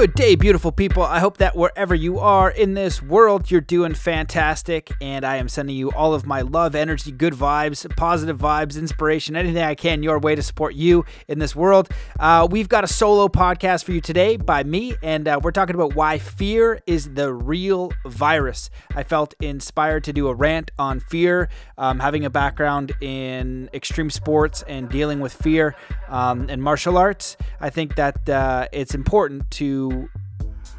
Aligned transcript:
Good 0.00 0.14
day, 0.14 0.34
beautiful 0.34 0.72
people. 0.72 1.02
I 1.02 1.18
hope 1.18 1.36
that 1.36 1.54
wherever 1.54 1.94
you 1.94 2.20
are 2.20 2.50
in 2.50 2.72
this 2.72 3.02
world, 3.02 3.50
you're 3.50 3.60
doing 3.60 3.92
fantastic. 3.92 4.90
And 4.98 5.26
I 5.26 5.36
am 5.36 5.46
sending 5.46 5.76
you 5.76 5.90
all 5.90 6.14
of 6.14 6.24
my 6.24 6.40
love, 6.40 6.74
energy, 6.74 7.12
good 7.12 7.34
vibes, 7.34 7.86
positive 7.96 8.38
vibes, 8.38 8.78
inspiration, 8.78 9.36
anything 9.36 9.62
I 9.62 9.74
can 9.74 10.02
your 10.02 10.18
way 10.18 10.34
to 10.34 10.42
support 10.42 10.74
you 10.74 11.04
in 11.28 11.38
this 11.38 11.54
world. 11.54 11.90
Uh, 12.18 12.48
we've 12.50 12.66
got 12.66 12.82
a 12.82 12.86
solo 12.86 13.28
podcast 13.28 13.84
for 13.84 13.92
you 13.92 14.00
today 14.00 14.38
by 14.38 14.64
me, 14.64 14.94
and 15.02 15.28
uh, 15.28 15.38
we're 15.42 15.50
talking 15.50 15.74
about 15.74 15.94
why 15.94 16.16
fear 16.16 16.80
is 16.86 17.12
the 17.12 17.30
real 17.30 17.92
virus. 18.06 18.70
I 18.96 19.02
felt 19.02 19.34
inspired 19.42 20.04
to 20.04 20.14
do 20.14 20.28
a 20.28 20.34
rant 20.34 20.70
on 20.78 21.00
fear, 21.00 21.50
um, 21.76 22.00
having 22.00 22.24
a 22.24 22.30
background 22.30 22.92
in 23.02 23.68
extreme 23.74 24.08
sports 24.08 24.64
and 24.66 24.88
dealing 24.88 25.20
with 25.20 25.34
fear 25.34 25.76
um, 26.08 26.48
and 26.48 26.62
martial 26.62 26.96
arts. 26.96 27.36
I 27.60 27.68
think 27.68 27.96
that 27.96 28.26
uh, 28.30 28.66
it's 28.72 28.94
important 28.94 29.50
to 29.52 29.89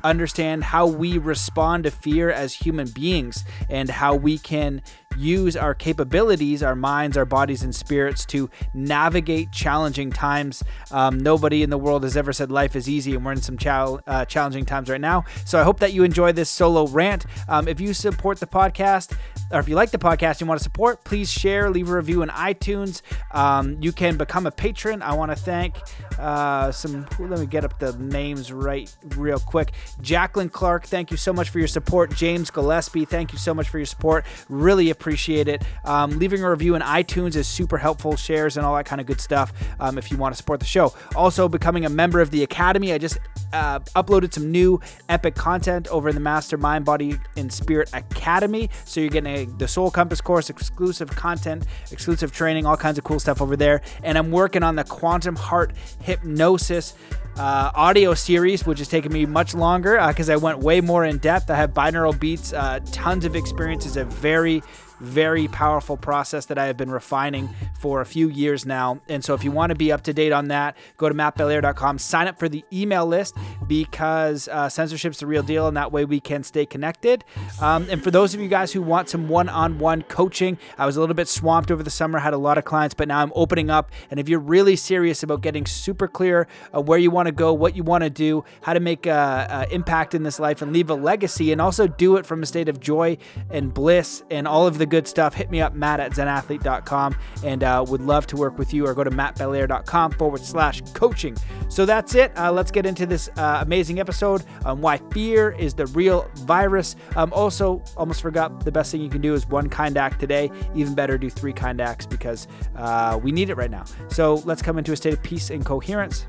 understand 0.03 0.63
how 0.63 0.87
we 0.87 1.17
respond 1.17 1.83
to 1.83 1.91
fear 1.91 2.29
as 2.31 2.53
human 2.53 2.87
beings 2.89 3.43
and 3.69 3.89
how 3.89 4.15
we 4.15 4.37
can 4.37 4.81
use 5.17 5.55
our 5.55 5.73
capabilities, 5.73 6.63
our 6.63 6.75
minds, 6.75 7.17
our 7.17 7.25
bodies, 7.25 7.63
and 7.63 7.73
spirits 7.73 8.25
to 8.27 8.49
navigate 8.73 9.51
challenging 9.51 10.11
times. 10.11 10.63
Um, 10.91 11.19
nobody 11.19 11.63
in 11.63 11.69
the 11.69 11.77
world 11.77 12.03
has 12.03 12.17
ever 12.17 12.33
said 12.33 12.51
life 12.51 12.75
is 12.75 12.89
easy, 12.89 13.15
and 13.15 13.25
we're 13.25 13.33
in 13.33 13.41
some 13.41 13.57
chal- 13.57 14.01
uh, 14.07 14.25
challenging 14.25 14.65
times 14.65 14.89
right 14.89 15.01
now. 15.01 15.25
So 15.45 15.59
I 15.59 15.63
hope 15.63 15.79
that 15.79 15.93
you 15.93 16.03
enjoy 16.03 16.31
this 16.31 16.49
solo 16.49 16.87
rant. 16.87 17.25
Um, 17.47 17.67
if 17.67 17.79
you 17.79 17.93
support 17.93 18.39
the 18.39 18.47
podcast, 18.47 19.15
or 19.51 19.59
if 19.59 19.67
you 19.67 19.75
like 19.75 19.91
the 19.91 19.97
podcast 19.97 20.39
and 20.39 20.47
want 20.47 20.59
to 20.59 20.63
support, 20.63 21.03
please 21.03 21.31
share, 21.31 21.69
leave 21.69 21.89
a 21.89 21.95
review 21.95 22.21
in 22.21 22.29
iTunes. 22.29 23.01
Um, 23.31 23.77
you 23.81 23.91
can 23.91 24.17
become 24.17 24.45
a 24.45 24.51
patron. 24.51 25.01
I 25.01 25.13
want 25.13 25.31
to 25.31 25.35
thank 25.35 25.75
uh, 26.17 26.71
some. 26.71 27.05
Let 27.19 27.39
me 27.39 27.45
get 27.45 27.65
up 27.65 27.77
the 27.79 27.93
names 27.97 28.51
right 28.51 28.93
real 29.15 29.39
quick. 29.39 29.73
Jacqueline 30.01 30.49
Clark, 30.49 30.85
thank 30.85 31.11
you 31.11 31.17
so 31.17 31.33
much 31.33 31.49
for 31.49 31.59
your 31.59 31.67
support. 31.67 32.15
James 32.15 32.49
Gillespie, 32.49 33.05
thank 33.05 33.33
you 33.33 33.37
so 33.37 33.53
much 33.53 33.69
for 33.69 33.77
your 33.77 33.85
support. 33.85 34.25
Really 34.47 34.89
appreciate 34.89 35.00
it. 35.01 35.63
Um, 35.85 36.17
leaving 36.19 36.43
a 36.43 36.49
review 36.49 36.75
in 36.75 36.81
iTunes 36.81 37.35
is 37.35 37.47
super 37.47 37.77
helpful. 37.77 38.15
Shares 38.15 38.57
and 38.57 38.65
all 38.65 38.75
that 38.75 38.85
kind 38.85 39.01
of 39.01 39.07
good 39.07 39.19
stuff. 39.19 39.51
Um, 39.79 39.97
if 39.97 40.11
you 40.11 40.17
want 40.17 40.33
to 40.33 40.37
support 40.37 40.59
the 40.59 40.65
show, 40.65 40.93
also 41.15 41.49
becoming 41.49 41.85
a 41.85 41.89
member 41.89 42.19
of 42.19 42.31
the 42.31 42.43
Academy. 42.43 42.93
I 42.93 42.97
just 42.97 43.17
uh, 43.53 43.79
uploaded 43.95 44.33
some 44.33 44.51
new 44.51 44.79
epic 45.09 45.35
content 45.35 45.87
over 45.89 46.09
in 46.09 46.15
the 46.15 46.21
Mastermind 46.21 46.85
Body 46.85 47.17
and 47.35 47.51
Spirit 47.51 47.89
Academy. 47.93 48.69
So 48.85 48.99
you're 49.01 49.09
getting 49.09 49.35
a 49.35 49.45
the 49.45 49.67
Soul 49.67 49.91
Compass 49.91 50.21
course, 50.21 50.49
exclusive 50.49 51.09
content, 51.09 51.65
exclusive 51.91 52.31
training, 52.31 52.65
all 52.65 52.77
kinds 52.77 52.97
of 52.97 53.03
cool 53.03 53.19
stuff 53.19 53.41
over 53.41 53.55
there. 53.55 53.81
And 54.03 54.17
I'm 54.17 54.31
working 54.31 54.63
on 54.63 54.75
the 54.75 54.83
Quantum 54.83 55.35
Heart 55.35 55.73
Hypnosis 56.01 56.95
uh, 57.37 57.71
audio 57.73 58.13
series, 58.13 58.65
which 58.65 58.79
has 58.79 58.87
taken 58.87 59.11
me 59.11 59.25
much 59.25 59.53
longer 59.53 60.03
because 60.07 60.29
uh, 60.29 60.33
I 60.33 60.35
went 60.35 60.59
way 60.59 60.81
more 60.81 61.05
in 61.05 61.17
depth. 61.17 61.49
I 61.49 61.55
have 61.55 61.73
binaural 61.73 62.17
beats, 62.17 62.53
uh, 62.53 62.79
tons 62.91 63.25
of 63.25 63.35
experiences, 63.35 63.97
a 63.97 64.05
very 64.05 64.61
very 65.01 65.47
powerful 65.47 65.97
process 65.97 66.45
that 66.45 66.57
I 66.57 66.67
have 66.67 66.77
been 66.77 66.91
refining 66.91 67.49
for 67.79 68.01
a 68.01 68.05
few 68.05 68.29
years 68.29 68.65
now. 68.65 69.01
And 69.09 69.23
so 69.23 69.33
if 69.33 69.43
you 69.43 69.51
want 69.51 69.71
to 69.71 69.75
be 69.75 69.91
up 69.91 70.03
to 70.03 70.13
date 70.13 70.31
on 70.31 70.49
that, 70.49 70.77
go 70.97 71.09
to 71.09 71.15
mattbelair.com, 71.15 71.97
sign 71.97 72.27
up 72.27 72.37
for 72.37 72.47
the 72.47 72.63
email 72.71 73.05
list 73.05 73.35
because 73.67 74.47
uh, 74.47 74.69
censorship's 74.69 75.19
the 75.19 75.25
real 75.25 75.43
deal, 75.43 75.67
and 75.67 75.75
that 75.75 75.91
way 75.91 76.05
we 76.05 76.19
can 76.19 76.43
stay 76.43 76.65
connected. 76.65 77.23
Um, 77.59 77.87
and 77.89 78.03
for 78.03 78.11
those 78.11 78.33
of 78.33 78.39
you 78.39 78.47
guys 78.47 78.71
who 78.71 78.81
want 78.81 79.09
some 79.09 79.27
one 79.27 79.49
on 79.49 79.79
one 79.79 80.03
coaching, 80.03 80.57
I 80.77 80.85
was 80.85 80.97
a 80.97 80.99
little 80.99 81.15
bit 81.15 81.27
swamped 81.27 81.71
over 81.71 81.81
the 81.81 81.89
summer, 81.89 82.19
had 82.19 82.33
a 82.33 82.37
lot 82.37 82.57
of 82.57 82.65
clients, 82.65 82.93
but 82.93 83.07
now 83.07 83.21
I'm 83.21 83.31
opening 83.35 83.69
up. 83.69 83.91
And 84.11 84.19
if 84.19 84.29
you're 84.29 84.39
really 84.39 84.75
serious 84.75 85.23
about 85.23 85.41
getting 85.41 85.65
super 85.65 86.07
clear 86.07 86.47
of 86.73 86.87
where 86.87 86.99
you 86.99 87.09
want 87.09 87.25
to 87.27 87.31
go, 87.31 87.53
what 87.53 87.75
you 87.75 87.83
want 87.83 88.03
to 88.03 88.09
do, 88.09 88.43
how 88.61 88.73
to 88.73 88.79
make 88.79 89.07
an 89.07 89.67
impact 89.71 90.13
in 90.13 90.23
this 90.23 90.39
life 90.39 90.61
and 90.61 90.71
leave 90.71 90.89
a 90.89 90.95
legacy, 90.95 91.51
and 91.51 91.59
also 91.59 91.87
do 91.87 92.17
it 92.17 92.25
from 92.25 92.43
a 92.43 92.45
state 92.45 92.69
of 92.69 92.79
joy 92.79 93.17
and 93.49 93.73
bliss 93.73 94.23
and 94.29 94.47
all 94.47 94.67
of 94.67 94.77
the 94.77 94.85
good 94.91 95.07
stuff, 95.07 95.33
hit 95.33 95.49
me 95.49 95.61
up, 95.61 95.73
matt 95.73 95.99
at 95.99 96.11
zenathlete.com, 96.11 97.15
and 97.43 97.63
uh, 97.63 97.83
would 97.87 98.01
love 98.01 98.27
to 98.27 98.35
work 98.35 98.59
with 98.59 98.73
you 98.73 98.85
or 98.85 98.93
go 98.93 99.03
to 99.03 99.09
mattbelair.com 99.09 100.11
forward 100.11 100.41
slash 100.41 100.81
coaching. 100.93 101.35
So 101.69 101.85
that's 101.85 102.13
it. 102.13 102.37
Uh, 102.37 102.51
let's 102.51 102.69
get 102.69 102.85
into 102.85 103.05
this 103.07 103.29
uh, 103.37 103.59
amazing 103.61 103.99
episode 103.99 104.43
on 104.65 104.81
why 104.81 104.97
fear 105.11 105.51
is 105.51 105.73
the 105.73 105.87
real 105.87 106.29
virus. 106.39 106.95
Um, 107.15 107.31
also, 107.33 107.81
almost 107.97 108.21
forgot 108.21 108.65
the 108.65 108.71
best 108.71 108.91
thing 108.91 109.01
you 109.01 109.09
can 109.09 109.21
do 109.21 109.33
is 109.33 109.47
one 109.47 109.69
kind 109.69 109.97
act 109.97 110.19
today. 110.19 110.51
Even 110.75 110.93
better, 110.93 111.17
do 111.17 111.29
three 111.29 111.53
kind 111.53 111.79
acts 111.79 112.05
because 112.05 112.47
uh, 112.75 113.17
we 113.23 113.31
need 113.31 113.49
it 113.49 113.55
right 113.55 113.71
now. 113.71 113.85
So 114.09 114.35
let's 114.45 114.61
come 114.61 114.77
into 114.77 114.91
a 114.91 114.97
state 114.97 115.13
of 115.13 115.23
peace 115.23 115.49
and 115.49 115.65
coherence. 115.65 116.27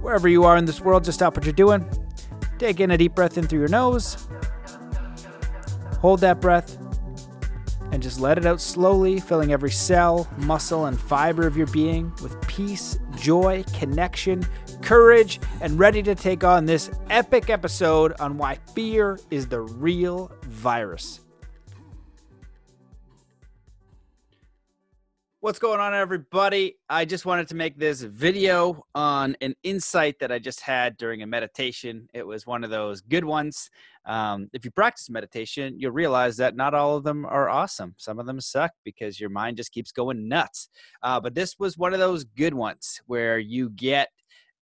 Wherever 0.00 0.28
you 0.28 0.42
are 0.42 0.56
in 0.56 0.64
this 0.64 0.80
world, 0.80 1.04
just 1.04 1.18
stop 1.18 1.36
what 1.36 1.46
you're 1.46 1.52
doing. 1.52 1.88
Take 2.58 2.80
in 2.80 2.90
a 2.90 2.98
deep 2.98 3.14
breath 3.14 3.38
in 3.38 3.46
through 3.46 3.60
your 3.60 3.68
nose. 3.68 4.26
Hold 6.00 6.18
that 6.20 6.40
breath 6.40 6.81
and 7.92 8.02
just 8.02 8.18
let 8.18 8.38
it 8.38 8.46
out 8.46 8.60
slowly, 8.60 9.20
filling 9.20 9.52
every 9.52 9.70
cell, 9.70 10.28
muscle, 10.38 10.86
and 10.86 10.98
fiber 10.98 11.46
of 11.46 11.56
your 11.56 11.68
being 11.68 12.12
with 12.22 12.40
peace, 12.48 12.98
joy, 13.16 13.62
connection, 13.74 14.44
courage, 14.80 15.38
and 15.60 15.78
ready 15.78 16.02
to 16.02 16.14
take 16.14 16.42
on 16.42 16.66
this 16.66 16.90
epic 17.10 17.50
episode 17.50 18.12
on 18.18 18.36
why 18.38 18.56
fear 18.74 19.20
is 19.30 19.46
the 19.46 19.60
real 19.60 20.32
virus. 20.42 21.20
What's 25.42 25.58
going 25.58 25.80
on, 25.80 25.92
everybody? 25.92 26.76
I 26.88 27.04
just 27.04 27.26
wanted 27.26 27.48
to 27.48 27.56
make 27.56 27.76
this 27.76 28.02
video 28.02 28.86
on 28.94 29.36
an 29.40 29.56
insight 29.64 30.20
that 30.20 30.30
I 30.30 30.38
just 30.38 30.60
had 30.60 30.96
during 30.98 31.22
a 31.22 31.26
meditation. 31.26 32.08
It 32.14 32.24
was 32.24 32.46
one 32.46 32.62
of 32.62 32.70
those 32.70 33.00
good 33.00 33.24
ones. 33.24 33.68
Um, 34.06 34.48
if 34.52 34.64
you 34.64 34.70
practice 34.70 35.10
meditation, 35.10 35.74
you'll 35.80 35.90
realize 35.90 36.36
that 36.36 36.54
not 36.54 36.74
all 36.74 36.96
of 36.96 37.02
them 37.02 37.26
are 37.26 37.50
awesome. 37.50 37.96
Some 37.98 38.20
of 38.20 38.26
them 38.26 38.40
suck 38.40 38.70
because 38.84 39.18
your 39.18 39.30
mind 39.30 39.56
just 39.56 39.72
keeps 39.72 39.90
going 39.90 40.28
nuts. 40.28 40.68
Uh, 41.02 41.18
but 41.18 41.34
this 41.34 41.58
was 41.58 41.76
one 41.76 41.92
of 41.92 41.98
those 41.98 42.22
good 42.22 42.54
ones 42.54 43.00
where 43.06 43.40
you 43.40 43.70
get 43.70 44.10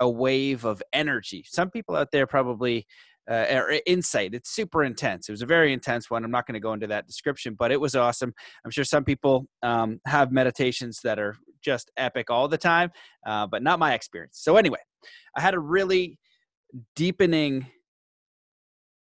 a 0.00 0.08
wave 0.08 0.64
of 0.64 0.82
energy. 0.94 1.44
Some 1.46 1.68
people 1.68 1.94
out 1.94 2.10
there 2.10 2.26
probably 2.26 2.86
uh, 3.30 3.46
or 3.50 3.80
insight. 3.86 4.34
It's 4.34 4.50
super 4.50 4.82
intense. 4.82 5.28
It 5.28 5.32
was 5.32 5.42
a 5.42 5.46
very 5.46 5.72
intense 5.72 6.10
one. 6.10 6.24
I'm 6.24 6.30
not 6.30 6.46
going 6.46 6.54
to 6.54 6.60
go 6.60 6.72
into 6.72 6.88
that 6.88 7.06
description, 7.06 7.54
but 7.58 7.70
it 7.70 7.80
was 7.80 7.94
awesome. 7.94 8.34
I'm 8.64 8.70
sure 8.70 8.84
some 8.84 9.04
people 9.04 9.46
um, 9.62 10.00
have 10.06 10.32
meditations 10.32 11.00
that 11.04 11.18
are 11.18 11.36
just 11.62 11.90
epic 11.96 12.30
all 12.30 12.48
the 12.48 12.58
time, 12.58 12.90
uh, 13.26 13.46
but 13.46 13.62
not 13.62 13.78
my 13.78 13.94
experience. 13.94 14.38
So, 14.42 14.56
anyway, 14.56 14.80
I 15.36 15.40
had 15.40 15.54
a 15.54 15.60
really 15.60 16.18
deepening 16.96 17.66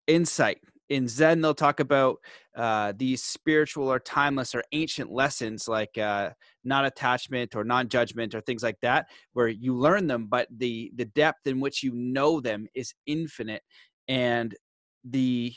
insight. 0.07 0.59
In 0.89 1.09
Zen, 1.09 1.41
they'll 1.41 1.53
talk 1.53 1.81
about 1.81 2.17
uh, 2.55 2.93
these 2.95 3.21
spiritual 3.21 3.91
or 3.91 3.99
timeless 3.99 4.55
or 4.55 4.63
ancient 4.71 5.11
lessons 5.11 5.67
like 5.67 5.97
uh, 5.97 6.29
non 6.63 6.85
attachment 6.85 7.55
or 7.55 7.65
non 7.65 7.89
judgment 7.89 8.33
or 8.33 8.39
things 8.39 8.63
like 8.63 8.77
that, 8.81 9.07
where 9.33 9.49
you 9.49 9.75
learn 9.75 10.07
them, 10.07 10.27
but 10.29 10.47
the, 10.49 10.91
the 10.95 11.05
depth 11.05 11.45
in 11.45 11.59
which 11.59 11.83
you 11.83 11.91
know 11.93 12.39
them 12.39 12.67
is 12.73 12.93
infinite 13.05 13.63
and 14.07 14.55
the 15.03 15.53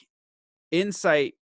insight 0.70 1.34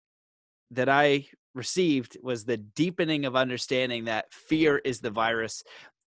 that 0.72 0.90
I 0.90 1.28
received 1.54 2.18
was 2.22 2.46
the 2.46 2.58
deepening 2.58 3.26
of 3.26 3.36
understanding 3.36 4.06
that 4.06 4.32
fear 4.32 4.78
is 4.78 5.00
the 5.00 5.10
virus. 5.12 5.64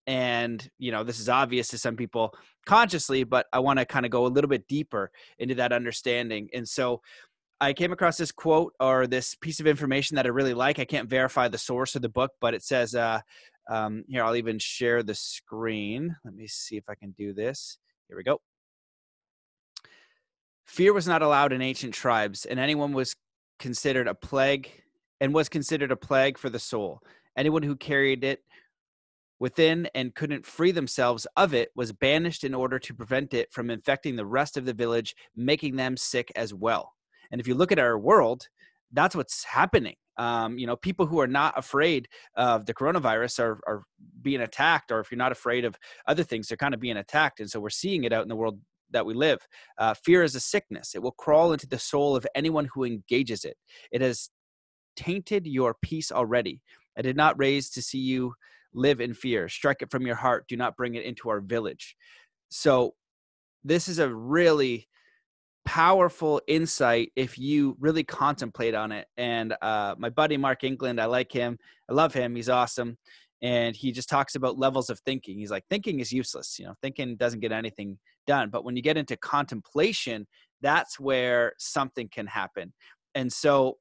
And, 0.07 0.69
you 0.79 0.93
know, 0.93 1.05
this 1.05 1.21
is 1.21 1.29
obvious 1.29 1.69
to 1.69 1.79
some 1.79 1.97
people 1.97 2.35
consciously, 2.67 3.25
but 3.25 3.47
I 3.53 3.59
want 3.59 3.79
to 3.79 3.85
kind 3.85 4.07
of 4.07 4.13
go 4.13 4.27
a 4.27 4.29
little 4.29 4.49
bit 4.49 4.67
deeper 4.69 5.11
into 5.39 5.55
that 5.57 5.73
understanding. 5.73 6.49
And 6.55 6.69
so 6.69 7.01
I 7.61 7.75
came 7.75 7.93
across 7.93 8.17
this 8.17 8.33
quote 8.33 8.75
or 8.81 9.07
this 9.07 9.35
piece 9.35 9.61
of 9.61 9.67
information 9.67 10.17
that 10.17 10.27
I 10.27 10.31
really 10.31 10.55
like. 10.55 10.79
I 10.79 10.85
can't 10.85 11.09
verify 11.09 11.49
the 11.49 11.59
source 11.59 11.95
of 11.95 12.03
the 12.03 12.09
book, 12.09 12.33
but 12.41 12.55
it 12.55 12.63
says, 12.63 12.95
uh, 12.95 13.21
um, 13.71 14.05
here, 14.09 14.25
I'll 14.25 14.37
even 14.37 14.59
share 14.59 15.03
the 15.03 15.15
screen. 15.15 16.17
Let 16.25 16.35
me 16.35 16.47
see 16.47 16.77
if 16.77 16.85
I 16.89 16.95
can 16.95 17.13
do 17.13 17.33
this. 17.33 17.79
Here 18.09 18.17
we 18.17 18.25
go. 18.25 18.41
Fear 20.71 20.93
was 20.93 21.09
not 21.09 21.21
allowed 21.21 21.53
in 21.53 21.63
ancient 21.63 21.93
tribes, 21.95 22.47
and 22.47 22.61
anyone 22.61 22.93
was 22.93 23.17
considered 23.59 24.07
a 24.07 24.15
plague 24.15 24.71
and 25.21 25.35
was 25.35 25.49
considered 25.49 25.91
a 25.91 25.97
plague 25.97 26.39
for 26.39 26.49
the 26.49 26.61
soul. 26.61 27.01
Anyone 27.37 27.65
who 27.65 27.75
carried 27.75 28.23
it 28.23 28.45
within 29.41 29.89
and 29.97 30.15
couldn't 30.15 30.47
free 30.47 30.71
themselves 30.71 31.27
of 31.37 31.55
it 31.55 31.71
was 31.75 31.93
banished 31.93 32.45
in 32.45 32.55
order 32.55 32.79
to 32.79 32.95
prevent 32.95 33.35
it 33.35 33.53
from 33.53 33.69
infecting 33.69 34.15
the 34.15 34.25
rest 34.25 34.57
of 34.57 34.65
the 34.65 34.73
village, 34.73 35.17
making 35.35 35.75
them 35.75 35.97
sick 35.97 36.31
as 36.37 36.55
well. 36.55 36.93
And 37.33 37.41
if 37.41 37.49
you 37.49 37.57
look 37.57 37.73
at 37.73 37.81
our 37.81 37.99
world, 37.99 38.47
that's 38.93 39.17
what's 39.17 39.43
happening. 39.43 39.97
Um, 40.19 40.57
you 40.57 40.69
know, 40.69 40.77
people 40.77 41.05
who 41.05 41.19
are 41.19 41.27
not 41.27 41.59
afraid 41.59 42.07
of 42.37 42.67
the 42.67 42.75
coronavirus 42.75 43.41
are, 43.41 43.61
are 43.67 43.83
being 44.23 44.43
attacked, 44.43 44.93
or 44.93 45.01
if 45.01 45.11
you're 45.11 45.19
not 45.19 45.33
afraid 45.33 45.65
of 45.65 45.75
other 46.07 46.23
things, 46.23 46.47
they're 46.47 46.57
kind 46.57 46.75
of 46.75 46.81
being 46.81 46.99
attacked. 46.99 47.41
And 47.41 47.51
so 47.51 47.59
we're 47.59 47.71
seeing 47.71 48.05
it 48.05 48.13
out 48.13 48.23
in 48.23 48.29
the 48.29 48.37
world 48.37 48.61
that 48.93 49.07
we 49.07 49.15
live. 49.15 49.39
Uh, 49.79 49.95
fear 49.95 50.23
is 50.23 50.35
a 50.35 50.41
sickness. 50.41 50.95
It 50.95 51.03
will 51.03 51.13
crawl 51.13 51.53
into 51.53 51.67
the 51.67 51.79
soul 51.79 52.17
of 52.17 52.27
anyone 52.35 52.69
who 52.73 52.85
engages 52.85 53.45
it. 53.45 53.57
It 53.93 54.01
has 54.01 54.31
tainted 54.97 55.47
your 55.47 55.75
peace 55.83 56.13
already. 56.13 56.61
I 56.99 57.03
did 57.03 57.17
not 57.17 57.39
raise 57.39 57.71
to 57.71 57.83
see 57.83 57.99
you 57.99 58.35
live 58.75 59.01
in 59.01 59.15
fear. 59.15 59.49
Strike 59.49 59.83
it 59.83 59.91
from 59.91 60.07
your 60.07 60.17
heart. 60.17 60.47
Do 60.49 60.57
not 60.57 60.77
bring 60.77 60.95
it 60.95 61.05
into 61.05 61.29
our 61.29 61.41
village. 61.41 61.97
So 62.51 62.95
this 63.65 63.89
is 63.89 63.99
a 63.99 64.13
really 64.13 64.89
powerful 65.65 66.41
insight 66.49 67.13
if 67.17 67.39
you 67.39 67.77
really 67.81 68.03
contemplate 68.03 68.75
on 68.75 68.93
it. 68.93 69.07
And 69.17 69.55
uh, 69.63 69.95
my 69.99 70.11
buddy 70.11 70.37
Mark 70.37 70.65
England, 70.65 71.01
I 71.01 71.07
like 71.07 71.31
him. 71.31 71.59
I 71.89 71.95
love 71.95 72.15
him. 72.15 72.35
He's 72.35 72.49
awesome. 72.49 72.99
And 73.43 73.75
he 73.75 73.93
just 73.93 74.09
talks 74.09 74.35
about 74.35 74.59
levels 74.59 74.91
of 74.91 75.01
thinking. 75.01 75.39
He's 75.39 75.51
like, 75.51 75.65
thinking 75.71 76.01
is 76.01 76.13
useless. 76.13 76.59
You 76.59 76.67
know, 76.67 76.75
thinking 76.83 77.17
doesn't 77.17 77.41
get 77.41 77.53
anything 77.53 77.99
done. 78.27 78.51
But 78.51 78.65
when 78.65 78.77
you 78.77 78.83
get 78.83 78.97
into 78.97 79.17
contemplation, 79.17 80.27
that's 80.61 81.01
where 81.01 81.55
something 81.59 82.09
can 82.13 82.27
happen. 82.27 82.73
And 83.15 83.33
so 83.33 83.79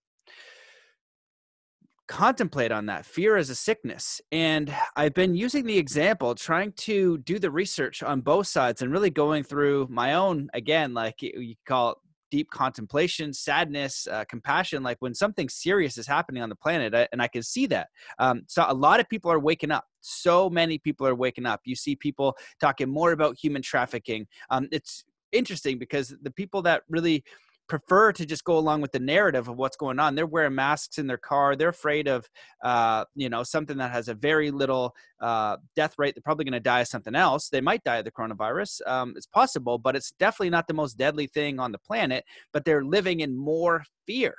contemplate 2.10 2.72
on 2.72 2.88
that 2.88 3.06
fear 3.06 3.38
is 3.38 3.52
a 3.52 3.56
sickness 3.56 4.20
and 4.32 4.74
i've 4.96 5.14
been 5.14 5.36
using 5.36 5.64
the 5.64 5.78
example 5.78 6.34
trying 6.34 6.72
to 6.72 7.20
do 7.20 7.38
the 7.38 7.52
research 7.52 8.02
on 8.02 8.20
both 8.20 8.48
sides 8.48 8.82
and 8.82 8.92
really 8.92 9.12
going 9.12 9.44
through 9.44 9.88
my 9.92 10.16
own 10.16 10.50
again 10.56 10.92
like 10.92 11.22
you 11.22 11.54
call 11.68 11.92
it 11.92 11.98
deep 12.32 12.50
contemplation 12.52 13.34
sadness 13.34 14.08
uh, 14.08 14.24
compassion 14.26 14.84
like 14.84 14.98
when 15.00 15.14
something 15.14 15.50
serious 15.50 15.98
is 15.98 16.08
happening 16.08 16.44
on 16.44 16.50
the 16.50 16.56
planet 16.56 16.94
I, 16.94 17.08
and 17.12 17.22
i 17.22 17.28
can 17.28 17.44
see 17.44 17.66
that. 17.68 17.90
Um, 18.20 18.44
so 18.48 18.66
a 18.68 18.74
lot 18.74 19.00
of 19.00 19.10
people 19.10 19.32
are 19.32 19.40
waking 19.40 19.72
up. 19.72 19.86
So 20.02 20.50
many 20.50 20.78
people 20.78 21.06
are 21.08 21.16
waking 21.16 21.46
up. 21.46 21.62
You 21.66 21.76
see 21.76 21.96
people 21.96 22.36
talking 22.60 22.90
more 22.90 23.12
about 23.12 23.38
human 23.38 23.62
trafficking. 23.62 24.28
Um, 24.50 24.68
it's 24.72 25.04
interesting 25.32 25.78
because 25.78 26.16
the 26.22 26.32
people 26.32 26.62
that 26.64 26.84
really 26.90 27.24
prefer 27.70 28.12
to 28.12 28.26
just 28.26 28.44
go 28.44 28.58
along 28.58 28.82
with 28.82 28.92
the 28.92 29.00
narrative 29.00 29.48
of 29.48 29.56
what's 29.56 29.78
going 29.78 30.00
on. 30.00 30.16
They're 30.16 30.26
wearing 30.26 30.56
masks 30.56 30.98
in 30.98 31.08
their 31.08 31.18
car. 31.18 31.56
They're 31.56 31.70
afraid 31.70 32.08
of, 32.08 32.28
uh, 32.64 33.06
you 33.16 33.30
know, 33.30 33.44
something 33.44 33.78
that 33.78 33.92
has 33.92 34.10
a 34.10 34.16
very 34.16 34.52
little 34.52 34.96
uh, 35.22 35.58
death 35.76 35.94
rate. 35.98 36.16
They're 36.16 36.24
probably 36.24 36.46
going 36.46 36.54
to 36.54 36.60
die 36.60 36.82
of 36.82 36.88
something 36.88 37.16
else. 37.16 37.50
They 37.50 37.62
might 37.62 37.84
die 37.84 37.98
of 37.98 38.06
the 38.06 38.12
coronavirus. 38.12 38.86
Um, 38.88 39.14
it's 39.16 39.28
possible, 39.28 39.78
but 39.78 39.96
it's 39.96 40.12
definitely 40.20 40.50
not 40.50 40.68
the 40.68 40.74
most 40.74 40.98
deadly 40.98 41.28
thing 41.28 41.60
on 41.60 41.72
the 41.72 41.78
planet. 41.78 42.26
But 42.52 42.66
they're 42.66 42.84
living 42.84 43.22
in 43.22 43.38
more 43.38 43.84
fear, 44.06 44.36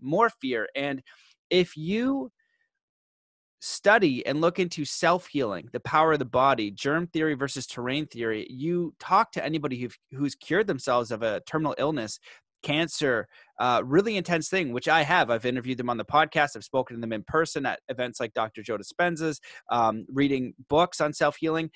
more 0.00 0.28
fear. 0.28 0.68
And 0.74 1.02
if 1.48 1.76
you 1.76 2.32
study 3.60 4.24
and 4.26 4.40
look 4.40 4.58
into 4.58 4.84
self 4.84 5.26
healing, 5.26 5.68
the 5.72 5.80
power 5.80 6.12
of 6.12 6.18
the 6.18 6.24
body, 6.24 6.70
germ 6.70 7.06
theory 7.06 7.34
versus 7.34 7.66
terrain 7.66 8.06
theory, 8.06 8.46
you 8.50 8.94
talk 8.98 9.32
to 9.32 9.44
anybody 9.44 9.88
who's 10.12 10.34
cured 10.34 10.66
themselves 10.66 11.10
of 11.10 11.22
a 11.22 11.40
terminal 11.46 11.74
illness, 11.78 12.18
cancer, 12.62 13.28
uh, 13.58 13.82
really 13.84 14.16
intense 14.16 14.48
thing, 14.48 14.72
which 14.72 14.88
I 14.88 15.02
have. 15.02 15.30
I've 15.30 15.46
interviewed 15.46 15.78
them 15.78 15.90
on 15.90 15.96
the 15.96 16.04
podcast. 16.04 16.56
I've 16.56 16.64
spoken 16.64 16.96
to 16.96 17.00
them 17.00 17.12
in 17.12 17.24
person 17.24 17.66
at 17.66 17.80
events 17.88 18.20
like 18.20 18.34
Dr. 18.34 18.62
Joe 18.62 18.78
Dispenza's, 18.78 19.40
um, 19.70 20.06
reading 20.12 20.54
books 20.68 21.00
on 21.00 21.12
self 21.12 21.36
healing. 21.36 21.70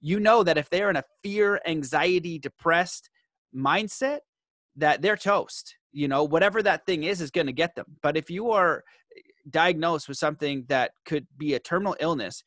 You 0.00 0.18
know 0.18 0.42
that 0.42 0.58
if 0.58 0.68
they're 0.70 0.90
in 0.90 0.96
a 0.96 1.04
fear, 1.22 1.60
anxiety, 1.66 2.38
depressed 2.38 3.10
mindset, 3.54 4.20
that 4.76 5.02
they're 5.02 5.16
toast. 5.16 5.76
You 5.92 6.08
know, 6.08 6.24
whatever 6.24 6.62
that 6.62 6.86
thing 6.86 7.04
is, 7.04 7.20
is 7.20 7.30
going 7.30 7.46
to 7.46 7.52
get 7.52 7.74
them. 7.74 7.86
But 8.02 8.16
if 8.16 8.30
you 8.30 8.50
are 8.50 8.82
diagnosed 9.50 10.08
with 10.08 10.16
something 10.16 10.64
that 10.68 10.92
could 11.04 11.26
be 11.36 11.54
a 11.54 11.58
terminal 11.58 11.96
illness, 12.00 12.42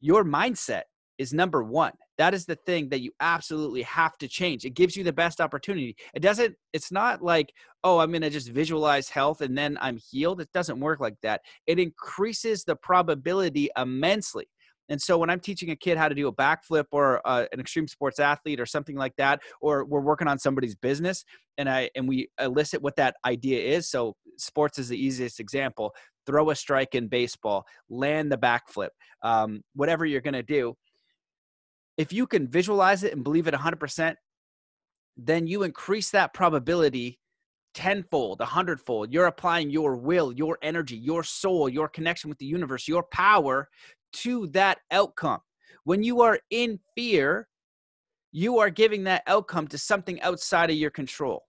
your 0.00 0.24
mindset 0.24 0.82
is 1.18 1.34
number 1.34 1.62
one. 1.62 1.92
That 2.16 2.34
is 2.34 2.46
the 2.46 2.56
thing 2.56 2.88
that 2.88 3.00
you 3.00 3.12
absolutely 3.20 3.82
have 3.82 4.16
to 4.18 4.28
change. 4.28 4.64
It 4.64 4.74
gives 4.74 4.96
you 4.96 5.04
the 5.04 5.12
best 5.12 5.40
opportunity. 5.40 5.96
It 6.14 6.20
doesn't, 6.20 6.56
it's 6.72 6.90
not 6.90 7.22
like, 7.22 7.52
oh, 7.84 7.98
I'm 7.98 8.10
going 8.10 8.22
to 8.22 8.30
just 8.30 8.48
visualize 8.48 9.08
health 9.08 9.40
and 9.40 9.56
then 9.56 9.78
I'm 9.80 9.98
healed. 9.98 10.40
It 10.40 10.50
doesn't 10.52 10.80
work 10.80 11.00
like 11.00 11.16
that. 11.22 11.42
It 11.66 11.78
increases 11.78 12.64
the 12.64 12.76
probability 12.76 13.68
immensely. 13.76 14.48
And 14.88 15.00
so 15.00 15.18
when 15.18 15.28
I'm 15.28 15.40
teaching 15.40 15.70
a 15.70 15.76
kid 15.76 15.98
how 15.98 16.08
to 16.08 16.14
do 16.14 16.28
a 16.28 16.32
backflip 16.32 16.84
or 16.92 17.20
uh, 17.26 17.44
an 17.52 17.60
extreme 17.60 17.86
sports 17.86 18.18
athlete 18.18 18.58
or 18.58 18.66
something 18.66 18.96
like 18.96 19.14
that, 19.16 19.40
or 19.60 19.84
we're 19.84 20.00
working 20.00 20.28
on 20.28 20.38
somebody's 20.38 20.74
business 20.74 21.24
and 21.58 21.68
I 21.68 21.90
and 21.94 22.08
we 22.08 22.30
elicit 22.40 22.80
what 22.80 22.96
that 22.96 23.16
idea 23.24 23.76
is. 23.76 23.88
So 23.88 24.16
sports 24.38 24.78
is 24.78 24.88
the 24.88 24.96
easiest 24.96 25.40
example. 25.40 25.94
Throw 26.26 26.50
a 26.50 26.56
strike 26.56 26.94
in 26.94 27.08
baseball, 27.08 27.66
land 27.90 28.32
the 28.32 28.38
backflip, 28.38 28.90
um, 29.22 29.62
whatever 29.74 30.06
you're 30.06 30.20
going 30.20 30.34
to 30.34 30.42
do 30.42 30.74
if 31.98 32.12
you 32.12 32.26
can 32.26 32.46
visualize 32.48 33.02
it 33.02 33.12
and 33.12 33.24
believe 33.24 33.48
it 33.48 33.54
100%, 33.54 34.14
then 35.16 35.46
you 35.46 35.64
increase 35.64 36.10
that 36.10 36.32
probability 36.32 37.18
tenfold, 37.74 38.40
a 38.40 38.44
hundredfold. 38.44 39.12
You're 39.12 39.26
applying 39.26 39.68
your 39.68 39.96
will, 39.96 40.32
your 40.32 40.58
energy, 40.62 40.96
your 40.96 41.22
soul, 41.22 41.68
your 41.68 41.88
connection 41.88 42.30
with 42.30 42.38
the 42.38 42.46
universe, 42.46 42.88
your 42.88 43.02
power 43.12 43.68
to 44.14 44.46
that 44.48 44.78
outcome. 44.90 45.40
When 45.84 46.02
you 46.02 46.22
are 46.22 46.38
in 46.50 46.78
fear, 46.96 47.48
you 48.30 48.58
are 48.58 48.70
giving 48.70 49.04
that 49.04 49.22
outcome 49.26 49.66
to 49.68 49.78
something 49.78 50.20
outside 50.22 50.70
of 50.70 50.76
your 50.76 50.90
control. 50.90 51.44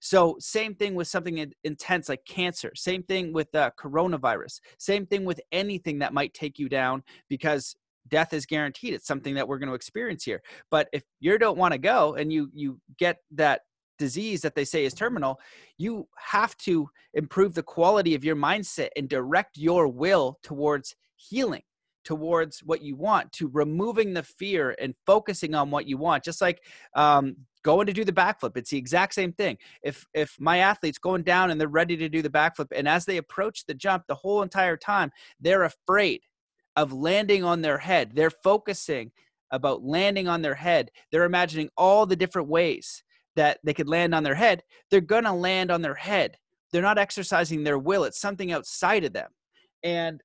So, 0.00 0.36
same 0.40 0.74
thing 0.74 0.94
with 0.94 1.06
something 1.06 1.52
intense 1.62 2.08
like 2.08 2.24
cancer, 2.26 2.72
same 2.74 3.02
thing 3.04 3.32
with 3.32 3.54
uh, 3.54 3.70
coronavirus, 3.78 4.60
same 4.78 5.06
thing 5.06 5.24
with 5.24 5.40
anything 5.52 5.98
that 6.00 6.12
might 6.12 6.34
take 6.34 6.58
you 6.58 6.68
down 6.68 7.02
because 7.28 7.76
death 8.08 8.32
is 8.32 8.46
guaranteed 8.46 8.94
it's 8.94 9.06
something 9.06 9.34
that 9.34 9.46
we're 9.46 9.58
going 9.58 9.68
to 9.68 9.74
experience 9.74 10.24
here. 10.24 10.42
But 10.70 10.88
if 10.92 11.02
you 11.20 11.38
don't 11.38 11.58
want 11.58 11.72
to 11.72 11.78
go 11.78 12.14
and 12.14 12.32
you 12.32 12.50
you 12.52 12.80
get 12.98 13.18
that 13.32 13.62
disease 13.98 14.42
that 14.42 14.56
they 14.56 14.64
say 14.64 14.84
is 14.84 14.92
terminal 14.92 15.38
you 15.78 16.08
have 16.18 16.56
to 16.56 16.88
improve 17.14 17.54
the 17.54 17.62
quality 17.62 18.16
of 18.16 18.24
your 18.24 18.34
mindset 18.34 18.88
and 18.96 19.08
direct 19.08 19.56
your 19.56 19.86
will 19.86 20.36
towards 20.42 20.96
healing 21.14 21.62
towards 22.04 22.60
what 22.60 22.82
you 22.82 22.94
want 22.94 23.32
to 23.32 23.48
removing 23.52 24.12
the 24.12 24.22
fear 24.22 24.76
and 24.80 24.94
focusing 25.06 25.54
on 25.54 25.70
what 25.70 25.86
you 25.86 25.96
want. 25.96 26.22
Just 26.22 26.40
like 26.40 26.62
um, 26.94 27.36
going 27.62 27.86
to 27.86 27.92
do 27.92 28.04
the 28.04 28.12
backflip 28.12 28.56
it's 28.56 28.70
the 28.70 28.78
exact 28.78 29.14
same 29.14 29.32
thing. 29.32 29.56
If 29.82 30.06
if 30.14 30.36
my 30.38 30.58
athlete's 30.58 30.98
going 30.98 31.22
down 31.22 31.50
and 31.50 31.60
they're 31.60 31.68
ready 31.68 31.96
to 31.96 32.08
do 32.08 32.22
the 32.22 32.30
backflip 32.30 32.68
and 32.74 32.86
as 32.86 33.04
they 33.04 33.16
approach 33.16 33.64
the 33.66 33.74
jump 33.74 34.04
the 34.06 34.14
whole 34.14 34.42
entire 34.42 34.76
time 34.76 35.10
they're 35.40 35.64
afraid 35.64 36.20
of 36.76 36.92
landing 36.92 37.44
on 37.44 37.62
their 37.62 37.78
head. 37.78 38.12
They're 38.14 38.30
focusing 38.30 39.12
about 39.50 39.84
landing 39.84 40.28
on 40.28 40.42
their 40.42 40.54
head. 40.54 40.90
They're 41.12 41.24
imagining 41.24 41.68
all 41.76 42.06
the 42.06 42.16
different 42.16 42.48
ways 42.48 43.02
that 43.36 43.58
they 43.64 43.74
could 43.74 43.88
land 43.88 44.14
on 44.14 44.22
their 44.22 44.34
head. 44.34 44.62
They're 44.90 45.00
going 45.00 45.24
to 45.24 45.32
land 45.32 45.70
on 45.70 45.82
their 45.82 45.94
head. 45.94 46.36
They're 46.72 46.82
not 46.82 46.98
exercising 46.98 47.62
their 47.62 47.78
will, 47.78 48.04
it's 48.04 48.20
something 48.20 48.50
outside 48.52 49.04
of 49.04 49.12
them. 49.12 49.30
And 49.82 50.20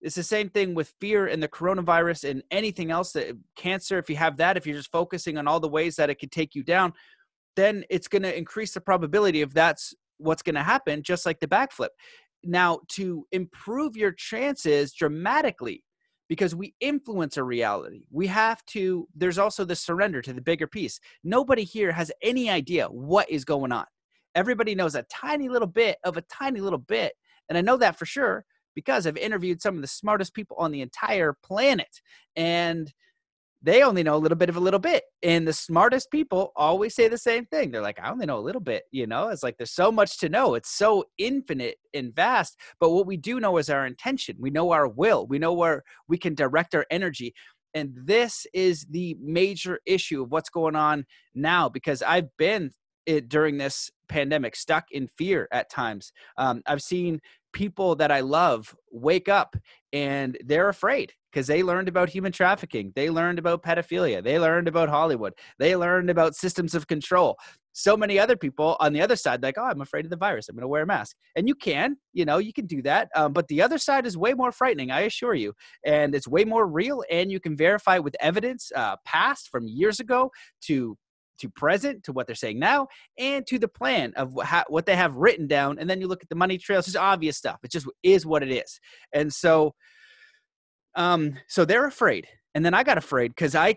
it's 0.00 0.16
the 0.16 0.22
same 0.22 0.48
thing 0.48 0.74
with 0.74 0.94
fear 1.00 1.26
and 1.26 1.42
the 1.42 1.48
coronavirus 1.48 2.28
and 2.28 2.42
anything 2.50 2.90
else 2.90 3.12
that 3.12 3.36
cancer 3.56 3.98
if 3.98 4.10
you 4.10 4.16
have 4.16 4.36
that 4.38 4.56
if 4.56 4.66
you're 4.66 4.76
just 4.76 4.90
focusing 4.90 5.38
on 5.38 5.46
all 5.46 5.60
the 5.60 5.68
ways 5.68 5.94
that 5.96 6.10
it 6.10 6.16
could 6.16 6.32
take 6.32 6.56
you 6.56 6.64
down 6.64 6.92
then 7.54 7.84
it's 7.88 8.08
going 8.08 8.22
to 8.22 8.36
increase 8.36 8.74
the 8.74 8.80
probability 8.80 9.42
of 9.42 9.54
that's 9.54 9.94
what's 10.18 10.42
going 10.42 10.56
to 10.56 10.62
happen 10.62 11.04
just 11.04 11.24
like 11.24 11.38
the 11.38 11.46
backflip 11.46 11.90
now, 12.44 12.80
to 12.88 13.26
improve 13.32 13.96
your 13.96 14.12
chances 14.12 14.92
dramatically, 14.92 15.84
because 16.32 16.54
we 16.54 16.72
influence 16.80 17.36
a 17.36 17.44
reality, 17.44 18.06
we 18.10 18.26
have 18.26 18.64
to, 18.64 19.06
there's 19.14 19.36
also 19.36 19.66
the 19.66 19.76
surrender 19.76 20.22
to 20.22 20.32
the 20.32 20.40
bigger 20.40 20.66
piece. 20.66 20.98
Nobody 21.22 21.62
here 21.62 21.92
has 21.92 22.10
any 22.22 22.48
idea 22.48 22.86
what 22.86 23.28
is 23.28 23.44
going 23.44 23.70
on. 23.70 23.84
Everybody 24.34 24.74
knows 24.74 24.94
a 24.94 25.02
tiny 25.02 25.50
little 25.50 25.68
bit 25.68 25.98
of 26.04 26.16
a 26.16 26.22
tiny 26.22 26.60
little 26.60 26.78
bit. 26.78 27.12
And 27.50 27.58
I 27.58 27.60
know 27.60 27.76
that 27.76 27.98
for 27.98 28.06
sure 28.06 28.46
because 28.74 29.06
I've 29.06 29.18
interviewed 29.18 29.60
some 29.60 29.74
of 29.74 29.82
the 29.82 29.86
smartest 29.86 30.32
people 30.32 30.56
on 30.58 30.72
the 30.72 30.80
entire 30.80 31.36
planet. 31.44 32.00
And 32.34 32.90
they 33.62 33.82
only 33.82 34.02
know 34.02 34.16
a 34.16 34.18
little 34.18 34.36
bit 34.36 34.48
of 34.48 34.56
a 34.56 34.60
little 34.60 34.80
bit. 34.80 35.04
And 35.22 35.46
the 35.46 35.52
smartest 35.52 36.10
people 36.10 36.52
always 36.56 36.94
say 36.94 37.08
the 37.08 37.18
same 37.18 37.46
thing. 37.46 37.70
They're 37.70 37.82
like, 37.82 38.00
I 38.02 38.10
only 38.10 38.26
know 38.26 38.38
a 38.38 38.40
little 38.40 38.60
bit, 38.60 38.84
you 38.90 39.06
know? 39.06 39.28
It's 39.28 39.42
like 39.42 39.56
there's 39.56 39.72
so 39.72 39.92
much 39.92 40.18
to 40.18 40.28
know. 40.28 40.54
It's 40.54 40.70
so 40.70 41.04
infinite 41.18 41.76
and 41.94 42.14
vast. 42.14 42.58
But 42.80 42.90
what 42.90 43.06
we 43.06 43.16
do 43.16 43.38
know 43.38 43.58
is 43.58 43.70
our 43.70 43.86
intention. 43.86 44.36
We 44.40 44.50
know 44.50 44.72
our 44.72 44.88
will. 44.88 45.26
We 45.26 45.38
know 45.38 45.52
where 45.52 45.82
we 46.08 46.18
can 46.18 46.34
direct 46.34 46.74
our 46.74 46.86
energy. 46.90 47.34
And 47.74 47.92
this 47.94 48.46
is 48.52 48.84
the 48.90 49.16
major 49.20 49.80
issue 49.86 50.22
of 50.22 50.30
what's 50.30 50.50
going 50.50 50.76
on 50.76 51.06
now 51.34 51.68
because 51.68 52.02
I've 52.02 52.36
been 52.36 52.72
it 53.06 53.28
during 53.28 53.58
this 53.58 53.90
pandemic 54.08 54.54
stuck 54.54 54.84
in 54.92 55.08
fear 55.16 55.48
at 55.52 55.70
times. 55.70 56.12
Um, 56.36 56.62
I've 56.66 56.82
seen 56.82 57.20
people 57.52 57.94
that 57.96 58.10
I 58.10 58.20
love 58.20 58.74
wake 58.90 59.28
up 59.28 59.56
and 59.92 60.38
they're 60.44 60.68
afraid 60.68 61.12
because 61.32 61.46
they 61.46 61.62
learned 61.62 61.88
about 61.88 62.08
human 62.08 62.32
trafficking. 62.32 62.92
They 62.94 63.10
learned 63.10 63.38
about 63.38 63.62
pedophilia. 63.62 64.22
They 64.22 64.38
learned 64.38 64.68
about 64.68 64.88
Hollywood. 64.88 65.32
They 65.58 65.76
learned 65.76 66.10
about 66.10 66.34
systems 66.34 66.74
of 66.74 66.86
control. 66.86 67.38
So 67.74 67.96
many 67.96 68.18
other 68.18 68.36
people 68.36 68.76
on 68.80 68.92
the 68.92 69.00
other 69.00 69.16
side, 69.16 69.42
like, 69.42 69.56
oh, 69.56 69.64
I'm 69.64 69.80
afraid 69.80 70.04
of 70.04 70.10
the 70.10 70.16
virus. 70.16 70.48
I'm 70.48 70.54
going 70.54 70.60
to 70.62 70.68
wear 70.68 70.82
a 70.82 70.86
mask. 70.86 71.16
And 71.36 71.48
you 71.48 71.54
can, 71.54 71.96
you 72.12 72.26
know, 72.26 72.36
you 72.36 72.52
can 72.52 72.66
do 72.66 72.82
that. 72.82 73.08
Um, 73.16 73.32
but 73.32 73.48
the 73.48 73.62
other 73.62 73.78
side 73.78 74.04
is 74.04 74.14
way 74.14 74.34
more 74.34 74.52
frightening, 74.52 74.90
I 74.90 75.00
assure 75.00 75.34
you. 75.34 75.54
And 75.86 76.14
it's 76.14 76.28
way 76.28 76.44
more 76.44 76.66
real. 76.66 77.02
And 77.10 77.32
you 77.32 77.40
can 77.40 77.56
verify 77.56 77.98
with 77.98 78.14
evidence 78.20 78.70
uh, 78.76 78.96
past 79.06 79.48
from 79.48 79.66
years 79.66 80.00
ago 80.00 80.30
to 80.64 80.98
to 81.38 81.48
present 81.48 82.04
to 82.04 82.12
what 82.12 82.26
they're 82.26 82.36
saying 82.36 82.58
now 82.58 82.86
and 83.18 83.46
to 83.46 83.58
the 83.58 83.68
plan 83.68 84.12
of 84.16 84.38
what 84.68 84.86
they 84.86 84.96
have 84.96 85.16
written 85.16 85.46
down 85.46 85.78
and 85.78 85.88
then 85.88 86.00
you 86.00 86.06
look 86.06 86.22
at 86.22 86.28
the 86.28 86.34
money 86.34 86.58
trails 86.58 86.86
it's 86.86 86.96
obvious 86.96 87.36
stuff. 87.36 87.58
It 87.62 87.70
just 87.70 87.86
is 88.02 88.26
what 88.26 88.42
it 88.42 88.50
is. 88.50 88.80
And 89.12 89.32
so 89.32 89.74
um 90.94 91.36
so 91.48 91.64
they're 91.64 91.86
afraid. 91.86 92.26
And 92.54 92.64
then 92.64 92.74
i 92.74 92.82
got 92.82 92.98
afraid 92.98 93.28
because 93.28 93.54
i 93.54 93.76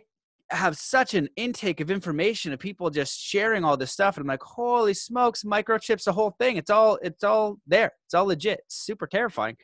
have 0.52 0.78
such 0.78 1.16
an 1.16 1.28
intake 1.38 1.80
of 1.80 1.90
information 1.90 2.54
of 2.54 2.60
people 2.60 2.92
just 2.92 3.20
sharing 3.20 3.64
all 3.64 3.76
this 3.76 3.92
stuff 3.92 4.16
and 4.16 4.24
i'm 4.24 4.28
like 4.28 4.44
holy 4.44 4.94
smokes 4.94 5.44
microchips 5.44 6.04
the 6.04 6.14
whole 6.14 6.36
thing. 6.40 6.58
It's 6.58 6.70
all 6.70 7.00
it's 7.02 7.24
all 7.24 7.58
there. 7.66 7.92
It's 8.06 8.14
all 8.14 8.26
legit. 8.26 8.60
It's 8.66 8.86
super 8.86 9.08
terrifying. 9.08 9.58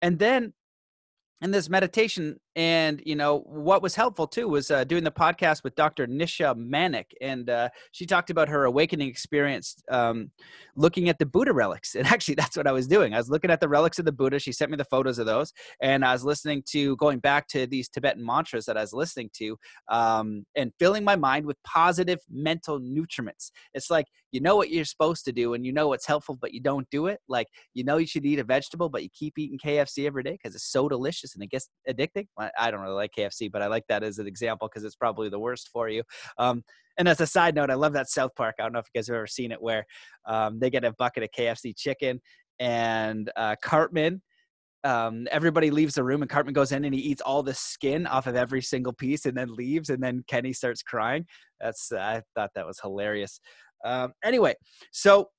And 0.00 0.18
then 0.18 0.52
in 1.40 1.52
this 1.52 1.68
meditation 1.68 2.38
and 2.56 3.00
you 3.06 3.14
know 3.14 3.40
what 3.46 3.80
was 3.80 3.94
helpful 3.94 4.26
too 4.26 4.48
was 4.48 4.70
uh, 4.70 4.82
doing 4.82 5.04
the 5.04 5.10
podcast 5.10 5.62
with 5.62 5.74
dr 5.76 6.04
nisha 6.08 6.54
manek 6.56 7.04
and 7.20 7.48
uh, 7.48 7.68
she 7.92 8.06
talked 8.06 8.30
about 8.30 8.48
her 8.48 8.64
awakening 8.64 9.08
experience 9.08 9.76
um, 9.90 10.30
looking 10.74 11.08
at 11.08 11.18
the 11.18 11.26
buddha 11.26 11.52
relics 11.52 11.94
and 11.94 12.06
actually 12.08 12.34
that's 12.34 12.56
what 12.56 12.66
i 12.66 12.72
was 12.72 12.86
doing. 12.86 13.14
I 13.14 13.18
was 13.18 13.30
looking 13.30 13.50
at 13.50 13.60
the 13.60 13.68
relics 13.68 13.98
of 13.98 14.04
the 14.04 14.12
buddha. 14.12 14.38
She 14.38 14.52
sent 14.52 14.70
me 14.70 14.76
the 14.76 14.84
photos 14.84 15.18
of 15.18 15.26
those 15.26 15.52
and 15.80 16.04
i 16.04 16.12
was 16.12 16.24
listening 16.24 16.62
to 16.70 16.96
going 16.96 17.20
back 17.20 17.46
to 17.48 17.66
these 17.66 17.88
tibetan 17.88 18.24
mantras 18.24 18.64
that 18.66 18.76
i 18.76 18.80
was 18.80 18.92
listening 18.92 19.30
to 19.34 19.56
um, 19.90 20.44
and 20.56 20.72
filling 20.78 21.04
my 21.04 21.16
mind 21.16 21.46
with 21.46 21.56
positive 21.64 22.18
mental 22.30 22.80
nutriments. 22.80 23.50
It's 23.74 23.90
like 23.90 24.06
you 24.32 24.40
know 24.40 24.56
what 24.56 24.70
you're 24.70 24.84
supposed 24.84 25.24
to 25.24 25.32
do 25.32 25.54
and 25.54 25.64
you 25.64 25.72
know 25.72 25.88
what's 25.88 26.06
helpful 26.06 26.36
but 26.40 26.52
you 26.52 26.60
don't 26.60 26.88
do 26.90 27.06
it. 27.06 27.20
Like 27.28 27.46
you 27.74 27.84
know 27.84 27.98
you 27.98 28.06
should 28.06 28.26
eat 28.26 28.40
a 28.40 28.44
vegetable 28.44 28.88
but 28.88 29.02
you 29.02 29.08
keep 29.12 29.38
eating 29.38 29.58
kfc 29.58 30.06
every 30.06 30.22
day 30.22 30.32
because 30.32 30.54
it's 30.54 30.70
so 30.70 30.88
delicious 30.88 31.27
and 31.34 31.42
it 31.42 31.50
gets 31.50 31.68
addicting 31.88 32.26
I 32.58 32.70
don't 32.70 32.80
really 32.80 32.94
like 32.94 33.12
KFC, 33.16 33.50
but 33.50 33.62
I 33.62 33.66
like 33.66 33.84
that 33.88 34.02
as 34.02 34.18
an 34.18 34.26
example 34.26 34.68
because 34.68 34.84
it's 34.84 34.96
probably 34.96 35.28
the 35.28 35.38
worst 35.38 35.68
for 35.72 35.88
you. 35.88 36.02
Um, 36.38 36.62
and 36.98 37.08
as 37.08 37.20
a 37.20 37.26
side 37.26 37.54
note, 37.54 37.70
I 37.70 37.74
love 37.74 37.92
that 37.92 38.08
South 38.08 38.34
Park. 38.36 38.56
I 38.58 38.62
don't 38.62 38.72
know 38.72 38.80
if 38.80 38.86
you 38.92 38.98
guys 38.98 39.08
have 39.08 39.16
ever 39.16 39.26
seen 39.26 39.52
it 39.52 39.62
where 39.62 39.84
um, 40.26 40.58
they 40.58 40.70
get 40.70 40.84
a 40.84 40.92
bucket 40.92 41.22
of 41.22 41.30
KFC 41.30 41.76
chicken 41.76 42.20
and 42.58 43.30
uh, 43.36 43.56
Cartman. 43.62 44.22
Um, 44.84 45.26
everybody 45.30 45.70
leaves 45.70 45.94
the 45.94 46.04
room 46.04 46.22
and 46.22 46.30
Cartman 46.30 46.54
goes 46.54 46.72
in 46.72 46.84
and 46.84 46.94
he 46.94 47.00
eats 47.00 47.20
all 47.20 47.42
the 47.42 47.54
skin 47.54 48.06
off 48.06 48.26
of 48.26 48.36
every 48.36 48.62
single 48.62 48.92
piece 48.92 49.26
and 49.26 49.36
then 49.36 49.54
leaves 49.54 49.90
and 49.90 50.02
then 50.02 50.24
Kenny 50.28 50.52
starts 50.52 50.82
crying. 50.82 51.26
That's 51.60 51.92
I 51.92 52.22
thought 52.34 52.50
that 52.54 52.66
was 52.66 52.78
hilarious. 52.80 53.40
Um, 53.84 54.12
anyway, 54.24 54.54
so 54.92 55.30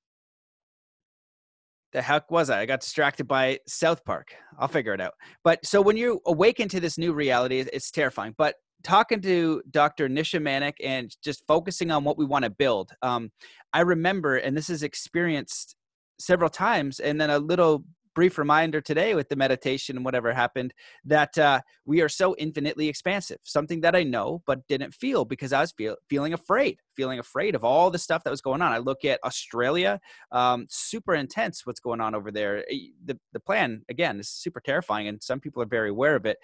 the 1.92 2.02
heck 2.02 2.30
was 2.30 2.50
I? 2.50 2.62
I 2.62 2.66
got 2.66 2.82
distracted 2.82 3.28
by 3.28 3.60
South 3.68 4.04
Park. 4.06 4.34
I'll 4.60 4.68
figure 4.68 4.94
it 4.94 5.02
out. 5.02 5.14
But 5.44 5.66
so 5.66 5.82
when 5.82 5.98
you 5.98 6.22
awaken 6.26 6.68
to 6.70 6.80
this 6.80 6.98
new 6.98 7.14
reality, 7.14 7.60
it's 7.60 7.92
terrifying. 7.92 8.36
But 8.38 8.56
talking 8.84 9.22
to 9.22 9.62
Dr. 9.72 10.08
Nisha 10.08 10.42
Manek 10.42 10.74
and 10.84 11.16
just 11.24 11.44
focusing 11.48 11.92
on 11.92 12.04
what 12.04 12.18
we 12.18 12.26
want 12.26 12.46
to 12.46 12.50
build, 12.50 12.92
um, 13.02 13.32
I 13.74 13.82
remember, 13.82 14.38
and 14.38 14.56
this 14.56 14.70
is 14.70 14.84
experienced 14.84 15.76
several 16.20 16.50
times, 16.50 17.00
and 17.00 17.20
then 17.20 17.30
a 17.30 17.40
little 17.40 17.84
brief 18.16 18.38
reminder 18.38 18.82
today 18.82 19.16
with 19.16 19.30
the 19.30 19.36
meditation 19.36 19.96
and 19.96 20.06
whatever 20.06 20.34
happened 20.34 20.74
that 21.06 21.38
uh, 21.38 21.62
we 21.86 22.02
are 22.02 22.10
so 22.10 22.36
infinitely 22.38 22.88
expansive. 22.88 23.38
Something 23.44 23.82
that 23.82 23.96
I 23.96 24.04
know 24.04 24.42
but 24.46 24.68
didn't 24.68 24.94
feel 24.94 25.26
because 25.26 25.54
I 25.54 25.62
was 25.62 25.72
feel, 25.72 25.96
feeling 26.10 26.34
afraid, 26.34 26.80
feeling 26.96 27.20
afraid 27.20 27.56
of 27.56 27.64
all 27.64 27.90
the 27.90 28.00
stuff 28.00 28.24
that 28.24 28.32
was 28.32 28.42
going 28.42 28.62
on. 28.62 28.72
I 28.72 28.80
look 28.80 29.06
at 29.06 29.20
Australia, 29.24 30.00
um, 30.32 30.66
super 30.70 31.16
intense 31.16 31.66
what's 31.66 31.80
going 31.80 32.02
on 32.02 32.16
over 32.16 32.32
there. 32.32 32.66
The, 33.06 33.18
the 33.34 33.40
plan, 33.40 33.84
again, 33.90 34.20
is 34.20 34.30
super 34.30 34.60
terrifying, 34.60 35.08
and 35.08 35.22
some 35.22 35.40
people 35.40 35.62
are 35.62 35.68
very 35.68 35.90
aware 35.90 36.16
of 36.16 36.26
it. 36.26 36.38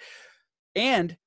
And 0.76 1.18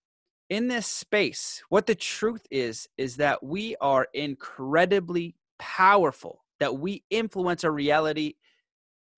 in 0.51 0.69
this 0.69 0.87
space, 0.87 1.63
what 1.69 1.87
the 1.87 1.95
truth 1.95 2.47
is, 2.51 2.89
is 2.97 3.17
that 3.17 3.43
we 3.43 3.77
are 3.81 4.09
incredibly 4.15 5.37
powerful, 5.59 6.45
that 6.59 6.79
we 6.79 7.05
influence 7.11 7.65
our 7.65 7.73
reality 7.73 8.35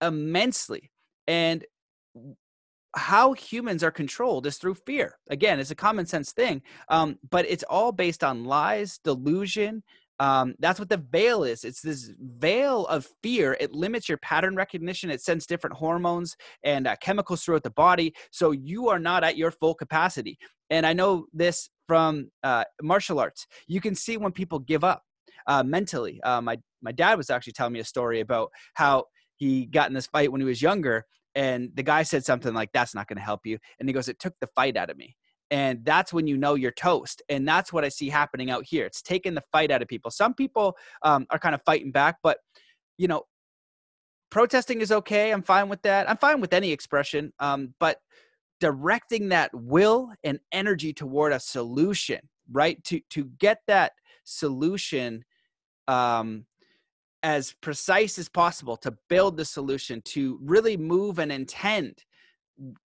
immensely. 0.03 0.91
And 1.31 1.65
how 2.97 3.35
humans 3.35 3.85
are 3.85 3.93
controlled 3.93 4.49
is 4.49 4.59
through 4.59 4.75
fear. 4.75 5.17
Again, 5.31 5.61
it's 5.61 5.71
a 5.71 5.77
common 5.77 6.07
sense 6.07 6.33
thing, 6.33 6.61
um, 6.89 7.21
but 7.31 7.47
it's 7.49 7.63
all 7.71 7.93
based 7.93 8.25
on 8.25 8.45
lies, 8.45 8.99
delusion. 9.05 9.85
Um, 10.19 10.57
that's 10.59 10.81
what 10.81 10.89
the 10.89 10.97
veil 10.97 11.45
is. 11.45 11.63
It's 11.63 11.83
this 11.83 12.11
veil 12.19 12.85
of 12.87 13.07
fear. 13.23 13.57
It 13.61 13.73
limits 13.73 14.09
your 14.09 14.19
pattern 14.19 14.57
recognition. 14.57 15.09
It 15.09 15.23
sends 15.23 15.47
different 15.47 15.77
hormones 15.77 16.37
and 16.65 16.89
uh, 16.89 16.97
chemicals 17.01 17.45
throughout 17.45 17.63
the 17.63 17.71
body. 17.71 18.13
So 18.33 18.51
you 18.51 18.89
are 18.89 18.99
not 18.99 19.23
at 19.23 19.37
your 19.37 19.53
full 19.53 19.75
capacity. 19.75 20.37
And 20.69 20.85
I 20.85 20.95
know 20.95 21.27
this 21.33 21.71
from 21.87 22.33
uh, 22.43 22.65
martial 22.83 23.21
arts. 23.21 23.47
You 23.69 23.81
can 23.81 23.95
see 23.95 24.17
when 24.17 24.33
people 24.33 24.59
give 24.59 24.83
up 24.83 25.05
uh, 25.47 25.63
mentally. 25.63 26.21
Uh, 26.25 26.41
my 26.41 26.59
my 26.83 26.93
dad 26.93 27.17
was 27.17 27.31
actually 27.31 27.53
telling 27.53 27.75
me 27.75 27.81
a 27.81 27.85
story 27.85 28.19
about 28.19 28.51
how 28.75 29.05
he 29.37 29.67
got 29.67 29.89
in 29.89 29.95
this 29.95 30.07
fight 30.07 30.31
when 30.31 30.41
he 30.41 30.47
was 30.47 30.61
younger 30.61 31.07
and 31.35 31.71
the 31.75 31.83
guy 31.83 32.03
said 32.03 32.25
something 32.25 32.55
like 32.55 32.71
that's 32.73 32.95
not 32.95 33.07
going 33.07 33.17
to 33.17 33.23
help 33.23 33.47
you 33.47 33.59
and 33.79 33.89
he 33.89 33.93
goes 33.93 34.09
it 34.09 34.19
took 34.19 34.35
the 34.41 34.49
fight 34.49 34.77
out 34.77 34.91
of 34.91 34.97
me 34.97 35.17
and 35.51 35.85
that's 35.85 36.13
when 36.13 36.27
you 36.27 36.37
know 36.37 36.55
you're 36.55 36.71
toast 36.71 37.23
and 37.29 37.47
that's 37.47 37.73
what 37.73 37.85
i 37.85 37.89
see 37.89 38.09
happening 38.09 38.51
out 38.51 38.65
here. 38.65 38.87
It's 38.87 39.03
taking 39.03 39.35
the 39.35 39.43
fight 39.51 39.71
out 39.73 39.83
of 39.83 39.89
people. 39.89 40.11
Some 40.11 40.35
people 40.35 40.77
um, 41.03 41.27
are 41.31 41.39
kind 41.39 41.55
of 41.55 41.63
fighting 41.65 41.93
back 41.93 42.17
but 42.23 42.39
you 42.99 43.09
know 43.09 43.23
protesting 44.31 44.81
is 44.81 44.93
okay 44.93 45.33
i'm 45.33 45.43
fine 45.43 45.69
with 45.69 45.83
that. 45.83 46.09
I'm 46.09 46.19
fine 46.19 46.41
with 46.41 46.53
any 46.53 46.71
expression 46.73 47.33
um, 47.41 47.75
but 47.81 47.99
directing 48.61 49.31
that 49.31 49.51
will 49.55 50.13
and 50.23 50.39
energy 50.53 50.93
toward 50.93 51.33
a 51.33 51.41
solution 51.41 52.21
right? 52.51 52.83
To 52.85 53.01
to 53.11 53.25
get 53.39 53.59
that 53.67 53.93
solution 54.25 55.25
um, 55.89 56.47
as 57.23 57.53
precise 57.61 58.19
as 58.19 58.29
possible 58.29 58.77
to 58.79 58.95
build 59.09 59.37
the 59.37 59.45
solution 59.45 60.01
to 60.03 60.39
really 60.43 60.77
move 60.77 61.19
and 61.19 61.31
intend 61.31 62.05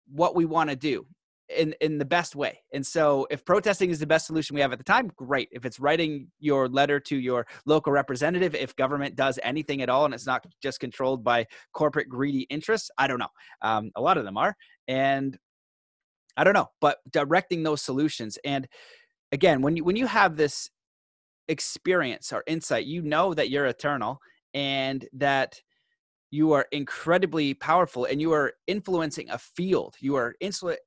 what 0.08 0.36
we 0.36 0.46
want 0.46 0.70
to 0.70 0.76
do 0.76 1.06
in 1.50 1.74
in 1.82 1.98
the 1.98 2.06
best 2.06 2.36
way. 2.36 2.60
And 2.74 2.86
so 2.86 3.28
if 3.30 3.46
protesting 3.46 3.90
is 3.90 4.00
the 4.00 4.08
best 4.08 4.26
solution 4.26 4.56
we 4.56 4.62
have 4.62 4.72
at 4.72 4.78
the 4.78 4.84
time, 4.84 5.12
great. 5.16 5.50
If 5.52 5.66
it's 5.66 5.80
writing 5.80 6.28
your 6.40 6.68
letter 6.68 7.00
to 7.02 7.18
your 7.18 7.46
local 7.66 7.92
representative, 7.92 8.56
if 8.56 8.76
government 8.76 9.16
does 9.16 9.38
anything 9.44 9.82
at 9.82 9.90
all 9.90 10.06
and 10.06 10.14
it's 10.14 10.26
not 10.26 10.46
just 10.62 10.80
controlled 10.80 11.24
by 11.24 11.46
corporate 11.74 12.10
greedy 12.10 12.42
interests, 12.50 12.90
I 12.98 13.08
don't 13.08 13.20
know. 13.20 13.28
Um, 13.62 13.92
a 13.96 14.02
lot 14.02 14.18
of 14.18 14.24
them 14.24 14.38
are. 14.38 14.56
And 14.88 15.38
I 16.38 16.44
don't 16.44 16.56
know, 16.56 16.70
but 16.82 16.98
directing 17.12 17.64
those 17.64 17.82
solutions 17.82 18.40
and 18.44 18.68
again, 19.32 19.62
when 19.62 19.76
you 19.76 19.84
when 19.84 19.98
you 19.98 20.08
have 20.08 20.38
this 20.38 20.70
experience 21.48 22.32
or 22.32 22.44
insight, 22.48 22.86
you 22.86 23.02
know 23.02 23.34
that 23.34 23.50
you're 23.50 23.66
eternal 23.66 24.20
and 24.54 25.06
that 25.14 25.62
you 26.34 26.52
are 26.52 26.66
incredibly 26.72 27.54
powerful 27.54 28.06
and 28.06 28.20
you 28.20 28.32
are 28.32 28.54
influencing 28.66 29.30
a 29.30 29.38
field. 29.38 29.94
You 30.00 30.16
are 30.16 30.34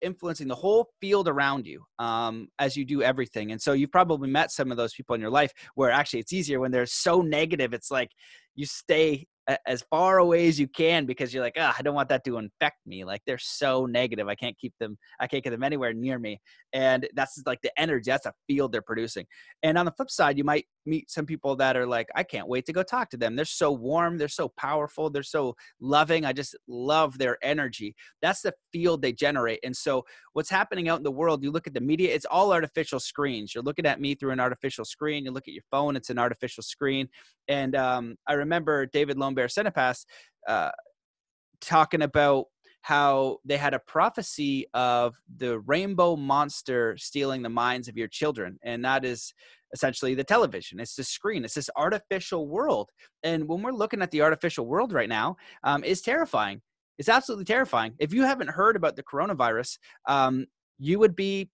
influencing 0.03 0.49
the 0.49 0.57
whole 0.57 0.89
field 1.01 1.29
around 1.29 1.67
you 1.67 1.85
um, 2.01 2.49
as 2.59 2.77
you 2.77 2.85
do 2.85 3.01
everything. 3.01 3.53
And 3.53 3.63
so 3.63 3.73
you've 3.73 3.93
probably 3.93 4.29
met 4.29 4.51
some 4.51 4.73
of 4.73 4.77
those 4.77 4.93
people 4.93 5.15
in 5.15 5.21
your 5.21 5.31
life 5.31 5.53
where 5.77 5.93
actually 5.93 6.19
it's 6.19 6.33
easier 6.33 6.59
when 6.59 6.73
they're 6.73 6.85
so 6.85 7.23
negative. 7.23 7.75
It's 7.75 7.93
like 7.93 8.11
you 8.57 8.67
stay 8.67 9.29
as 9.67 9.85
far 9.91 10.19
away 10.19 10.49
as 10.49 10.59
you 10.59 10.67
can 10.67 11.07
because 11.07 11.33
you're 11.33 11.43
like, 11.43 11.57
oh, 11.57 11.73
I 11.79 11.83
don't 11.83 11.95
want 11.95 12.09
that 12.09 12.25
to 12.25 12.39
infect 12.39 12.79
me. 12.87 13.05
Like 13.05 13.23
they're 13.27 13.39
so 13.39 13.87
negative. 13.87 14.29
I 14.29 14.35
can't 14.35 14.59
keep 14.59 14.75
them, 14.81 14.99
I 15.21 15.27
can't 15.27 15.45
get 15.45 15.51
them 15.51 15.63
anywhere 15.63 15.93
near 15.93 16.19
me. 16.19 16.41
And 16.73 17.09
that's 17.15 17.41
like 17.47 17.61
the 17.63 17.73
energy, 17.81 18.11
that's 18.11 18.27
a 18.27 18.33
field 18.47 18.73
they're 18.73 18.83
producing. 18.83 19.27
And 19.63 19.79
on 19.79 19.85
the 19.87 19.93
flip 19.93 20.11
side, 20.11 20.39
you 20.39 20.45
might 20.45 20.67
meet 20.87 21.11
some 21.11 21.27
people 21.27 21.57
that 21.57 21.77
are 21.77 21.87
like, 21.87 22.09
I 22.15 22.23
can't 22.23 22.49
wait 22.49 22.67
to 22.67 22.73
go 22.73 22.83
talk 22.83 23.11
to 23.11 23.17
them. 23.17 23.37
They're 23.37 23.45
so 23.45 23.73
warm, 23.73 24.19
they're 24.19 24.29
so 24.29 24.49
powerful, 24.49 25.11
they're 25.11 25.23
so 25.23 25.57
loving. 25.81 26.25
I 26.25 26.33
just 26.33 26.57
love 26.69 27.19
their 27.19 27.39
energy. 27.43 27.95
That's 28.23 28.43
the 28.43 28.55
field 28.73 29.03
they 29.03 29.13
generate. 29.13 29.61
And 29.65 29.77
so 29.77 30.05
what's 30.33 30.51
happening 30.51 30.89
out 30.89 30.99
in 30.99 31.05
the 31.05 31.11
world, 31.11 31.43
you 31.43 31.51
look 31.51 31.67
at 31.67 31.75
the 31.75 31.81
media, 31.81 32.15
it's 32.15 32.27
all 32.27 32.53
artificial 32.53 33.01
screens. 33.01 33.55
You're 33.55 33.65
looking 33.65 33.87
at 33.87 34.01
me 34.01 34.15
through 34.15 34.33
an 34.33 34.41
artificial 34.41 34.85
screen. 34.85 35.25
You 35.25 35.33
look 35.33 35.49
at 35.49 35.55
your 35.55 35.65
phone, 35.71 35.97
it's 35.97 36.11
an 36.11 36.19
artificial 36.19 36.63
screen. 36.63 37.09
And 37.49 37.75
um, 37.77 38.17
I 38.27 38.35
remember 38.35 38.87
David 38.87 39.19
Lone 39.19 39.35
Bear 39.35 39.47
Cinepass 39.47 40.05
uh, 40.49 40.71
talking 41.61 42.03
about 42.03 42.47
how 42.87 43.39
they 43.45 43.57
had 43.57 43.75
a 43.75 43.81
prophecy 43.81 44.65
of 44.73 45.17
the 45.39 45.59
rainbow 45.59 46.15
monster 46.15 46.97
stealing 46.97 47.43
the 47.43 47.49
minds 47.49 47.89
of 47.89 47.97
your 47.97 48.07
children. 48.07 48.61
And 48.63 48.85
that 48.85 49.05
is 49.05 49.35
essentially 49.73 50.15
the 50.15 50.25
television. 50.25 50.81
It's 50.81 50.95
the 50.95 51.05
screen. 51.05 51.45
It's 51.45 51.55
this 51.55 51.71
artificial 51.77 52.49
world. 52.49 52.91
And 53.23 53.49
when 53.49 53.63
we're 53.63 53.73
looking 53.73 54.03
at 54.03 54.11
the 54.11 54.23
artificial 54.23 54.67
world 54.67 54.93
right 54.93 55.09
now, 55.09 55.37
um, 55.65 55.85
terrifying. 56.03 56.63
It's 56.99 57.09
absolutely 57.09 57.45
terrifying. 57.45 57.95
If 57.99 58.15
you 58.15 58.23
haven't 58.23 58.49
heard 58.49 58.77
about 58.77 58.97
the 58.97 59.03
coronavirus, 59.03 59.79
um, 60.09 60.47
you 60.79 60.99
would 60.99 61.15
be 61.15 61.51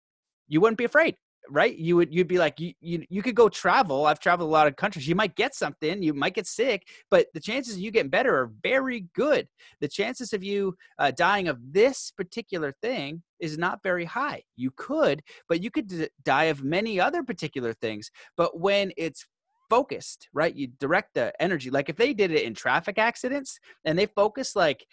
you 0.48 0.60
wouldn't 0.60 0.78
be 0.78 0.84
afraid 0.84 1.16
right? 1.50 1.76
You 1.76 1.96
would 1.96 2.14
you'd 2.14 2.28
be 2.28 2.38
like 2.38 2.60
you, 2.60 2.72
you 2.80 3.04
you 3.08 3.22
could 3.22 3.34
go 3.34 3.48
travel. 3.48 4.06
I've 4.06 4.20
traveled 4.20 4.48
a 4.48 4.52
lot 4.52 4.66
of 4.66 4.76
countries. 4.76 5.08
You 5.08 5.14
might 5.14 5.34
get 5.36 5.54
something. 5.54 6.02
You 6.02 6.14
might 6.14 6.34
get 6.34 6.46
sick 6.46 6.86
but 7.10 7.26
the 7.34 7.40
chances 7.40 7.74
of 7.74 7.80
you 7.80 7.90
getting 7.90 8.10
better 8.10 8.34
are 8.34 8.50
very 8.62 9.06
good. 9.14 9.48
The 9.80 9.88
chances 9.88 10.32
of 10.32 10.42
you 10.42 10.76
uh, 10.98 11.10
dying 11.10 11.48
of 11.48 11.58
this 11.72 12.10
particular 12.10 12.74
thing 12.82 13.22
is 13.40 13.58
not 13.58 13.82
very 13.82 14.04
high. 14.04 14.42
You 14.56 14.70
could 14.76 15.22
but 15.48 15.62
you 15.62 15.70
could 15.70 15.88
d- 15.88 16.08
die 16.24 16.44
of 16.44 16.64
many 16.64 17.00
other 17.00 17.22
particular 17.22 17.72
things. 17.72 18.10
But 18.36 18.58
when 18.58 18.92
it's 18.96 19.26
focused 19.70 20.28
right? 20.34 20.54
You 20.54 20.68
direct 20.78 21.14
the 21.14 21.32
energy. 21.40 21.70
Like 21.70 21.88
if 21.88 21.96
they 21.96 22.12
did 22.12 22.30
it 22.30 22.42
in 22.42 22.52
traffic 22.52 22.98
accidents 22.98 23.58
and 23.86 23.98
they 23.98 24.04
focus 24.04 24.54
like 24.54 24.86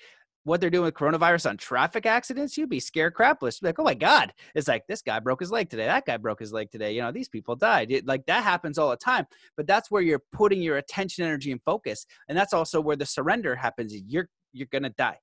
what 0.49 0.59
they're 0.59 0.71
doing 0.71 0.85
with 0.85 0.95
coronavirus 0.95 1.47
on 1.47 1.57
traffic 1.57 2.07
accidents, 2.07 2.57
you'd 2.57 2.69
be 2.69 2.79
scared 2.79 3.13
crapless. 3.13 3.61
Like, 3.61 3.77
oh 3.77 3.83
my 3.83 3.93
God. 3.93 4.33
It's 4.55 4.67
like 4.67 4.87
this 4.87 5.03
guy 5.03 5.19
broke 5.19 5.39
his 5.39 5.51
leg 5.51 5.69
today. 5.69 5.85
That 5.85 6.07
guy 6.07 6.17
broke 6.17 6.39
his 6.39 6.51
leg 6.51 6.71
today. 6.71 6.93
You 6.93 7.01
know, 7.01 7.11
these 7.11 7.29
people 7.29 7.55
died. 7.55 7.91
It, 7.91 8.07
like 8.07 8.25
that 8.25 8.43
happens 8.43 8.79
all 8.79 8.89
the 8.89 8.97
time. 8.97 9.27
But 9.55 9.67
that's 9.67 9.91
where 9.91 10.01
you're 10.01 10.23
putting 10.33 10.61
your 10.61 10.77
attention, 10.77 11.23
energy, 11.23 11.51
and 11.51 11.61
focus. 11.63 12.05
And 12.27 12.37
that's 12.37 12.53
also 12.53 12.81
where 12.81 12.95
the 12.95 13.05
surrender 13.05 13.55
happens. 13.55 13.95
You're 13.95 14.27
you're 14.51 14.67
gonna 14.71 14.89
die. 14.89 15.19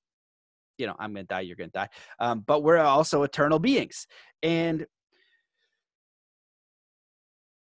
You 0.77 0.87
know, 0.87 0.95
I'm 0.97 1.13
gonna 1.13 1.25
die, 1.25 1.41
you're 1.41 1.57
gonna 1.57 1.71
die. 1.71 1.89
Um, 2.19 2.45
but 2.47 2.63
we're 2.63 2.77
also 2.77 3.23
eternal 3.23 3.59
beings. 3.59 4.07
And 4.41 4.87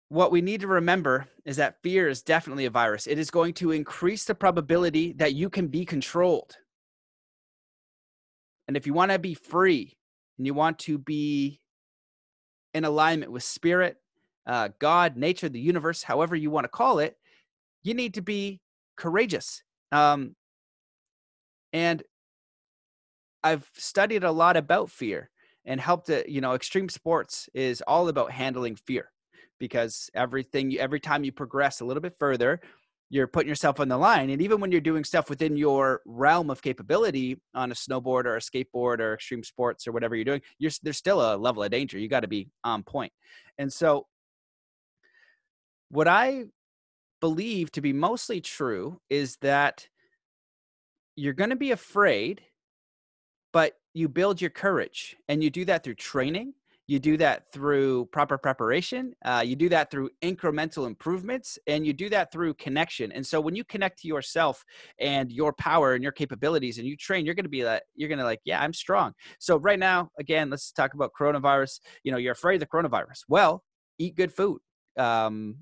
what 0.10 0.32
we 0.32 0.41
need 0.41 0.62
to 0.62 0.67
remember 0.67 1.27
is 1.46 1.55
that 1.58 1.82
fear 1.82 2.10
is 2.10 2.22
definitely 2.22 2.65
a 2.65 2.70
virus. 2.70 3.08
It 3.08 3.17
is 3.17 3.32
going 3.32 3.53
to 3.55 3.72
increase 3.72 4.25
the 4.25 4.36
probability 4.36 5.13
that 5.13 5.34
you 5.34 5.50
can 5.50 5.67
be 5.67 5.86
controlled. 5.86 6.58
And 8.67 8.77
if 8.77 8.88
you 8.88 8.93
want 8.93 9.12
to 9.12 9.20
be 9.20 9.34
free 9.34 9.98
and 10.38 10.48
you 10.48 10.53
want 10.53 10.79
to 10.79 10.98
be 10.98 11.60
in 12.74 12.86
alignment 12.86 13.32
with 13.32 13.43
spirit, 13.43 13.98
uh, 14.46 14.70
God, 14.79 15.15
nature, 15.15 15.50
the 15.50 15.60
universe, 15.60 16.03
however 16.03 16.36
you 16.36 16.50
want 16.50 16.65
to 16.65 16.70
call 16.70 17.00
it, 17.00 17.17
you 17.84 17.93
need 17.93 18.15
to 18.15 18.22
be 18.22 18.62
courageous. 18.96 19.63
Um, 19.91 20.36
and 21.72 22.03
I've 23.43 23.70
studied 23.75 24.24
a 24.24 24.32
lot 24.32 24.58
about 24.58 24.89
fear 24.89 25.29
and 25.65 25.79
helped 25.79 26.10
it, 26.10 26.29
you 26.29 26.41
know, 26.41 26.53
extreme 26.53 26.89
sports 26.89 27.50
is 27.53 27.82
all 27.88 28.08
about 28.08 28.32
handling 28.32 28.75
fear 28.75 29.12
because 29.60 30.10
everything 30.13 30.77
every 30.77 31.00
time 31.00 31.24
you 31.24 31.32
progress 31.32 31.79
a 31.79 31.86
little 31.86 32.01
bit 32.01 32.15
further 32.20 32.60
you're 33.10 33.27
putting 33.27 33.50
yourself 33.50 33.79
on 33.79 33.88
the 33.88 33.98
line 33.98 34.29
and 34.29 34.41
even 34.41 34.60
when 34.60 34.72
you're 34.72 34.81
doing 34.81 35.03
stuff 35.03 35.29
within 35.29 35.55
your 35.55 36.01
realm 36.05 36.50
of 36.50 36.62
capability 36.62 37.39
on 37.53 37.72
a 37.72 37.75
snowboard 37.75 38.25
or 38.25 38.36
a 38.36 38.39
skateboard 38.39 39.00
or 39.00 39.13
extreme 39.13 39.43
sports 39.43 39.88
or 39.88 39.91
whatever 39.91 40.15
you're 40.15 40.25
doing 40.25 40.41
you're 40.57 40.72
there's 40.81 40.98
still 40.98 41.22
a 41.22 41.38
level 41.38 41.63
of 41.63 41.72
danger 41.72 42.00
you 42.00 42.07
got 42.07 42.22
to 42.22 42.27
be 42.27 42.50
on 42.63 42.81
point. 42.81 42.93
point 42.93 43.13
and 43.57 43.72
so 43.72 44.07
what 45.89 46.07
i 46.07 46.45
believe 47.22 47.72
to 47.72 47.81
be 47.81 47.93
mostly 47.93 48.41
true 48.41 49.00
is 49.10 49.38
that 49.41 49.88
you're 51.15 51.33
going 51.33 51.51
to 51.51 51.55
be 51.55 51.72
afraid 51.72 52.41
but 53.51 53.74
you 53.93 54.10
build 54.10 54.41
your 54.41 54.50
courage 54.50 55.15
and 55.29 55.43
you 55.43 55.50
do 55.50 55.65
that 55.65 55.83
through 55.83 55.95
training 55.95 56.53
you 56.93 57.00
do 57.00 57.17
that 57.17 57.51
through 57.51 58.05
proper 58.12 58.38
preparation. 58.38 59.13
Uh, 59.25 59.43
you 59.43 59.55
do 59.55 59.67
that 59.67 59.89
through 59.89 60.12
incremental 60.21 60.85
improvements, 60.85 61.57
and 61.65 61.88
you 61.88 61.91
do 61.91 62.07
that 62.09 62.31
through 62.31 62.53
connection. 62.53 63.12
And 63.12 63.25
so, 63.25 63.41
when 63.41 63.55
you 63.55 63.63
connect 63.63 64.00
to 64.01 64.07
yourself 64.07 64.63
and 65.00 65.31
your 65.31 65.53
power 65.53 65.95
and 65.95 66.03
your 66.03 66.12
capabilities, 66.12 66.77
and 66.77 66.88
you 66.88 66.95
train, 66.95 67.25
you're 67.25 67.33
going 67.33 67.45
to 67.45 67.50
be 67.50 67.65
like, 67.65 67.81
you're 67.95 68.09
going 68.09 68.19
to 68.19 68.25
like, 68.25 68.41
yeah, 68.45 68.62
I'm 68.62 68.73
strong. 68.73 69.13
So 69.39 69.57
right 69.57 69.79
now, 69.79 70.09
again, 70.19 70.51
let's 70.51 70.71
talk 70.71 70.93
about 70.93 71.12
coronavirus. 71.19 71.79
You 72.03 72.12
know, 72.12 72.19
you're 72.19 72.33
afraid 72.33 72.55
of 72.55 72.59
the 72.62 72.67
coronavirus. 72.67 73.23
Well, 73.27 73.63
eat 73.97 74.15
good 74.15 74.31
food. 74.31 74.62
Um, 74.95 75.57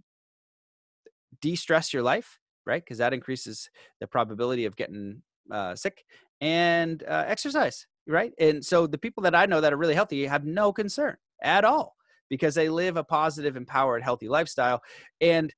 de-stress 1.40 1.94
your 1.94 2.04
life, 2.04 2.40
right? 2.66 2.84
Because 2.84 2.98
that 2.98 3.14
increases 3.14 3.70
the 4.02 4.08
probability 4.08 4.66
of 4.66 4.76
getting 4.76 5.22
uh, 5.50 5.76
sick. 5.76 6.04
And 6.42 7.04
uh, 7.08 7.24
exercise 7.26 7.88
right? 8.08 8.34
And 8.40 8.64
so 8.64 8.88
the 8.88 8.98
people 8.98 9.24
that 9.24 9.36
I 9.36 9.46
know 9.46 9.62
that 9.62 9.74
are 9.74 9.78
really 9.78 9.96
healthy 9.96 10.26
have 10.26 10.46
no 10.46 10.74
concern 10.74 11.18
at 11.42 11.66
all 11.66 11.96
because 12.30 12.56
they 12.56 12.70
live 12.70 12.98
a 12.98 13.04
positive, 13.04 13.58
empowered, 13.58 14.04
healthy 14.04 14.30
lifestyle. 14.30 14.82
And 15.20 15.54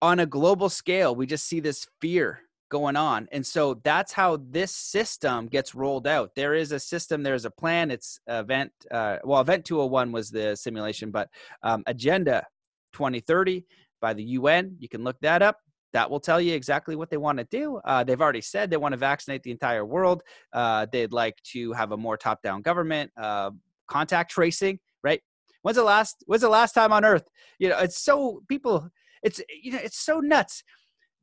on 0.00 0.20
a 0.20 0.26
global 0.26 0.68
scale, 0.68 1.14
we 1.14 1.26
just 1.26 1.46
see 1.46 1.60
this 1.60 1.86
fear 2.00 2.40
going 2.68 2.96
on. 2.96 3.28
And 3.32 3.46
so 3.46 3.80
that's 3.84 4.12
how 4.12 4.38
this 4.50 4.72
system 4.72 5.46
gets 5.46 5.74
rolled 5.74 6.06
out. 6.06 6.34
There 6.34 6.54
is 6.54 6.72
a 6.72 6.80
system, 6.80 7.22
there's 7.22 7.44
a 7.44 7.50
plan. 7.50 7.90
It's 7.90 8.20
event, 8.26 8.72
uh, 8.90 9.18
well, 9.24 9.40
Event 9.40 9.64
201 9.64 10.12
was 10.12 10.30
the 10.30 10.56
simulation, 10.56 11.10
but 11.10 11.28
um, 11.62 11.82
Agenda 11.86 12.44
2030 12.92 13.64
by 14.00 14.14
the 14.14 14.22
UN. 14.22 14.76
You 14.78 14.88
can 14.88 15.04
look 15.04 15.16
that 15.20 15.42
up 15.42 15.58
that 15.96 16.10
will 16.10 16.20
tell 16.20 16.40
you 16.42 16.52
exactly 16.52 16.94
what 16.94 17.08
they 17.08 17.16
want 17.16 17.38
to 17.38 17.44
do. 17.44 17.80
Uh, 17.86 18.04
they've 18.04 18.20
already 18.20 18.42
said 18.42 18.68
they 18.68 18.76
want 18.76 18.92
to 18.92 18.98
vaccinate 18.98 19.42
the 19.42 19.50
entire 19.50 19.84
world. 19.84 20.22
Uh, 20.52 20.86
they'd 20.92 21.12
like 21.12 21.36
to 21.42 21.72
have 21.72 21.92
a 21.92 21.96
more 21.96 22.18
top-down 22.18 22.60
government, 22.60 23.10
uh, 23.16 23.50
contact 23.88 24.30
tracing. 24.30 24.78
Right? 25.02 25.22
When's 25.62 25.78
the 25.78 25.84
last? 25.84 26.22
When's 26.26 26.42
the 26.42 26.50
last 26.50 26.72
time 26.72 26.92
on 26.92 27.02
Earth? 27.04 27.26
You 27.58 27.70
know, 27.70 27.78
it's 27.78 28.02
so 28.02 28.42
people. 28.46 28.90
It's 29.22 29.40
you 29.62 29.72
know, 29.72 29.80
it's 29.82 29.98
so 29.98 30.20
nuts. 30.20 30.62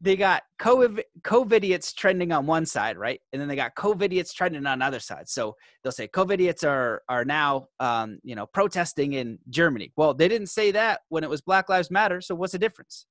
They 0.02 0.16
got 0.16 0.42
COVID 0.60 1.04
COVIDiots 1.22 1.96
trending 1.96 2.32
on 2.32 2.48
one 2.48 2.66
side, 2.66 2.98
right? 2.98 3.22
And 3.32 3.40
then 3.40 3.48
they 3.48 3.56
got 3.56 3.76
COVIDiots 3.76 4.34
trending 4.34 4.66
on 4.66 4.80
the 4.80 4.86
other 4.86 5.00
side. 5.00 5.30
So 5.30 5.56
they'll 5.82 5.92
say 5.94 6.08
COVIDiots 6.08 6.68
are 6.68 7.04
are 7.08 7.26
now, 7.26 7.68
um, 7.80 8.18
you 8.24 8.36
know, 8.36 8.48
protesting 8.48 9.14
in 9.14 9.38
Germany. 9.50 9.94
Well, 9.96 10.16
they 10.16 10.28
didn't 10.28 10.48
say 10.48 10.72
that 10.72 11.02
when 11.10 11.24
it 11.24 11.30
was 11.30 11.42
Black 11.42 11.70
Lives 11.70 11.92
Matter. 11.92 12.22
So 12.22 12.34
what's 12.34 12.54
the 12.54 12.60
difference? 12.60 13.06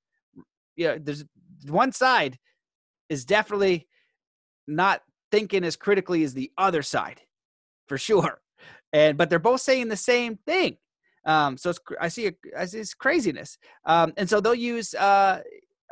You 0.76 0.88
know, 0.88 0.98
there's 0.98 1.24
one 1.66 1.92
side 1.92 2.38
is 3.08 3.24
definitely 3.24 3.86
not 4.66 5.02
thinking 5.30 5.64
as 5.64 5.76
critically 5.76 6.22
as 6.24 6.34
the 6.34 6.50
other 6.58 6.82
side 6.82 7.20
for 7.86 7.98
sure. 7.98 8.40
And 8.92 9.16
but 9.16 9.30
they're 9.30 9.38
both 9.38 9.60
saying 9.60 9.88
the 9.88 9.96
same 9.96 10.38
thing. 10.46 10.76
Um 11.24 11.56
so 11.56 11.70
it's 11.70 11.80
i 12.00 12.08
see 12.08 12.26
a, 12.28 12.32
I 12.56 12.66
see 12.66 12.78
this 12.78 12.94
craziness. 12.94 13.58
Um 13.86 14.12
and 14.16 14.28
so 14.28 14.40
they'll 14.40 14.54
use 14.54 14.94
uh 14.94 15.40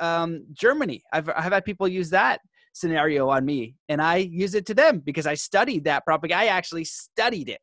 um 0.00 0.44
germany. 0.52 1.02
I've 1.12 1.28
i've 1.28 1.52
had 1.52 1.64
people 1.64 1.88
use 1.88 2.10
that 2.10 2.40
scenario 2.72 3.28
on 3.28 3.44
me 3.44 3.74
and 3.88 4.00
i 4.00 4.16
use 4.16 4.54
it 4.54 4.64
to 4.64 4.72
them 4.72 5.00
because 5.00 5.26
i 5.26 5.34
studied 5.34 5.82
that 5.82 6.04
propaganda 6.04 6.44
i 6.44 6.46
actually 6.46 6.84
studied 6.84 7.48
it. 7.48 7.60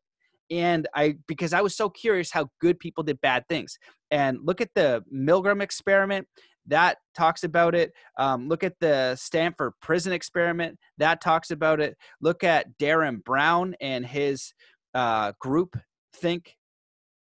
And 0.50 0.86
i 0.94 1.14
because 1.26 1.52
i 1.52 1.60
was 1.60 1.76
so 1.76 1.88
curious 1.88 2.30
how 2.30 2.48
good 2.60 2.78
people 2.78 3.04
did 3.04 3.20
bad 3.20 3.44
things. 3.48 3.78
And 4.10 4.38
look 4.42 4.60
at 4.60 4.70
the 4.74 5.02
milgram 5.12 5.62
experiment 5.62 6.26
that 6.68 6.98
talks 7.16 7.44
about 7.44 7.74
it. 7.74 7.92
Um, 8.18 8.48
look 8.48 8.62
at 8.62 8.74
the 8.80 9.16
Stanford 9.16 9.72
prison 9.82 10.12
experiment 10.12 10.78
that 10.98 11.20
talks 11.20 11.50
about 11.50 11.80
it. 11.80 11.96
Look 12.20 12.44
at 12.44 12.66
Derren 12.78 13.22
Brown 13.24 13.74
and 13.80 14.06
his 14.06 14.52
uh, 14.94 15.32
group 15.40 15.76
think 16.14 16.56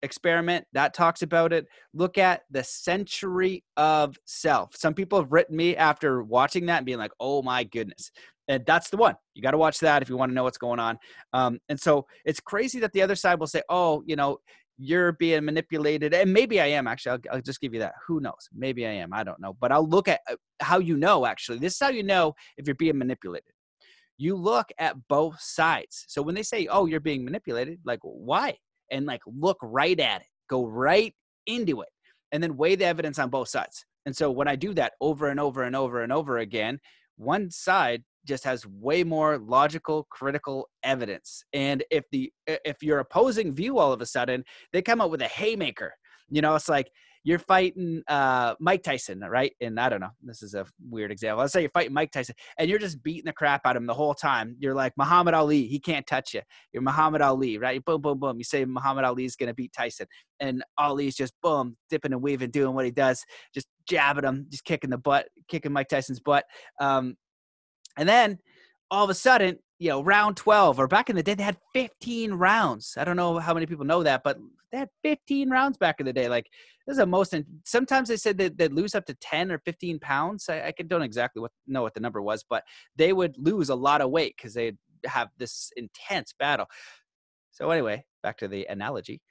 experiment 0.04 0.66
that 0.74 0.94
talks 0.94 1.22
about 1.22 1.52
it. 1.52 1.66
Look 1.94 2.18
at 2.18 2.42
the 2.52 2.64
century 2.64 3.64
of 3.78 4.16
self. 4.26 4.76
Some 4.76 4.94
people 4.94 5.20
have 5.20 5.32
written 5.32 5.56
me 5.56 5.76
after 5.76 6.24
watching 6.24 6.68
that 6.68 6.78
and 6.78 6.86
being 6.86 7.00
like, 7.00 7.12
"Oh 7.20 7.42
my 7.42 7.64
goodness." 7.64 8.12
And 8.48 8.64
that's 8.68 8.92
the 8.92 8.98
one. 8.98 9.16
You 9.34 9.42
got 9.42 9.52
to 9.52 9.58
watch 9.58 9.80
that 9.80 10.04
if 10.04 10.10
you 10.10 10.18
want 10.18 10.30
to 10.30 10.36
know 10.36 10.44
what's 10.44 10.60
going 10.60 10.80
on. 10.80 11.00
Um, 11.34 11.60
and 11.68 11.80
so 11.80 12.06
it's 12.26 12.40
crazy 12.40 12.80
that 12.80 12.94
the 12.94 13.02
other 13.02 13.16
side 13.16 13.40
will 13.40 13.48
say, 13.48 13.64
"Oh, 13.70 14.04
you 14.06 14.16
know, 14.16 14.38
you're 14.78 15.14
being 15.14 15.46
manipulated 15.46 16.14
and 16.14 16.32
maybe 16.32 16.60
i 16.60 16.66
am 16.66 16.88
actually 16.88 17.12
I'll, 17.12 17.36
I'll, 17.36 17.42
just 17.42 17.62
give 17.62 17.74
you 17.74 17.80
that 17.80 17.94
who 18.06 18.20
knows 18.20 18.50
maybe 18.54 18.86
i 18.86 18.92
am 18.92 19.14
i 19.14 19.24
don't 19.24 19.40
know 19.40 19.56
but 19.60 19.72
i'll 19.72 19.88
look 19.88 20.08
at 20.08 20.20
uh, 20.30 20.36
how 20.60 20.80
you 20.80 20.98
know 20.98 21.26
actually 21.26 21.60
this 21.60 21.74
is 21.74 21.80
how 21.80 21.90
you 21.90 22.04
know 22.04 22.34
if 22.58 22.68
you're 22.68 22.76
being 22.76 22.98
manipulated. 22.98 23.52
You 24.18 24.38
look 24.38 24.72
at 24.80 24.96
both 25.10 25.42
sides 25.42 26.06
so 26.08 26.22
when 26.22 26.36
they 26.36 26.44
say 26.44 26.68
oh 26.68 26.86
you're 26.86 27.00
being 27.02 27.26
manipulated 27.26 27.80
like 27.86 28.00
why? 28.02 28.58
and 28.92 29.06
like 29.06 29.22
look 29.26 29.58
right 29.62 30.00
at 30.00 30.22
it 30.22 30.28
go 30.50 30.66
right 30.66 31.14
into 31.48 31.82
it 31.82 31.90
and 32.32 32.42
then 32.42 32.56
weigh 32.56 32.76
the 32.76 32.86
evidence 32.86 33.20
on 33.20 33.30
both 33.30 33.50
sides 33.50 33.86
and 34.06 34.16
so 34.16 34.32
when 34.32 34.48
i 34.48 34.56
do 34.56 34.74
that 34.74 34.94
over 35.02 35.30
and 35.30 35.40
over 35.40 35.64
and 35.64 35.76
over 35.76 36.02
and 36.02 36.14
over 36.14 36.38
again 36.38 36.80
one 37.18 37.50
side 37.50 38.04
just 38.26 38.44
has 38.44 38.66
way 38.66 39.04
more 39.04 39.38
logical 39.38 40.08
critical 40.10 40.68
evidence 40.84 41.44
and 41.54 41.84
if 41.92 42.04
the 42.12 42.32
if 42.48 42.82
your 42.82 43.00
opposing 43.00 43.54
view 43.54 43.78
all 43.78 43.94
of 43.94 44.02
a 44.02 44.06
sudden 44.06 44.44
they 44.74 44.82
come 44.82 45.02
up 45.02 45.12
with 45.12 45.22
a 45.22 45.28
haymaker 45.28 45.94
you 46.30 46.42
know 46.42 46.56
it's 46.56 46.70
like 46.70 46.90
you're 47.26 47.40
fighting 47.40 48.04
uh, 48.08 48.54
Mike 48.60 48.84
Tyson, 48.84 49.20
right? 49.20 49.52
And 49.60 49.80
I 49.80 49.90
don't 49.90 50.00
know, 50.00 50.12
this 50.22 50.44
is 50.44 50.54
a 50.54 50.64
weird 50.88 51.12
example. 51.12 51.40
Let's 51.40 51.54
say 51.54 51.62
you're 51.62 51.72
fighting 51.72 51.94
Mike 51.94 52.12
Tyson 52.12 52.36
and 52.60 52.70
you're 52.70 52.78
just 52.78 53.02
beating 53.02 53.26
the 53.26 53.34
crap 53.34 53.62
out 53.66 53.76
of 53.76 53.82
him 53.82 53.88
the 53.88 53.96
whole 53.96 54.14
time. 54.14 54.56
You're 54.60 54.76
like 54.76 54.94
Muhammad 54.96 55.34
Ali, 55.34 55.66
he 55.66 55.80
can't 55.80 56.06
touch 56.06 56.36
you. 56.36 56.42
You're 56.72 56.84
Muhammad 56.84 57.24
Ali, 57.24 57.58
right? 57.58 57.84
Boom, 57.84 58.02
boom, 58.02 58.20
boom. 58.20 58.38
You 58.38 58.44
say 58.44 58.64
Muhammad 58.64 59.06
Ali 59.06 59.26
is 59.26 59.36
going 59.36 59.48
to 59.48 59.56
beat 59.56 59.74
Tyson. 59.74 60.06
And 60.40 60.64
Ali's 60.78 61.16
just 61.16 61.34
boom, 61.42 61.76
dipping 61.90 62.14
and 62.14 62.22
weaving, 62.22 62.52
doing 62.52 62.76
what 62.76 62.86
he 62.86 62.92
does, 62.92 63.26
just 63.56 63.68
jabbing 63.90 64.24
him, 64.24 64.46
just 64.52 64.64
kicking 64.64 64.92
the 64.92 65.00
butt, 65.00 65.26
kicking 65.50 65.74
Mike 65.74 65.88
Tyson's 65.90 66.20
butt. 66.20 66.46
Um, 66.80 67.16
and 67.98 68.08
then 68.08 68.40
all 68.92 69.04
of 69.04 69.10
a 69.10 69.14
sudden, 69.14 69.60
you 69.80 69.90
know, 69.90 70.02
round 70.02 70.38
12, 70.38 70.80
or 70.80 70.88
back 70.88 71.10
in 71.10 71.16
the 71.16 71.24
day, 71.24 71.34
they 71.34 71.44
had 71.44 71.58
15 71.74 72.34
rounds. 72.34 72.96
I 72.98 73.04
don't 73.04 73.18
know 73.18 73.40
how 73.40 73.54
many 73.54 73.66
people 73.66 73.86
know 73.86 74.04
that, 74.04 74.24
but 74.24 74.38
they 74.72 74.78
had 74.78 74.90
15 75.04 75.50
rounds 75.50 75.78
back 75.78 76.00
in 76.00 76.06
the 76.06 76.14
day. 76.14 76.30
Like, 76.30 76.50
this 76.86 76.94
is 76.94 77.00
the 77.00 77.06
most, 77.06 77.34
and 77.34 77.46
sometimes 77.66 78.08
they 78.08 78.18
said 78.18 78.38
that 78.38 78.58
they'd 78.58 78.72
lose 78.72 78.96
up 78.96 79.06
to 79.06 79.14
10 79.16 79.52
or 79.52 79.60
15 79.60 80.00
pounds. 80.00 80.48
I, 80.50 80.74
I 80.78 80.84
don't 80.84 81.02
exactly 81.02 81.42
what, 81.42 81.52
know 81.68 81.82
what 81.82 81.94
the 81.94 82.00
number 82.00 82.22
was, 82.22 82.46
but 82.50 82.64
they 82.96 83.12
would 83.12 83.36
lose 83.38 83.70
a 83.70 83.76
lot 83.76 84.02
of 84.02 84.12
weight 84.12 84.36
because 84.38 84.54
they'd 84.54 84.78
have 85.06 85.30
this 85.38 85.72
intense 85.76 86.34
battle. 86.38 86.68
So, 87.52 87.70
anyway, 87.70 88.06
back 88.24 88.38
to 88.38 88.48
the 88.48 88.66
analogy. 88.70 89.22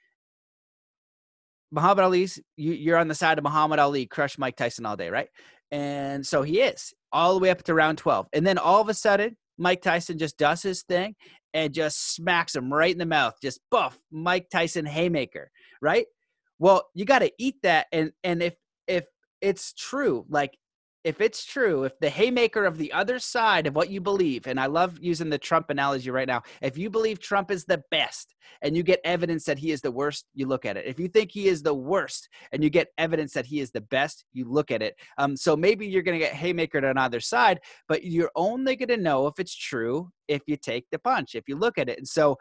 Muhammad 1.71 2.05
Ali's, 2.05 2.39
you, 2.55 2.73
you're 2.73 2.97
on 2.97 3.07
the 3.07 3.15
side 3.15 3.37
of 3.37 3.43
Muhammad 3.43 3.79
Ali, 3.79 4.05
crush 4.05 4.37
Mike 4.37 4.55
Tyson 4.55 4.85
all 4.85 4.95
day, 4.95 5.09
right? 5.09 5.27
And 5.71 6.25
so 6.25 6.43
he 6.43 6.61
is 6.61 6.93
all 7.15 7.33
the 7.33 7.39
way 7.39 7.49
up 7.49 7.63
to 7.63 7.73
round 7.73 7.97
12. 7.97 8.27
And 8.33 8.45
then 8.45 8.57
all 8.57 8.81
of 8.81 8.89
a 8.89 8.93
sudden, 8.93 9.37
Mike 9.57 9.81
Tyson 9.81 10.17
just 10.17 10.37
does 10.37 10.61
his 10.61 10.83
thing 10.83 11.15
and 11.53 11.73
just 11.73 12.13
smacks 12.13 12.53
him 12.53 12.71
right 12.71 12.91
in 12.91 12.97
the 12.97 13.05
mouth, 13.05 13.35
just 13.41 13.61
buff 13.71 13.97
Mike 14.11 14.49
Tyson 14.51 14.85
haymaker, 14.85 15.49
right? 15.81 16.05
Well, 16.59 16.89
you 16.93 17.05
got 17.05 17.19
to 17.19 17.31
eat 17.39 17.55
that, 17.63 17.87
and 17.91 18.11
and 18.23 18.43
if 18.43 18.55
if 18.87 19.05
it's 19.41 19.73
true, 19.73 20.25
like 20.29 20.57
if 21.05 21.21
it's 21.21 21.45
true, 21.45 21.83
if 21.83 21.97
the 21.99 22.09
haymaker 22.09 22.65
of 22.65 22.79
the 22.79 22.91
other 22.91 23.19
side 23.19 23.67
of 23.67 23.75
what 23.75 23.91
you 23.91 24.01
believe, 24.01 24.47
and 24.47 24.59
I 24.59 24.65
love 24.65 24.97
using 24.99 25.29
the 25.29 25.37
Trump 25.37 25.69
analogy 25.69 26.09
right 26.09 26.27
now, 26.27 26.41
if 26.63 26.79
you 26.79 26.89
believe 26.89 27.19
Trump 27.19 27.51
is 27.51 27.63
the 27.63 27.83
best 27.91 28.33
and 28.63 28.75
you 28.75 28.81
get 28.81 29.01
evidence 29.05 29.45
that 29.45 29.59
he 29.59 29.69
is 29.69 29.81
the 29.81 29.91
worst, 29.91 30.25
you 30.33 30.47
look 30.47 30.65
at 30.65 30.77
it. 30.77 30.85
If 30.87 30.99
you 30.99 31.07
think 31.07 31.29
he 31.31 31.47
is 31.47 31.61
the 31.61 31.75
worst 31.75 32.27
and 32.51 32.63
you 32.63 32.71
get 32.71 32.87
evidence 32.97 33.33
that 33.33 33.45
he 33.45 33.59
is 33.59 33.69
the 33.69 33.81
best, 33.81 34.25
you 34.33 34.45
look 34.49 34.71
at 34.71 34.81
it. 34.81 34.95
Um, 35.19 35.37
so 35.37 35.55
maybe 35.55 35.85
you're 35.85 36.01
going 36.01 36.19
to 36.19 36.25
get 36.25 36.33
haymakered 36.33 36.89
on 36.89 36.97
either 36.97 37.19
side, 37.19 37.59
but 37.87 38.03
you're 38.03 38.31
only 38.35 38.75
going 38.75 38.89
to 38.89 38.97
know 38.97 39.27
if 39.27 39.37
it's 39.37 39.55
true 39.55 40.09
if 40.27 40.41
you 40.47 40.57
take 40.57 40.87
the 40.91 40.97
punch, 40.97 41.35
if 41.35 41.43
you 41.47 41.55
look 41.55 41.77
at 41.77 41.87
it. 41.87 41.99
And 41.99 42.07
so 42.07 42.35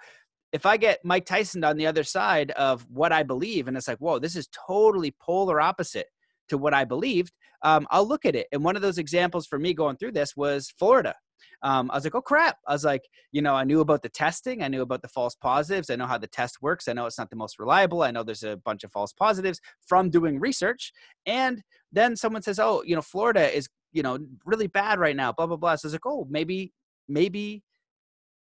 if 0.55 0.65
I 0.65 0.79
get 0.79 1.05
Mike 1.05 1.27
Tyson 1.27 1.65
on 1.65 1.77
the 1.77 1.87
other 1.87 2.05
side 2.05 2.51
of 2.53 2.87
what 2.89 3.13
I 3.13 3.25
believe, 3.25 3.69
and 3.69 3.77
it's 3.77 3.89
like, 3.89 3.99
whoa, 3.99 4.19
this 4.19 4.37
is 4.37 4.49
totally 4.67 5.15
polar 5.21 5.61
opposite 5.61 6.07
to 6.49 6.59
what 6.59 6.75
I 6.75 6.85
believed, 6.85 7.33
um, 7.63 7.87
I'll 7.91 8.07
look 8.07 8.25
at 8.25 8.37
it. 8.37 8.47
And 8.53 8.63
one 8.63 8.77
of 8.77 8.83
those 8.83 8.99
examples 8.99 9.47
for 9.47 9.59
me 9.59 9.75
going 9.75 9.97
through 9.97 10.13
this 10.13 10.37
was 10.37 10.73
Florida. 10.79 11.15
Um, 11.63 11.91
I 11.91 11.95
was 11.95 12.05
like, 12.05 12.15
oh 12.15 12.21
crap. 12.21 12.59
I 12.67 12.73
was 12.73 12.85
like, 12.85 13.03
you 13.33 13.41
know, 13.41 13.55
I 13.55 13.65
knew 13.65 13.81
about 13.81 14.03
the 14.03 14.09
testing. 14.11 14.63
I 14.63 14.69
knew 14.69 14.83
about 14.83 15.03
the 15.03 15.09
false 15.09 15.35
positives. 15.35 15.89
I 15.89 15.97
know 15.97 16.07
how 16.07 16.19
the 16.19 16.27
test 16.27 16.59
works. 16.61 16.89
I 16.89 16.93
know 16.93 17.07
it's 17.07 17.19
not 17.19 17.31
the 17.31 17.37
most 17.37 17.59
reliable. 17.59 18.03
I 18.03 18.11
know 18.11 18.23
there's 18.23 18.43
a 18.43 18.59
bunch 18.59 18.85
of 18.85 18.93
false 18.93 19.13
positives 19.13 19.61
from 19.87 20.11
doing 20.11 20.39
research. 20.39 20.93
And 21.25 21.63
then 21.91 22.17
someone 22.17 22.43
says, 22.43 22.59
oh, 22.59 22.83
you 22.85 22.95
know, 22.95 23.03
Florida 23.03 23.55
is, 23.55 23.69
you 23.93 24.03
know, 24.03 24.19
really 24.45 24.67
bad 24.67 24.99
right 24.99 25.17
now, 25.17 25.33
blah, 25.33 25.47
blah, 25.47 25.57
blah. 25.57 25.77
So 25.77 25.87
I 25.87 25.89
was 25.89 25.95
like, 25.95 26.07
oh, 26.07 26.27
maybe, 26.29 26.73
maybe 27.09 27.63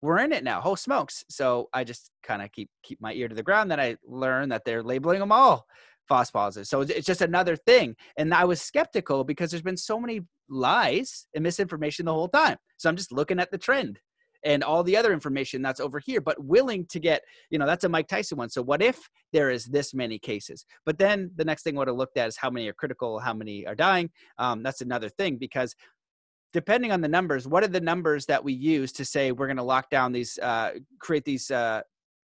we're 0.03 0.19
in 0.19 0.33
it 0.33 0.45
now. 0.45 0.61
Oh 0.63 0.75
smokes. 0.75 1.25
So 1.31 1.71
I 1.73 1.83
just 1.83 2.11
kind 2.23 2.43
of 2.43 2.53
keep 2.53 2.69
keep 2.83 3.01
my 3.01 3.15
ear 3.15 3.27
to 3.27 3.35
the 3.35 3.43
ground. 3.43 3.71
Then 3.71 3.81
I 3.81 3.97
learn 4.07 4.51
that 4.51 4.67
they're 4.67 4.83
labeling 4.83 5.19
them 5.21 5.33
all 5.33 5.65
positives. 6.09 6.69
So 6.69 6.83
it's 6.83 7.07
just 7.07 7.23
another 7.23 7.57
thing. 7.57 7.97
And 8.17 8.33
I 8.33 8.45
was 8.45 8.61
skeptical 8.61 9.25
because 9.25 9.51
there's 9.51 9.63
been 9.63 9.77
so 9.77 9.99
many 9.99 10.21
lies 10.49 11.27
and 11.35 11.43
misinformation 11.43 12.07
the 12.07 12.13
whole 12.13 12.29
time. 12.29 12.57
So 12.77 12.89
I'm 12.89 12.97
just 12.97 13.13
looking 13.13 13.41
at 13.41 13.51
the 13.51 13.59
trend 13.59 13.99
and 14.45 14.63
all 14.63 14.83
the 14.85 14.97
other 14.97 15.13
information 15.13 15.63
that's 15.63 15.81
over 15.81 15.99
here, 15.99 16.21
but 16.21 16.43
willing 16.45 16.87
to 16.87 17.01
get, 17.01 17.23
you 17.51 17.59
know, 17.59 17.67
that's 17.67 17.85
a 17.85 17.89
Mike 17.89 18.09
Tyson 18.09 18.37
one. 18.37 18.51
So 18.51 18.63
what 18.63 18.83
if 18.83 19.09
there 19.33 19.51
is 19.51 19.65
this 19.65 19.95
many 19.95 20.19
cases? 20.19 20.67
But 20.85 20.99
then 20.99 21.31
the 21.37 21.45
next 21.45 21.63
thing 21.63 21.77
I 21.77 21.79
would 21.79 21.89
have 21.89 21.97
looked 21.97 22.19
at 22.19 22.29
is 22.29 22.37
how 22.37 22.51
many 22.51 22.69
are 22.69 22.75
critical, 22.75 23.19
how 23.19 23.33
many 23.33 23.67
are 23.67 23.75
dying. 23.75 24.11
Um, 24.39 24.63
that's 24.63 24.83
another 24.83 25.09
thing 25.09 25.37
because 25.37 25.75
depending 26.53 26.93
on 26.93 27.01
the 27.01 27.09
numbers, 27.09 27.49
what 27.49 27.65
are 27.65 27.69
the 27.69 27.81
numbers 27.81 28.27
that 28.27 28.45
we 28.45 28.53
use 28.53 28.93
to 28.93 29.05
say 29.05 29.33
we're 29.33 29.47
going 29.47 29.57
to 29.57 29.63
lock 29.63 29.91
down 29.91 30.13
these, 30.13 30.39
uh, 30.41 30.73
create 31.01 31.25
these 31.25 31.51
uh, 31.51 31.81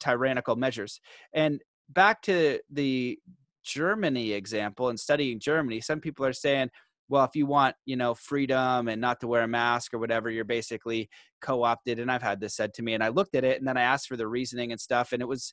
tyrannical 0.00 0.56
measures? 0.56 1.00
And 1.32 1.60
back 1.90 2.22
to 2.22 2.60
the 2.70 3.18
Germany 3.64 4.32
example 4.32 4.88
and 4.88 4.98
studying 4.98 5.40
Germany, 5.40 5.80
some 5.80 6.00
people 6.00 6.24
are 6.24 6.32
saying, 6.32 6.70
well, 7.08 7.24
if 7.24 7.36
you 7.36 7.46
want, 7.46 7.76
you 7.84 7.96
know, 7.96 8.14
freedom 8.14 8.88
and 8.88 9.00
not 9.00 9.20
to 9.20 9.26
wear 9.26 9.42
a 9.42 9.48
mask 9.48 9.92
or 9.92 9.98
whatever, 9.98 10.30
you're 10.30 10.44
basically 10.44 11.08
co-opted. 11.42 11.98
And 11.98 12.10
I've 12.10 12.22
had 12.22 12.40
this 12.40 12.56
said 12.56 12.72
to 12.74 12.82
me, 12.82 12.94
and 12.94 13.04
I 13.04 13.08
looked 13.08 13.34
at 13.34 13.44
it, 13.44 13.58
and 13.58 13.68
then 13.68 13.76
I 13.76 13.82
asked 13.82 14.08
for 14.08 14.16
the 14.16 14.26
reasoning 14.26 14.72
and 14.72 14.80
stuff, 14.80 15.12
and 15.12 15.20
it 15.20 15.28
was 15.28 15.52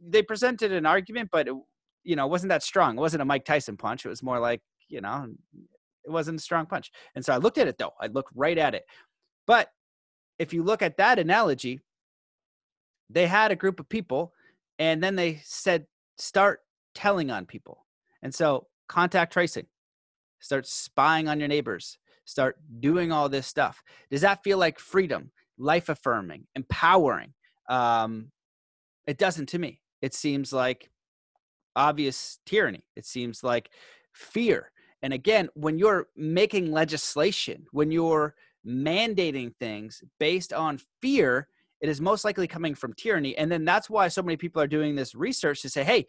they 0.00 0.22
presented 0.22 0.72
an 0.72 0.86
argument, 0.86 1.28
but 1.32 1.48
it, 1.48 1.54
you 2.04 2.16
know, 2.16 2.26
wasn't 2.26 2.50
that 2.50 2.62
strong. 2.62 2.96
It 2.96 3.00
wasn't 3.00 3.22
a 3.22 3.24
Mike 3.24 3.44
Tyson 3.44 3.76
punch. 3.76 4.04
It 4.04 4.08
was 4.08 4.22
more 4.22 4.38
like, 4.38 4.60
you 4.88 5.00
know, 5.00 5.26
it 6.04 6.10
wasn't 6.10 6.38
a 6.38 6.42
strong 6.42 6.66
punch. 6.66 6.90
And 7.14 7.24
so 7.24 7.32
I 7.32 7.38
looked 7.38 7.58
at 7.58 7.68
it 7.68 7.78
though. 7.78 7.92
I 8.00 8.06
looked 8.06 8.32
right 8.34 8.56
at 8.56 8.74
it. 8.74 8.84
But 9.46 9.68
if 10.38 10.52
you 10.52 10.62
look 10.62 10.82
at 10.82 10.96
that 10.98 11.18
analogy, 11.18 11.80
they 13.10 13.26
had 13.26 13.50
a 13.50 13.56
group 13.56 13.80
of 13.80 13.88
people, 13.88 14.32
and 14.78 15.02
then 15.02 15.16
they 15.16 15.40
said, 15.44 15.86
start 16.18 16.60
telling 16.94 17.30
on 17.30 17.46
people. 17.46 17.86
And 18.22 18.34
so 18.34 18.66
contact 18.88 19.32
tracing, 19.32 19.66
start 20.40 20.66
spying 20.66 21.28
on 21.28 21.38
your 21.38 21.48
neighbors, 21.48 21.98
start 22.24 22.56
doing 22.80 23.12
all 23.12 23.28
this 23.28 23.46
stuff. 23.46 23.82
Does 24.10 24.20
that 24.22 24.42
feel 24.42 24.58
like 24.58 24.78
freedom, 24.78 25.30
life 25.56 25.88
affirming, 25.88 26.46
empowering? 26.54 27.34
Um, 27.68 28.32
it 29.06 29.18
doesn't 29.18 29.46
to 29.50 29.58
me. 29.58 29.80
It 30.02 30.14
seems 30.14 30.52
like 30.52 30.90
obvious 31.76 32.38
tyranny. 32.44 32.84
It 32.96 33.06
seems 33.06 33.42
like 33.42 33.70
fear. 34.12 34.70
And 35.02 35.12
again, 35.12 35.48
when 35.54 35.78
you're 35.78 36.08
making 36.16 36.72
legislation, 36.72 37.66
when 37.72 37.90
you're 37.90 38.34
mandating 38.66 39.54
things 39.56 40.02
based 40.18 40.52
on 40.52 40.80
fear, 41.00 41.48
it 41.80 41.88
is 41.88 42.00
most 42.00 42.24
likely 42.24 42.46
coming 42.46 42.74
from 42.74 42.92
tyranny. 42.94 43.36
And 43.36 43.50
then 43.50 43.64
that's 43.64 43.88
why 43.88 44.08
so 44.08 44.22
many 44.22 44.36
people 44.36 44.60
are 44.60 44.66
doing 44.66 44.94
this 44.94 45.14
research 45.14 45.62
to 45.62 45.68
say, 45.68 45.84
hey, 45.84 46.06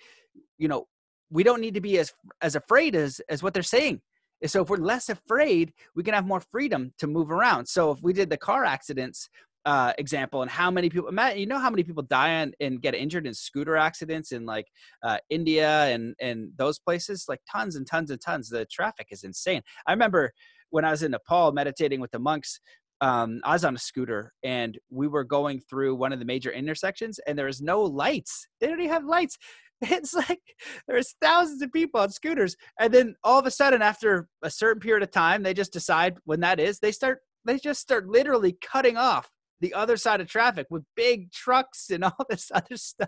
you 0.57 0.67
know, 0.67 0.87
we 1.29 1.43
don't 1.43 1.61
need 1.61 1.75
to 1.75 1.81
be 1.81 1.99
as 1.99 2.13
as 2.41 2.55
afraid 2.55 2.95
as 2.95 3.21
as 3.29 3.43
what 3.43 3.53
they're 3.53 3.63
saying. 3.63 4.01
So 4.45 4.61
if 4.61 4.69
we're 4.69 4.77
less 4.77 5.09
afraid, 5.09 5.73
we 5.95 6.03
can 6.03 6.13
have 6.13 6.25
more 6.25 6.39
freedom 6.39 6.93
to 6.99 7.07
move 7.07 7.29
around. 7.29 7.67
So 7.67 7.91
if 7.91 8.01
we 8.01 8.13
did 8.13 8.29
the 8.29 8.37
car 8.37 8.63
accidents 8.63 9.29
uh, 9.65 9.91
example 9.97 10.41
and 10.41 10.49
how 10.49 10.71
many 10.71 10.89
people, 10.89 11.11
Matt, 11.11 11.37
you 11.37 11.45
know 11.45 11.59
how 11.59 11.69
many 11.69 11.83
people 11.83 12.03
die 12.03 12.41
on, 12.41 12.53
and 12.61 12.81
get 12.81 12.95
injured 12.95 13.27
in 13.27 13.33
scooter 13.33 13.75
accidents 13.75 14.31
in 14.31 14.45
like 14.45 14.67
uh, 15.03 15.17
India 15.29 15.85
and 15.87 16.15
and 16.21 16.51
those 16.57 16.79
places, 16.79 17.25
like 17.27 17.41
tons 17.51 17.75
and 17.75 17.85
tons 17.85 18.09
and 18.11 18.21
tons. 18.21 18.49
The 18.49 18.65
traffic 18.65 19.07
is 19.11 19.23
insane. 19.23 19.61
I 19.85 19.91
remember 19.91 20.31
when 20.69 20.85
I 20.85 20.91
was 20.91 21.03
in 21.03 21.11
Nepal 21.11 21.51
meditating 21.51 21.99
with 21.99 22.11
the 22.11 22.19
monks 22.19 22.59
um, 23.01 23.41
I 23.43 23.53
was 23.53 23.63
on 23.63 23.75
a 23.75 23.79
scooter 23.79 24.33
and 24.43 24.77
we 24.89 25.07
were 25.07 25.23
going 25.23 25.61
through 25.61 25.95
one 25.95 26.11
of 26.11 26.19
the 26.19 26.25
major 26.25 26.51
intersections 26.51 27.19
and 27.25 27.37
there 27.37 27.45
was 27.45 27.61
no 27.61 27.81
lights. 27.81 28.47
They 28.59 28.67
don't 28.67 28.79
even 28.79 28.93
have 28.93 29.05
lights. 29.05 29.37
It's 29.81 30.13
like 30.13 30.41
there's 30.89 31.15
thousands 31.21 31.61
of 31.61 31.71
people 31.71 32.01
on 32.01 32.09
scooters. 32.09 32.57
And 32.81 32.93
then 32.93 33.15
all 33.23 33.39
of 33.39 33.45
a 33.45 33.51
sudden, 33.51 33.81
after 33.81 34.27
a 34.41 34.51
certain 34.51 34.81
period 34.81 35.03
of 35.03 35.11
time, 35.11 35.41
they 35.41 35.53
just 35.53 35.71
decide 35.71 36.17
when 36.25 36.41
that 36.41 36.59
is, 36.59 36.79
they 36.79 36.91
start, 36.91 37.19
they 37.45 37.57
just 37.59 37.79
start 37.79 38.05
literally 38.05 38.57
cutting 38.61 38.97
off 38.97 39.29
the 39.61 39.73
other 39.73 39.95
side 39.95 40.19
of 40.19 40.27
traffic 40.27 40.67
with 40.69 40.83
big 40.97 41.31
trucks 41.31 41.91
and 41.91 42.03
all 42.03 42.25
this 42.29 42.51
other 42.53 42.75
stuff. 42.75 43.07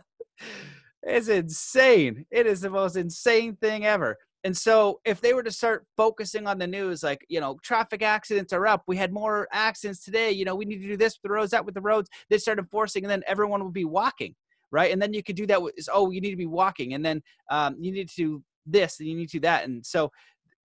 It's 1.03 1.27
insane. 1.27 2.25
It 2.31 2.45
is 2.45 2.61
the 2.61 2.69
most 2.69 2.95
insane 2.95 3.57
thing 3.57 3.85
ever. 3.85 4.17
And 4.43 4.57
so 4.57 4.99
if 5.05 5.21
they 5.21 5.33
were 5.33 5.43
to 5.43 5.51
start 5.51 5.85
focusing 5.95 6.47
on 6.47 6.57
the 6.57 6.65
news, 6.65 7.03
like, 7.03 7.25
you 7.29 7.39
know, 7.39 7.59
traffic 7.63 8.01
accidents 8.01 8.53
are 8.53 8.65
up, 8.65 8.83
we 8.87 8.97
had 8.97 9.13
more 9.13 9.47
accidents 9.51 10.03
today, 10.03 10.31
you 10.31 10.45
know, 10.45 10.55
we 10.55 10.65
need 10.65 10.81
to 10.81 10.87
do 10.87 10.97
this 10.97 11.13
with 11.13 11.29
the 11.29 11.33
roads, 11.35 11.51
that 11.51 11.65
with 11.65 11.75
the 11.75 11.81
roads, 11.81 12.09
they 12.29 12.37
start 12.37 12.57
enforcing, 12.57 13.03
and 13.03 13.11
then 13.11 13.23
everyone 13.27 13.63
would 13.63 13.73
be 13.73 13.85
walking, 13.85 14.33
right? 14.71 14.91
And 14.91 15.01
then 15.01 15.13
you 15.13 15.21
could 15.21 15.35
do 15.35 15.45
that 15.47 15.61
with, 15.61 15.75
oh, 15.93 16.09
you 16.09 16.21
need 16.21 16.31
to 16.31 16.37
be 16.37 16.47
walking, 16.47 16.95
and 16.95 17.05
then 17.05 17.21
um, 17.51 17.77
you 17.79 17.91
need 17.91 18.09
to 18.09 18.15
do 18.15 18.43
this, 18.65 18.99
and 18.99 19.07
you 19.07 19.15
need 19.15 19.29
to 19.29 19.37
do 19.37 19.41
that. 19.41 19.65
And 19.65 19.85
so 19.85 20.11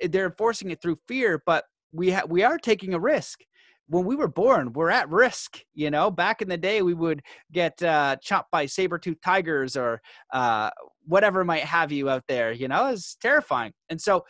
eh, 0.00 0.08
they're 0.10 0.26
enforcing 0.26 0.70
it 0.70 0.80
through 0.80 0.98
fear, 1.06 1.42
but 1.44 1.64
we, 1.92 2.12
ha- 2.12 2.26
we 2.26 2.42
are 2.44 2.58
taking 2.58 2.94
a 2.94 3.00
risk 3.00 3.40
when 3.88 4.04
we 4.04 4.16
were 4.16 4.28
born, 4.28 4.72
we're 4.72 4.90
at 4.90 5.08
risk. 5.08 5.60
You 5.74 5.90
know, 5.90 6.10
back 6.10 6.42
in 6.42 6.48
the 6.48 6.56
day, 6.56 6.82
we 6.82 6.94
would 6.94 7.22
get 7.52 7.80
uh, 7.82 8.16
chopped 8.22 8.50
by 8.50 8.66
saber-toothed 8.66 9.22
tigers 9.22 9.76
or 9.76 10.00
uh, 10.32 10.70
whatever 11.04 11.44
might 11.44 11.64
have 11.64 11.92
you 11.92 12.08
out 12.10 12.24
there. 12.28 12.52
You 12.52 12.68
know, 12.68 12.88
it's 12.88 13.16
terrifying. 13.16 13.72
And 13.88 14.00
so 14.00 14.24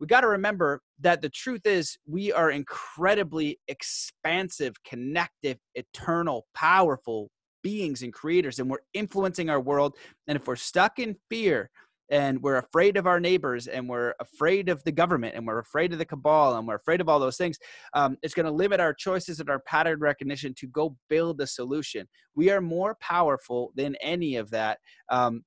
we 0.00 0.06
got 0.06 0.22
to 0.22 0.28
remember 0.28 0.82
that 1.00 1.22
the 1.22 1.30
truth 1.30 1.66
is 1.66 1.96
we 2.06 2.32
are 2.32 2.50
incredibly 2.50 3.58
expansive, 3.68 4.74
connective, 4.84 5.58
eternal, 5.74 6.46
powerful 6.54 7.30
beings 7.62 8.02
and 8.02 8.12
creators, 8.12 8.58
and 8.58 8.70
we're 8.70 8.78
influencing 8.94 9.50
our 9.50 9.60
world. 9.60 9.96
And 10.28 10.36
if 10.36 10.46
we're 10.46 10.56
stuck 10.56 10.98
in 10.98 11.16
fear, 11.28 11.70
and 12.10 12.40
we're 12.42 12.56
afraid 12.56 12.96
of 12.96 13.06
our 13.06 13.20
neighbors 13.20 13.66
and 13.66 13.88
we're 13.88 14.14
afraid 14.20 14.68
of 14.68 14.82
the 14.84 14.92
government 14.92 15.34
and 15.34 15.46
we're 15.46 15.58
afraid 15.58 15.92
of 15.92 15.98
the 15.98 16.04
cabal 16.04 16.56
and 16.56 16.66
we're 16.66 16.76
afraid 16.76 17.00
of 17.00 17.08
all 17.08 17.18
those 17.18 17.36
things 17.36 17.58
um, 17.94 18.16
it's 18.22 18.34
going 18.34 18.46
to 18.46 18.52
limit 18.52 18.80
our 18.80 18.94
choices 18.94 19.40
and 19.40 19.50
our 19.50 19.60
pattern 19.60 19.98
recognition 20.00 20.54
to 20.54 20.66
go 20.68 20.96
build 21.08 21.40
a 21.40 21.46
solution. 21.46 22.06
We 22.34 22.50
are 22.50 22.60
more 22.60 22.96
powerful 23.00 23.72
than 23.74 23.96
any 24.00 24.36
of 24.36 24.50
that 24.50 24.78
um, 25.10 25.44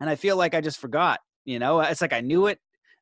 and 0.00 0.08
i 0.10 0.16
feel 0.16 0.36
like 0.36 0.54
i 0.54 0.60
just 0.60 0.80
forgot 0.80 1.20
you 1.44 1.58
know? 1.58 1.80
It's 1.80 2.02
like 2.02 2.12
i 2.12 2.20
knew 2.20 2.46
it 2.46 2.58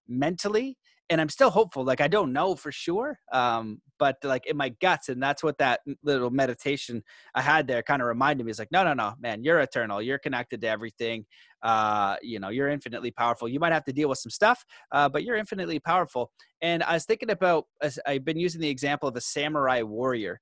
mentally 0.09 0.77
and 1.11 1.21
I'm 1.21 1.29
still 1.29 1.51
hopeful. 1.51 1.85
Like 1.85 2.01
I 2.01 2.09
don't 2.09 2.33
know 2.33 2.55
for 2.55 2.71
sure, 2.71 3.19
um, 3.33 3.81
but 3.99 4.17
like 4.23 4.47
in 4.47 4.57
my 4.57 4.71
guts, 4.81 5.09
and 5.09 5.23
that's 5.23 5.43
what 5.43 5.59
that 5.59 5.81
little 6.03 6.31
meditation 6.31 7.03
I 7.35 7.43
had 7.43 7.67
there 7.67 7.83
kind 7.83 8.03
of 8.03 8.09
reminded 8.09 8.45
me. 8.45 8.51
Is 8.51 8.59
like, 8.59 8.73
no, 8.73 8.85
no, 8.85 8.95
no, 8.95 9.15
man, 9.21 9.43
you're 9.43 9.61
eternal. 9.61 10.03
You're 10.03 10.19
connected 10.19 10.61
to 10.61 10.69
everything. 10.69 11.25
Uh, 11.63 12.17
you 12.23 12.39
know, 12.39 12.51
you're 12.51 12.69
infinitely 12.69 13.11
powerful. 13.11 13.49
You 13.49 13.59
might 13.59 13.73
have 13.73 13.85
to 13.85 13.93
deal 13.93 14.09
with 14.09 14.19
some 14.19 14.31
stuff, 14.31 14.65
uh, 14.93 15.09
but 15.09 15.25
you're 15.25 15.37
infinitely 15.37 15.81
powerful. 15.81 16.31
And 16.61 16.83
I 16.83 16.95
was 16.95 17.05
thinking 17.05 17.31
about, 17.31 17.65
I've 18.07 18.25
been 18.25 18.39
using 18.39 18.61
the 18.61 18.69
example 18.69 19.09
of 19.09 19.17
a 19.17 19.21
samurai 19.21 19.83
warrior. 19.83 20.41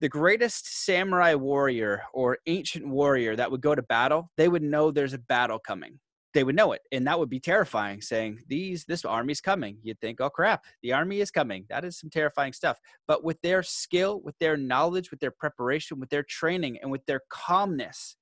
The 0.00 0.08
greatest 0.08 0.84
samurai 0.84 1.34
warrior 1.34 2.02
or 2.12 2.38
ancient 2.46 2.86
warrior 2.86 3.36
that 3.36 3.50
would 3.50 3.60
go 3.60 3.74
to 3.74 3.82
battle, 3.82 4.30
they 4.36 4.48
would 4.48 4.62
know 4.62 4.90
there's 4.90 5.14
a 5.14 5.18
battle 5.18 5.60
coming 5.60 6.00
they 6.34 6.44
would 6.44 6.56
know 6.56 6.72
it 6.72 6.82
and 6.92 7.06
that 7.06 7.18
would 7.18 7.30
be 7.30 7.40
terrifying 7.40 8.00
saying 8.00 8.38
these 8.48 8.84
this 8.84 9.04
army's 9.04 9.40
coming. 9.40 9.78
You'd 9.82 10.00
think 10.00 10.20
oh 10.20 10.30
crap 10.30 10.64
the 10.82 10.92
army 10.92 11.20
is 11.20 11.30
coming. 11.30 11.64
That 11.68 11.84
is 11.84 11.98
some 11.98 12.10
terrifying 12.10 12.52
stuff 12.52 12.78
but 13.06 13.24
with 13.24 13.40
their 13.42 13.62
skill 13.62 14.20
with 14.22 14.38
their 14.38 14.56
knowledge 14.56 15.10
with 15.10 15.20
their 15.20 15.30
preparation 15.30 16.00
with 16.00 16.10
their 16.10 16.22
training 16.22 16.78
and 16.82 16.90
with 16.90 17.04
their 17.06 17.20
calmness 17.28 18.16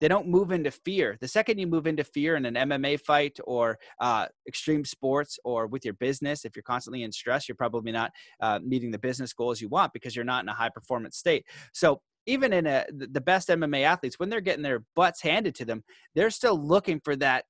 they 0.00 0.08
don't 0.08 0.28
move 0.28 0.52
into 0.52 0.70
fear. 0.70 1.16
The 1.22 1.28
second 1.28 1.58
you 1.58 1.66
move 1.66 1.86
into 1.86 2.04
fear 2.04 2.36
in 2.36 2.44
an 2.44 2.54
mma 2.54 3.00
fight 3.00 3.38
or 3.44 3.78
uh, 4.00 4.26
extreme 4.46 4.84
sports 4.84 5.38
or 5.44 5.66
with 5.66 5.84
your 5.84 5.94
business 5.94 6.44
if 6.44 6.54
you're 6.54 6.62
constantly 6.62 7.02
in 7.02 7.12
stress 7.12 7.48
you're 7.48 7.56
probably 7.56 7.92
not 7.92 8.12
uh, 8.40 8.60
meeting 8.62 8.90
the 8.90 8.98
business 8.98 9.32
goals 9.32 9.60
you 9.60 9.68
want 9.68 9.92
because 9.92 10.14
you're 10.14 10.24
not 10.24 10.44
in 10.44 10.48
a 10.48 10.54
high 10.54 10.68
performance 10.68 11.16
state. 11.16 11.46
So 11.72 12.00
even 12.26 12.52
in 12.52 12.66
a, 12.66 12.84
the 12.90 13.20
best 13.20 13.48
MMA 13.48 13.82
athletes, 13.82 14.18
when 14.18 14.28
they're 14.28 14.40
getting 14.40 14.62
their 14.62 14.84
butts 14.94 15.22
handed 15.22 15.54
to 15.56 15.64
them, 15.64 15.84
they're 16.14 16.30
still 16.30 16.58
looking 16.60 17.00
for 17.00 17.16
that 17.16 17.44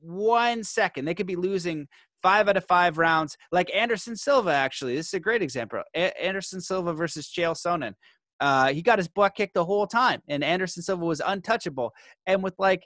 one 0.00 0.64
second. 0.64 1.04
They 1.04 1.14
could 1.14 1.26
be 1.26 1.36
losing 1.36 1.86
five 2.22 2.48
out 2.48 2.56
of 2.56 2.66
five 2.66 2.98
rounds, 2.98 3.36
like 3.52 3.74
Anderson 3.74 4.16
Silva, 4.16 4.50
actually. 4.52 4.96
This 4.96 5.08
is 5.08 5.14
a 5.14 5.20
great 5.20 5.42
example. 5.42 5.82
A- 5.94 6.22
Anderson 6.22 6.60
Silva 6.60 6.92
versus 6.92 7.28
Chael 7.28 7.56
Sonnen. 7.56 7.94
Uh, 8.40 8.72
he 8.72 8.82
got 8.82 8.98
his 8.98 9.08
butt 9.08 9.34
kicked 9.34 9.54
the 9.54 9.64
whole 9.64 9.86
time, 9.86 10.22
and 10.28 10.42
Anderson 10.42 10.82
Silva 10.82 11.04
was 11.04 11.20
untouchable. 11.24 11.92
And 12.26 12.42
with 12.42 12.54
like 12.58 12.82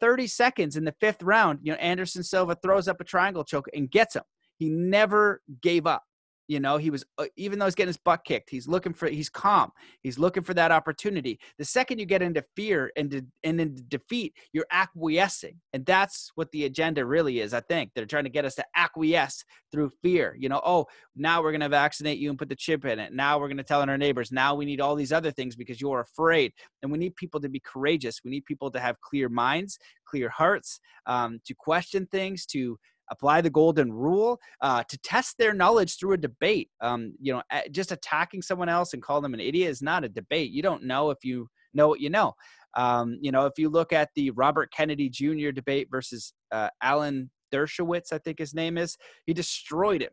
30 0.00 0.26
seconds 0.26 0.76
in 0.76 0.84
the 0.84 0.94
fifth 1.00 1.22
round, 1.22 1.60
you 1.62 1.72
know, 1.72 1.78
Anderson 1.78 2.22
Silva 2.22 2.56
throws 2.62 2.88
up 2.88 3.00
a 3.00 3.04
triangle 3.04 3.44
choke 3.44 3.68
and 3.74 3.90
gets 3.90 4.16
him. 4.16 4.22
He 4.58 4.68
never 4.68 5.40
gave 5.62 5.86
up. 5.86 6.02
You 6.50 6.58
know, 6.58 6.78
he 6.78 6.90
was 6.90 7.04
uh, 7.16 7.26
even 7.36 7.60
though 7.60 7.66
he's 7.66 7.76
getting 7.76 7.90
his 7.90 7.96
butt 7.96 8.24
kicked, 8.24 8.50
he's 8.50 8.66
looking 8.66 8.92
for 8.92 9.08
he's 9.08 9.28
calm. 9.28 9.70
He's 10.02 10.18
looking 10.18 10.42
for 10.42 10.52
that 10.54 10.72
opportunity. 10.72 11.38
The 11.58 11.64
second 11.64 12.00
you 12.00 12.06
get 12.06 12.22
into 12.22 12.44
fear 12.56 12.90
and 12.96 13.08
de- 13.08 13.22
and 13.44 13.60
into 13.60 13.82
defeat, 13.82 14.34
you're 14.52 14.66
acquiescing, 14.72 15.60
and 15.72 15.86
that's 15.86 16.32
what 16.34 16.50
the 16.50 16.64
agenda 16.64 17.06
really 17.06 17.38
is. 17.38 17.54
I 17.54 17.60
think 17.60 17.92
they're 17.94 18.04
trying 18.04 18.24
to 18.24 18.30
get 18.30 18.44
us 18.44 18.56
to 18.56 18.64
acquiesce 18.74 19.44
through 19.70 19.92
fear. 20.02 20.34
You 20.36 20.48
know, 20.48 20.60
oh, 20.64 20.86
now 21.14 21.40
we're 21.40 21.52
going 21.52 21.60
to 21.60 21.68
vaccinate 21.68 22.18
you 22.18 22.30
and 22.30 22.38
put 22.38 22.48
the 22.48 22.56
chip 22.56 22.84
in 22.84 22.98
it. 22.98 23.12
Now 23.12 23.38
we're 23.38 23.46
going 23.46 23.58
to 23.58 23.62
tell 23.62 23.88
our 23.88 23.96
neighbors. 23.96 24.32
Now 24.32 24.56
we 24.56 24.64
need 24.64 24.80
all 24.80 24.96
these 24.96 25.12
other 25.12 25.30
things 25.30 25.54
because 25.54 25.80
you're 25.80 26.00
afraid, 26.00 26.52
and 26.82 26.90
we 26.90 26.98
need 26.98 27.14
people 27.14 27.38
to 27.42 27.48
be 27.48 27.60
courageous. 27.60 28.22
We 28.24 28.32
need 28.32 28.44
people 28.44 28.72
to 28.72 28.80
have 28.80 29.00
clear 29.00 29.28
minds, 29.28 29.78
clear 30.04 30.28
hearts, 30.28 30.80
um, 31.06 31.38
to 31.46 31.54
question 31.54 32.08
things, 32.10 32.44
to 32.46 32.76
apply 33.10 33.40
the 33.40 33.50
golden 33.50 33.92
rule, 33.92 34.40
uh, 34.60 34.82
to 34.88 34.98
test 34.98 35.36
their 35.38 35.52
knowledge 35.52 35.98
through 35.98 36.12
a 36.12 36.16
debate. 36.16 36.70
Um, 36.80 37.14
you 37.20 37.32
know, 37.32 37.42
just 37.70 37.92
attacking 37.92 38.42
someone 38.42 38.68
else 38.68 38.94
and 38.94 39.02
calling 39.02 39.22
them 39.22 39.34
an 39.34 39.40
idiot 39.40 39.70
is 39.70 39.82
not 39.82 40.04
a 40.04 40.08
debate. 40.08 40.50
You 40.50 40.62
don't 40.62 40.84
know 40.84 41.10
if 41.10 41.18
you 41.24 41.48
know 41.74 41.88
what 41.88 42.00
you 42.00 42.10
know. 42.10 42.34
Um, 42.76 43.18
you 43.20 43.32
know, 43.32 43.46
if 43.46 43.54
you 43.58 43.68
look 43.68 43.92
at 43.92 44.10
the 44.14 44.30
Robert 44.30 44.72
Kennedy 44.72 45.08
Jr. 45.08 45.50
debate 45.50 45.88
versus 45.90 46.32
uh, 46.52 46.68
Alan 46.82 47.30
Dershowitz, 47.52 48.12
I 48.12 48.18
think 48.18 48.38
his 48.38 48.54
name 48.54 48.78
is, 48.78 48.96
he 49.26 49.34
destroyed 49.34 50.02
him 50.02 50.10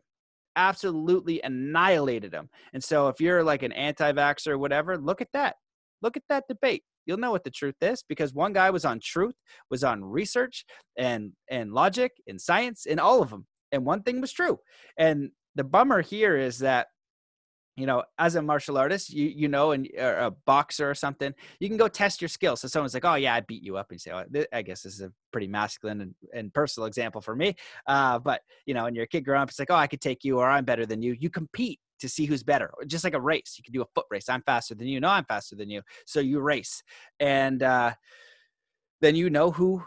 absolutely 0.56 1.40
annihilated 1.42 2.34
him. 2.34 2.50
And 2.72 2.82
so 2.82 3.06
if 3.06 3.20
you're 3.20 3.44
like 3.44 3.62
an 3.62 3.70
anti-vaxxer 3.70 4.48
or 4.48 4.58
whatever, 4.58 4.98
look 4.98 5.20
at 5.20 5.28
that. 5.32 5.54
Look 6.02 6.16
at 6.16 6.24
that 6.28 6.44
debate 6.48 6.82
you'll 7.08 7.18
know 7.18 7.32
what 7.32 7.42
the 7.42 7.50
truth 7.50 7.74
is 7.80 8.04
because 8.08 8.32
one 8.34 8.52
guy 8.52 8.70
was 8.70 8.84
on 8.84 9.00
truth, 9.02 9.34
was 9.70 9.82
on 9.82 10.04
research 10.04 10.64
and 10.96 11.32
and 11.50 11.72
logic 11.72 12.12
and 12.28 12.40
science 12.40 12.86
and 12.86 13.00
all 13.00 13.22
of 13.22 13.30
them. 13.30 13.46
And 13.72 13.84
one 13.84 14.02
thing 14.02 14.20
was 14.20 14.32
true. 14.32 14.58
And 14.96 15.30
the 15.56 15.64
bummer 15.64 16.02
here 16.02 16.36
is 16.36 16.58
that 16.60 16.88
you 17.76 17.86
know, 17.86 18.02
as 18.18 18.34
a 18.34 18.42
martial 18.42 18.76
artist, 18.76 19.10
you 19.10 19.26
you 19.26 19.46
know, 19.46 19.70
and 19.70 19.86
a 19.96 20.32
boxer 20.46 20.90
or 20.90 20.96
something, 20.96 21.32
you 21.60 21.68
can 21.68 21.76
go 21.76 21.86
test 21.86 22.20
your 22.20 22.28
skills. 22.28 22.60
So 22.60 22.66
someone's 22.66 22.92
like, 22.92 23.04
"Oh 23.04 23.14
yeah, 23.14 23.34
I 23.34 23.40
beat 23.40 23.62
you 23.62 23.76
up," 23.76 23.86
and 23.90 23.94
you 23.94 24.00
say, 24.00 24.10
oh, 24.10 24.44
"I 24.52 24.62
guess 24.62 24.82
this 24.82 24.94
is 24.94 25.00
a 25.00 25.12
pretty 25.32 25.46
masculine 25.46 26.00
and, 26.00 26.14
and 26.34 26.52
personal 26.52 26.88
example 26.88 27.20
for 27.20 27.36
me." 27.36 27.54
Uh, 27.86 28.18
but 28.18 28.42
you 28.66 28.74
know, 28.74 28.86
and 28.86 28.96
you're 28.96 29.04
a 29.04 29.08
kid 29.08 29.24
growing 29.24 29.42
up, 29.42 29.48
it's 29.48 29.60
like, 29.60 29.70
"Oh, 29.70 29.76
I 29.76 29.86
could 29.86 30.00
take 30.00 30.24
you," 30.24 30.38
or 30.40 30.50
"I'm 30.50 30.64
better 30.64 30.86
than 30.86 31.02
you." 31.02 31.16
You 31.20 31.30
compete 31.30 31.78
to 32.00 32.08
see 32.08 32.26
who's 32.26 32.42
better, 32.42 32.72
just 32.86 33.04
like 33.04 33.14
a 33.14 33.20
race. 33.20 33.54
You 33.56 33.64
can 33.64 33.72
do 33.72 33.82
a 33.82 33.86
foot 33.94 34.06
race. 34.10 34.28
I'm 34.28 34.42
faster 34.42 34.74
than 34.74 34.86
you. 34.86 35.00
No, 35.00 35.08
I'm 35.08 35.24
faster 35.24 35.56
than 35.56 35.70
you. 35.70 35.82
So 36.06 36.20
you 36.20 36.40
race, 36.40 36.82
and 37.20 37.62
uh, 37.62 37.92
then 39.00 39.14
you 39.14 39.30
know 39.30 39.50
who 39.50 39.82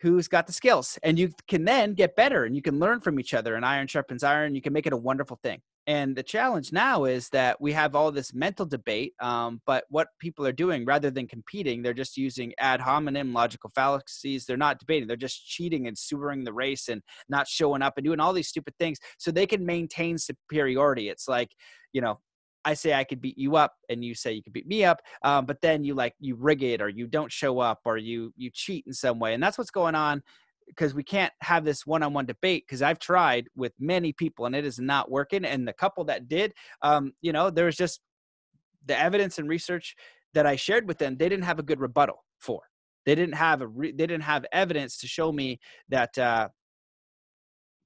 who's 0.00 0.28
got 0.28 0.46
the 0.46 0.52
skills, 0.52 0.98
and 1.02 1.18
you 1.18 1.32
can 1.48 1.64
then 1.64 1.94
get 1.94 2.16
better, 2.16 2.44
and 2.44 2.54
you 2.54 2.62
can 2.62 2.78
learn 2.78 3.00
from 3.00 3.18
each 3.18 3.34
other. 3.34 3.54
And 3.54 3.64
iron 3.64 3.86
sharpens 3.86 4.22
iron. 4.22 4.54
You 4.54 4.62
can 4.62 4.72
make 4.72 4.86
it 4.86 4.92
a 4.92 4.96
wonderful 4.98 5.38
thing. 5.42 5.60
And 5.86 6.16
the 6.16 6.22
challenge 6.22 6.72
now 6.72 7.04
is 7.04 7.28
that 7.30 7.60
we 7.60 7.72
have 7.72 7.94
all 7.94 8.10
this 8.10 8.32
mental 8.32 8.64
debate, 8.64 9.12
um, 9.20 9.60
but 9.66 9.84
what 9.90 10.08
people 10.18 10.46
are 10.46 10.52
doing 10.52 10.86
rather 10.86 11.10
than 11.10 11.28
competing, 11.28 11.82
they're 11.82 11.92
just 11.92 12.16
using 12.16 12.54
ad 12.58 12.80
hominem 12.80 13.34
logical 13.34 13.70
fallacies. 13.74 14.46
They're 14.46 14.56
not 14.56 14.78
debating, 14.78 15.06
they're 15.06 15.16
just 15.16 15.46
cheating 15.46 15.86
and 15.86 15.96
sewering 15.96 16.44
the 16.44 16.54
race 16.54 16.88
and 16.88 17.02
not 17.28 17.48
showing 17.48 17.82
up 17.82 17.94
and 17.98 18.04
doing 18.04 18.18
all 18.20 18.32
these 18.32 18.48
stupid 18.48 18.74
things 18.78 18.98
so 19.18 19.30
they 19.30 19.46
can 19.46 19.66
maintain 19.66 20.16
superiority. 20.16 21.10
It's 21.10 21.28
like, 21.28 21.50
you 21.92 22.00
know, 22.00 22.18
I 22.64 22.72
say 22.72 22.94
I 22.94 23.04
could 23.04 23.20
beat 23.20 23.36
you 23.36 23.56
up, 23.56 23.74
and 23.90 24.02
you 24.02 24.14
say 24.14 24.32
you 24.32 24.42
could 24.42 24.54
beat 24.54 24.66
me 24.66 24.84
up, 24.86 25.02
um, 25.22 25.44
but 25.44 25.60
then 25.60 25.84
you 25.84 25.94
like 25.94 26.14
you 26.18 26.34
rig 26.34 26.62
it, 26.62 26.80
or 26.80 26.88
you 26.88 27.06
don't 27.06 27.30
show 27.30 27.58
up, 27.58 27.80
or 27.84 27.98
you 27.98 28.32
you 28.36 28.50
cheat 28.50 28.84
in 28.86 28.94
some 28.94 29.18
way, 29.18 29.34
and 29.34 29.42
that's 29.42 29.58
what's 29.58 29.70
going 29.70 29.94
on 29.94 30.22
because 30.66 30.94
we 30.94 31.02
can't 31.02 31.32
have 31.40 31.64
this 31.64 31.86
one-on-one 31.86 32.26
debate 32.26 32.64
because 32.66 32.82
I've 32.82 32.98
tried 32.98 33.48
with 33.56 33.72
many 33.78 34.12
people 34.12 34.46
and 34.46 34.54
it 34.54 34.64
is 34.64 34.78
not 34.78 35.10
working. 35.10 35.44
And 35.44 35.66
the 35.66 35.72
couple 35.72 36.04
that 36.04 36.28
did, 36.28 36.54
um, 36.82 37.12
you 37.20 37.32
know, 37.32 37.50
there 37.50 37.66
was 37.66 37.76
just 37.76 38.00
the 38.86 38.98
evidence 38.98 39.38
and 39.38 39.48
research 39.48 39.94
that 40.34 40.46
I 40.46 40.56
shared 40.56 40.86
with 40.88 40.98
them. 40.98 41.16
They 41.16 41.28
didn't 41.28 41.44
have 41.44 41.58
a 41.58 41.62
good 41.62 41.80
rebuttal 41.80 42.24
for. 42.40 42.62
They 43.06 43.14
didn't 43.14 43.34
have 43.34 43.60
a. 43.60 43.66
Re- 43.66 43.92
they 43.92 44.06
didn't 44.06 44.22
have 44.22 44.46
evidence 44.52 44.98
to 44.98 45.06
show 45.06 45.30
me 45.30 45.60
that 45.88 46.16
uh, 46.16 46.48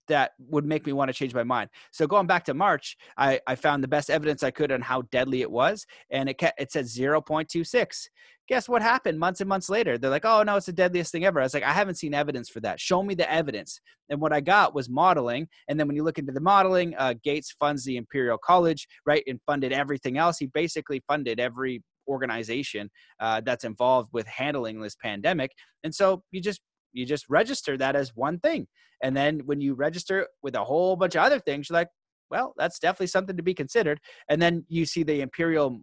that 0.09 0.33
would 0.39 0.65
make 0.65 0.87
me 0.87 0.93
want 0.93 1.09
to 1.09 1.15
change 1.15 1.35
my 1.35 1.45
mind. 1.45 1.71
So 1.93 2.07
going 2.07 2.27
back 2.27 2.45
to 2.47 2.55
March, 2.55 2.97
I, 3.17 3.41
I 3.47 3.55
found 3.55 3.83
the 3.83 3.89
best 3.89 4.11
evidence 4.11 4.43
I 4.43 4.51
could 4.51 4.73
on 4.73 4.81
how 4.81 5.03
deadly 5.11 5.43
it 5.43 5.51
was, 5.51 5.87
and 6.11 6.29
it 6.29 6.37
it 6.59 6.73
said 6.73 6.87
0.26. 6.87 8.09
Guess 8.49 8.69
what 8.69 8.81
happened 8.81 9.19
months 9.19 9.43
and 9.43 9.49
months 9.49 9.69
later? 9.69 9.99
They're 9.99 10.11
like, 10.11 10.25
oh 10.25 10.43
no, 10.43 10.57
it's 10.57 10.67
the 10.67 10.73
deadliest 10.73 11.13
thing 11.13 11.27
ever. 11.27 11.39
I 11.39 11.43
was 11.43 11.53
like, 11.53 11.63
I 11.63 11.73
haven't 11.73 11.97
seen 11.97 12.15
evidence 12.15 12.49
for 12.49 12.61
that. 12.61 12.81
Show 12.81 13.03
me 13.03 13.15
the 13.15 13.31
evidence. 13.31 13.79
And 14.09 14.21
what 14.23 14.33
I 14.33 14.41
got 14.41 14.75
was 14.75 14.89
modeling. 14.89 15.49
And 15.69 15.79
then 15.79 15.87
when 15.87 15.97
you 15.97 16.03
look 16.03 16.19
into 16.19 16.33
the 16.33 16.41
modeling, 16.41 16.95
uh, 16.97 17.15
Gates 17.23 17.55
funds 17.61 17.85
the 17.85 17.99
Imperial 17.99 18.39
College, 18.39 18.89
right, 19.05 19.23
and 19.27 19.39
funded 19.47 19.73
everything 19.73 20.17
else. 20.17 20.39
He 20.39 20.47
basically 20.47 21.03
funded 21.07 21.39
every 21.39 21.83
organization 22.09 22.91
uh, 23.21 23.43
that's 23.45 23.65
involved 23.65 24.09
with 24.13 24.27
handling 24.27 24.81
this 24.81 24.97
pandemic. 24.97 25.53
And 25.85 25.95
so 25.95 26.23
you 26.31 26.41
just 26.41 26.61
you 26.93 27.07
just 27.07 27.29
register 27.29 27.77
that 27.77 27.97
as 27.97 28.15
one 28.15 28.39
thing. 28.41 28.67
And 29.03 29.17
then 29.17 29.41
when 29.45 29.61
you 29.61 29.75
register 29.75 30.27
with 30.43 30.55
a 30.55 30.65
whole 30.65 30.97
bunch 30.97 31.15
of 31.15 31.23
other 31.23 31.39
things, 31.39 31.69
you're 31.69 31.79
like, 31.79 31.89
well, 32.31 32.55
that's 32.57 32.79
definitely 32.79 33.07
something 33.07 33.37
to 33.37 33.43
be 33.43 33.55
considered. 33.55 34.01
And 34.29 34.41
then 34.41 34.65
you 34.69 34.85
see 34.85 35.03
the 35.03 35.21
Imperial 35.21 35.81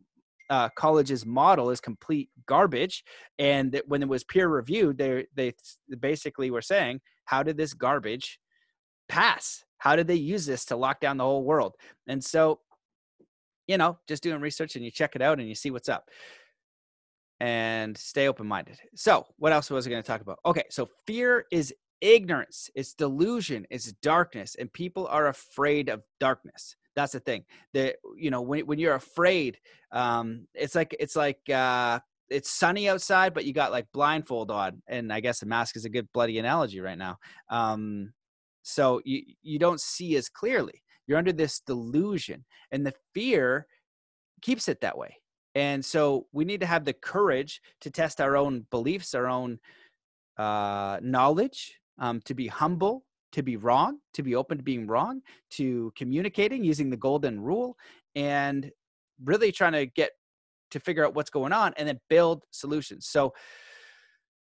uh, 0.50 0.70
college's 0.78 1.26
model 1.26 1.72
is 1.72 1.82
complete 1.82 2.30
garbage. 2.46 3.04
And 3.39 3.82
when 3.88 4.04
it 4.04 4.10
was 4.10 4.24
peer 4.24 4.48
reviewed, 4.48 4.98
they 4.98 5.26
they 5.36 5.54
basically 6.00 6.52
were 6.52 6.62
saying, 6.62 7.02
how 7.26 7.41
did 7.41 7.58
this 7.58 7.74
garbage 7.74 8.39
pass? 9.10 9.63
How 9.80 9.96
did 9.96 10.08
they 10.08 10.15
use 10.15 10.46
this 10.46 10.65
to 10.65 10.76
lock 10.76 11.00
down 11.00 11.18
the 11.18 11.24
whole 11.24 11.44
world? 11.44 11.76
And 12.08 12.24
so, 12.24 12.60
you 13.68 13.78
know, 13.78 13.98
just 14.08 14.24
doing 14.24 14.39
research 14.39 14.76
and 14.76 14.86
you 14.86 14.91
check 14.91 15.15
it 15.15 15.22
out 15.22 15.39
and 15.39 15.48
you 15.50 15.56
see 15.56 15.72
what's 15.72 15.89
up 15.89 16.10
and 17.39 17.98
stay 17.98 18.28
open 18.28 18.48
minded. 18.48 18.80
So, 18.95 19.26
what 19.38 19.52
else 19.52 19.69
was 19.69 19.86
I 19.86 19.89
going 19.89 20.02
to 20.02 20.08
talk 20.08 20.21
about? 20.21 20.39
Okay, 20.45 20.63
so 20.69 20.89
fear 21.06 21.45
is 21.52 21.74
ignorance, 22.02 22.69
it's 22.76 22.93
delusion, 22.93 23.65
it's 23.69 23.91
darkness, 23.93 24.56
and 24.56 24.71
people 24.71 25.08
are 25.08 25.28
afraid 25.28 25.89
of 25.89 26.04
darkness. 26.19 26.76
That's 26.95 27.13
the 27.13 27.19
thing. 27.19 27.43
That 27.74 27.98
you 28.17 28.32
know, 28.32 28.41
when 28.41 28.65
when 28.65 28.80
you're 28.80 28.95
afraid, 28.95 29.58
um, 29.91 30.48
it's 30.54 30.76
like 30.76 30.95
it's 31.00 31.15
like 31.15 31.50
uh, 31.50 32.00
it's 32.30 32.52
sunny 32.52 32.88
outside, 32.89 33.34
but 33.34 33.45
you 33.45 33.54
got 33.54 33.71
like 33.71 33.88
blindfold 33.93 34.50
on, 34.50 34.82
and 34.88 35.12
I 35.12 35.19
guess 35.19 35.41
a 35.41 35.45
mask 35.45 35.76
is 35.76 35.86
a 35.86 35.89
good 35.89 36.08
bloody 36.13 36.39
analogy 36.39 36.80
right 36.80 36.98
now. 36.98 37.17
Um, 37.50 38.13
so 38.63 39.02
you 39.04 39.24
you 39.41 39.60
don't 39.60 39.82
see 39.82 40.15
as 40.15 40.30
clearly. 40.30 40.82
You're 41.08 41.17
under 41.17 41.34
this 41.34 41.60
delusion, 41.60 42.45
and 42.71 42.86
the 42.86 42.93
fear 43.13 43.67
keeps 44.41 44.69
it 44.69 44.82
that 44.82 44.98
way 44.98 45.17
and 45.56 45.84
so 45.84 46.28
we 46.34 46.44
need 46.44 46.60
to 46.60 46.65
have 46.65 46.84
the 46.84 46.94
courage 46.94 47.62
to 47.82 47.89
test 47.89 48.20
our 48.20 48.36
own 48.36 48.65
beliefs, 48.70 49.15
our 49.15 49.28
own 49.28 49.58
uh, 50.38 51.00
knowledge, 51.02 51.80
um, 51.98 52.20
to 52.26 52.34
be 52.34 52.48
humble, 52.48 53.06
to 53.32 53.41
be 53.41 53.56
wrong, 53.56 54.00
to 54.13 54.22
be 54.22 54.36
open 54.36 54.58
to 54.58 54.63
being 54.63 54.86
wrong, 54.86 55.22
to 55.52 55.94
communicating 55.98 56.63
using 56.63 56.89
the 56.89 56.98
golden 56.98 57.39
rule, 57.39 57.78
and 58.15 58.70
really 59.24 59.52
trying 59.52 59.72
to 59.72 59.86
get 59.86 60.12
to 60.72 60.80
figure 60.80 61.06
out 61.06 61.15
what's 61.15 61.30
going 61.30 61.54
on 61.54 61.74
and 61.78 61.88
then 61.88 62.00
build 62.10 62.44
solutions. 62.52 63.08
So, 63.08 63.34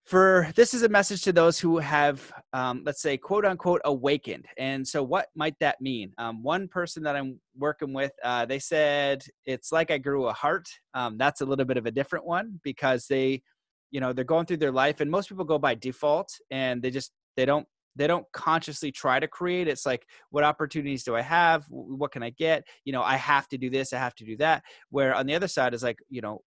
for 0.07 0.49
this 0.55 0.73
is 0.73 0.85
a 0.85 0.88
message 0.88 1.23
to 1.23 1.33
those 1.33 1.59
who 1.59 1.79
have 1.79 2.33
um, 2.53 2.83
let's 2.87 3.03
say 3.03 3.16
quote 3.16 3.45
unquote 3.45 3.81
awakened. 3.85 4.47
And 4.57 4.87
so 4.87 5.03
what 5.03 5.27
might 5.35 5.59
that 5.59 5.81
mean? 5.81 6.12
Um, 6.16 6.42
one 6.42 6.69
person 6.69 7.03
that 7.03 7.16
i'm 7.16 7.40
working 7.59 7.92
with 7.92 8.12
uh, 8.23 8.47
they 8.47 8.61
said 8.61 9.25
it's 9.45 9.73
like 9.73 9.90
i 9.90 9.99
grew 9.99 10.27
a 10.27 10.33
heart. 10.33 10.69
Um, 10.95 11.19
that's 11.19 11.40
a 11.40 11.45
little 11.45 11.64
bit 11.64 11.77
of 11.77 11.87
a 11.87 11.90
different 11.90 12.25
one 12.25 12.61
because 12.62 13.07
they 13.09 13.42
you 13.90 14.01
know 14.01 14.12
they're 14.12 14.25
going 14.25 14.47
through 14.47 14.59
their 14.59 14.73
life 14.73 15.01
and 15.01 15.11
most 15.11 15.29
people 15.29 15.45
go 15.45 15.59
by 15.59 15.75
default 15.75 16.29
and 16.51 16.83
they 16.83 16.90
just 16.90 17.11
they 17.37 17.45
don't 17.45 17.66
they 17.97 18.07
don't 18.07 18.27
consciously 18.33 18.92
try 18.92 19.19
to 19.19 19.27
create. 19.27 19.66
It's 19.69 19.87
like 19.87 20.07
what 20.31 20.45
opportunities 20.45 21.03
do 21.03 21.16
i 21.16 21.23
have? 21.23 21.64
What 21.69 22.12
can 22.12 22.23
i 22.23 22.31
get? 22.31 22.64
You 22.85 22.92
know 22.92 23.03
i 23.03 23.16
have 23.16 23.49
to 23.49 23.59
do 23.59 23.71
this 23.71 23.92
i 23.92 23.99
have 23.99 24.14
to 24.16 24.25
do 24.25 24.37
that. 24.37 24.62
Where 24.90 25.14
on 25.16 25.27
the 25.27 25.35
other 25.35 25.49
side 25.49 25.75
is 25.75 25.83
like 25.83 25.99
you 26.09 26.21
know 26.21 26.42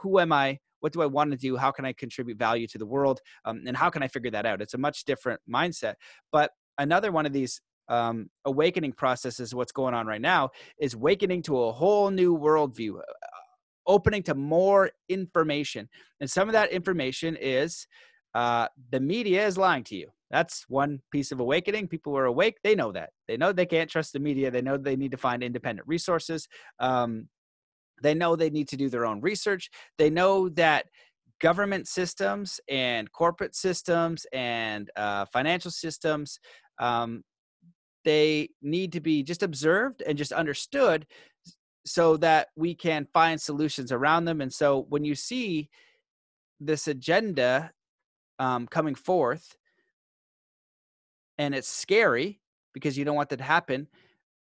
who 0.00 0.20
am 0.20 0.32
i 0.32 0.58
what 0.84 0.92
do 0.92 1.02
i 1.02 1.06
want 1.06 1.30
to 1.30 1.36
do 1.36 1.56
how 1.56 1.70
can 1.70 1.84
i 1.84 1.92
contribute 1.92 2.38
value 2.38 2.66
to 2.66 2.78
the 2.78 2.86
world 2.86 3.20
um, 3.46 3.62
and 3.66 3.76
how 3.76 3.88
can 3.88 4.02
i 4.02 4.08
figure 4.08 4.30
that 4.30 4.44
out 4.44 4.60
it's 4.60 4.74
a 4.74 4.78
much 4.78 5.04
different 5.04 5.40
mindset 5.52 5.94
but 6.30 6.50
another 6.78 7.10
one 7.10 7.26
of 7.26 7.32
these 7.32 7.60
um, 7.88 8.28
awakening 8.44 8.92
processes 8.92 9.54
what's 9.54 9.72
going 9.72 9.94
on 9.94 10.06
right 10.06 10.20
now 10.20 10.50
is 10.78 10.94
awakening 10.94 11.42
to 11.42 11.64
a 11.64 11.72
whole 11.72 12.10
new 12.10 12.36
worldview 12.36 13.00
opening 13.86 14.22
to 14.24 14.34
more 14.34 14.90
information. 15.08 15.88
And 16.20 16.30
some 16.30 16.48
of 16.48 16.52
that 16.52 16.70
information 16.70 17.36
is 17.40 17.86
uh, 18.34 18.68
the 18.90 19.00
media 19.00 19.46
is 19.46 19.58
lying 19.58 19.84
to 19.84 19.96
you. 19.96 20.08
That's 20.30 20.64
one 20.68 21.00
piece 21.12 21.30
of 21.30 21.40
awakening. 21.40 21.88
People 21.88 22.12
who 22.12 22.18
are 22.18 22.24
awake, 22.24 22.56
they 22.64 22.74
know 22.74 22.90
that. 22.92 23.10
They 23.28 23.36
know 23.36 23.52
they 23.52 23.66
can't 23.66 23.90
trust 23.90 24.12
the 24.12 24.18
media. 24.18 24.50
They 24.50 24.62
know 24.62 24.76
they 24.76 24.96
need 24.96 25.12
to 25.12 25.16
find 25.16 25.42
independent 25.42 25.86
resources. 25.86 26.48
Um, 26.80 27.28
they 28.02 28.14
know 28.14 28.36
they 28.36 28.50
need 28.50 28.68
to 28.68 28.76
do 28.76 28.88
their 28.88 29.06
own 29.06 29.20
research. 29.20 29.70
They 29.98 30.10
know 30.10 30.48
that 30.50 30.86
government 31.40 31.88
systems 31.88 32.60
and 32.68 33.10
corporate 33.12 33.54
systems 33.54 34.26
and 34.32 34.90
uh, 34.96 35.26
financial 35.26 35.70
systems 35.70 36.38
um, 36.78 37.22
they 38.04 38.50
need 38.62 38.92
to 38.92 39.00
be 39.00 39.22
just 39.22 39.42
observed 39.42 40.02
and 40.06 40.18
just 40.18 40.32
understood 40.32 41.06
so 41.86 42.16
that 42.18 42.48
we 42.56 42.74
can 42.74 43.06
find 43.12 43.40
solutions 43.40 43.92
around 43.92 44.24
them. 44.24 44.40
And 44.40 44.52
so 44.52 44.86
when 44.88 45.04
you 45.04 45.14
see 45.14 45.68
this 46.60 46.86
agenda 46.86 47.72
um, 48.38 48.66
coming 48.66 48.94
forth, 48.94 49.56
and 51.38 51.54
it's 51.54 51.68
scary 51.68 52.40
because 52.72 52.96
you 52.96 53.04
don't 53.04 53.16
want 53.16 53.28
that 53.30 53.38
to 53.38 53.44
happen. 53.44 53.88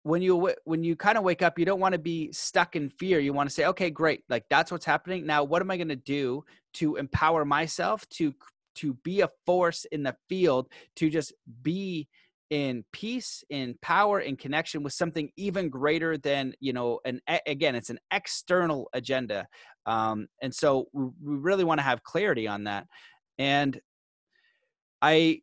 When 0.05 0.23
you 0.23 0.55
when 0.65 0.85
you 0.85 0.97
kind 0.97 1.19
of 1.19 1.25
wake 1.25 1.43
up, 1.43 1.59
you 1.59 1.65
don't 1.65 1.81
want 1.81 1.95
to 1.95 1.99
be 1.99 2.31
stuck 2.33 2.77
in 2.77 2.91
fear. 2.91 3.21
You 3.21 3.33
want 3.33 3.49
to 3.49 3.55
say, 3.55 3.65
"Okay, 3.67 3.91
great. 3.91 4.23
Like 4.29 4.45
that's 4.49 4.71
what's 4.71 4.85
happening. 4.85 5.27
Now, 5.27 5.43
what 5.45 5.61
am 5.61 5.71
I 5.71 5.77
going 5.77 5.89
to 5.89 5.97
do 5.97 6.45
to 6.75 6.97
empower 6.97 7.45
myself 7.45 8.07
to 8.11 8.35
to 8.77 8.95
be 9.03 9.21
a 9.23 9.31
force 9.47 9.85
in 9.87 10.03
the 10.03 10.15
field 10.29 10.69
to 10.97 11.09
just 11.09 11.33
be 11.63 12.09
in 12.51 12.85
peace 12.93 13.43
in 13.49 13.75
power 13.81 14.21
in 14.21 14.37
connection 14.37 14.83
with 14.83 14.93
something 14.93 15.31
even 15.37 15.69
greater 15.71 16.19
than 16.19 16.53
you 16.61 16.73
know 16.73 17.01
and 17.05 17.21
again 17.47 17.75
it's 17.75 17.91
an 17.91 17.99
external 18.13 18.89
agenda 18.93 19.47
um, 19.87 20.27
and 20.43 20.55
so 20.55 20.87
we, 20.93 21.05
we 21.23 21.37
really 21.37 21.65
want 21.65 21.79
to 21.79 21.83
have 21.83 22.03
clarity 22.03 22.47
on 22.47 22.65
that 22.65 22.87
and 23.39 23.81
i 25.01 25.41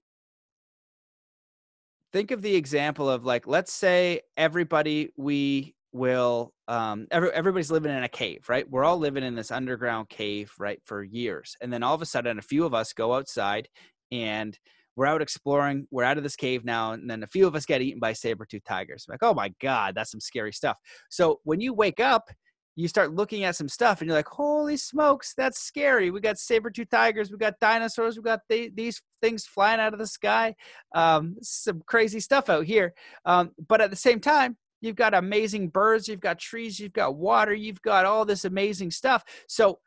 think 2.13 2.31
of 2.31 2.41
the 2.41 2.55
example 2.55 3.09
of 3.09 3.25
like 3.25 3.47
let's 3.47 3.73
say 3.73 4.21
everybody 4.37 5.09
we 5.17 5.75
will 5.93 6.53
um 6.67 7.07
every, 7.11 7.31
everybody's 7.31 7.71
living 7.71 7.91
in 7.91 8.03
a 8.03 8.09
cave 8.09 8.45
right 8.47 8.69
we're 8.69 8.83
all 8.83 8.97
living 8.97 9.23
in 9.23 9.35
this 9.35 9.51
underground 9.51 10.07
cave 10.09 10.51
right 10.57 10.79
for 10.85 11.03
years 11.03 11.55
and 11.61 11.71
then 11.71 11.83
all 11.83 11.93
of 11.93 12.01
a 12.01 12.05
sudden 12.05 12.39
a 12.39 12.41
few 12.41 12.65
of 12.65 12.73
us 12.73 12.93
go 12.93 13.13
outside 13.13 13.67
and 14.11 14.57
we're 14.95 15.05
out 15.05 15.21
exploring. 15.21 15.87
We're 15.89 16.03
out 16.03 16.17
of 16.17 16.23
this 16.23 16.35
cave 16.35 16.65
now, 16.65 16.91
and 16.91 17.09
then 17.09 17.23
a 17.23 17.27
few 17.27 17.47
of 17.47 17.55
us 17.55 17.65
get 17.65 17.81
eaten 17.81 17.99
by 17.99 18.13
saber-tooth 18.13 18.63
tigers. 18.65 19.05
Like, 19.07 19.19
oh 19.21 19.33
my 19.33 19.53
god, 19.61 19.95
that's 19.95 20.11
some 20.11 20.19
scary 20.19 20.51
stuff. 20.51 20.77
So 21.09 21.39
when 21.43 21.61
you 21.61 21.73
wake 21.73 21.99
up, 21.99 22.29
you 22.75 22.87
start 22.87 23.13
looking 23.13 23.43
at 23.43 23.55
some 23.55 23.67
stuff, 23.67 24.01
and 24.01 24.07
you're 24.07 24.17
like, 24.17 24.27
holy 24.27 24.77
smokes, 24.77 25.33
that's 25.35 25.59
scary. 25.59 26.09
We 26.09 26.21
got 26.21 26.37
saber-tooth 26.37 26.89
tigers, 26.89 27.31
we 27.31 27.37
got 27.37 27.59
dinosaurs, 27.59 28.17
we 28.17 28.23
got 28.23 28.41
th- 28.49 28.71
these 28.75 29.01
things 29.21 29.45
flying 29.45 29.79
out 29.79 29.93
of 29.93 29.99
the 29.99 30.07
sky. 30.07 30.55
Um, 30.95 31.35
some 31.41 31.81
crazy 31.85 32.19
stuff 32.19 32.49
out 32.49 32.65
here. 32.65 32.93
Um, 33.25 33.51
but 33.67 33.81
at 33.81 33.89
the 33.89 33.95
same 33.95 34.19
time, 34.19 34.57
you've 34.79 34.95
got 34.95 35.13
amazing 35.13 35.69
birds, 35.69 36.07
you've 36.07 36.19
got 36.19 36.39
trees, 36.39 36.79
you've 36.79 36.93
got 36.93 37.15
water, 37.15 37.53
you've 37.53 37.81
got 37.81 38.05
all 38.05 38.25
this 38.25 38.45
amazing 38.45 38.91
stuff. 38.91 39.23
So 39.47 39.79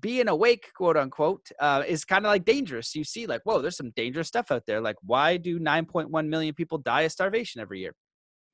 being 0.00 0.28
awake, 0.28 0.70
quote 0.76 0.96
unquote, 0.96 1.46
uh, 1.60 1.82
is 1.86 2.04
kind 2.04 2.24
of 2.26 2.30
like 2.30 2.44
dangerous. 2.44 2.94
You 2.94 3.04
see, 3.04 3.26
like, 3.26 3.42
whoa, 3.44 3.60
there's 3.60 3.76
some 3.76 3.92
dangerous 3.96 4.28
stuff 4.28 4.50
out 4.50 4.64
there. 4.66 4.80
Like, 4.80 4.96
why 5.02 5.36
do 5.36 5.58
9.1 5.58 6.28
million 6.28 6.54
people 6.54 6.78
die 6.78 7.02
of 7.02 7.12
starvation 7.12 7.60
every 7.60 7.80
year? 7.80 7.94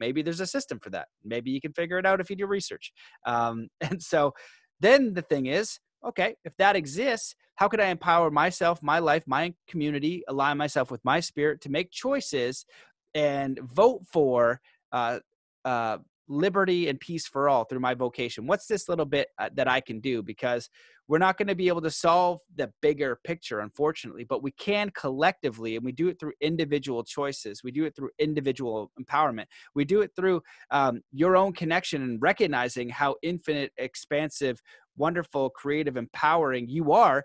Maybe 0.03 0.21
there's 0.21 0.41
a 0.41 0.47
system 0.47 0.81
for 0.81 0.91
that. 0.91 1.07
Maybe 1.25 1.53
you 1.53 1.61
can 1.61 1.73
figure 1.73 1.97
it 1.97 2.05
out 2.05 2.21
if 2.21 2.29
you 2.29 2.35
do 2.35 2.47
research. 2.47 2.93
Um, 3.25 3.69
and 3.81 4.03
so 4.03 4.35
then 4.81 5.15
the 5.15 5.23
thing 5.23 5.47
is, 5.47 5.79
okay, 6.05 6.35
if 6.45 6.57
that 6.57 6.75
exists, 6.75 7.37
how 7.55 7.69
could 7.69 7.81
I 7.81 7.87
empower 7.87 8.29
myself, 8.33 8.83
my 8.83 8.99
life, 8.99 9.23
my 9.27 9.55
community, 9.69 10.25
align 10.27 10.59
myself 10.59 10.91
with 10.91 11.05
my 11.05 11.21
spirit 11.21 11.61
to 11.61 11.71
make 11.71 11.93
choices 11.93 12.67
and 13.15 13.61
vote 13.63 14.01
for 14.13 14.61
uh, 14.91 15.21
uh, 15.65 15.99
liberty 16.29 16.89
and 16.89 16.99
peace 17.01 17.27
for 17.27 17.49
all 17.49 17.65
through 17.65 17.81
my 17.81 17.95
vocation? 17.95 18.47
What's 18.47 18.67
this 18.67 18.89
little 18.89 19.05
bit 19.05 19.29
uh, 19.39 19.51
that 19.55 19.69
I 19.69 19.81
can 19.81 20.01
do? 20.01 20.23
Because 20.23 20.69
we're 21.09 21.19
not 21.19 21.37
going 21.37 21.49
to 21.49 21.55
be 21.55 21.69
able 21.69 21.83
to 21.83 21.91
solve 21.91 22.39
the 22.57 22.71
bigger 22.81 23.19
picture, 23.25 23.61
unfortunately, 23.61 24.25
but 24.25 24.43
we 24.43 24.53
can 24.53 24.91
collectively, 24.91 25.77
and 25.77 25.85
we 25.85 25.93
do 25.93 26.09
it 26.09 26.19
through 26.19 26.33
individual 26.41 27.05
choices. 27.05 27.63
We 27.63 27.71
do 27.71 27.85
it 27.85 27.95
through 27.97 28.11
individual 28.19 28.91
empowerment. 29.01 29.47
We 29.75 29.85
do 29.85 30.01
it 30.01 30.13
through 30.17 30.43
um, 30.71 31.03
your 31.13 31.37
own 31.37 31.53
connection 31.53 32.03
and 32.03 32.23
recognizing 32.23 32.89
how 32.89 33.17
infinite, 33.23 33.73
expansive, 33.77 34.61
wonderful, 34.97 35.51
creative, 35.51 35.97
empowering 35.97 36.69
you 36.69 36.93
are. 36.93 37.25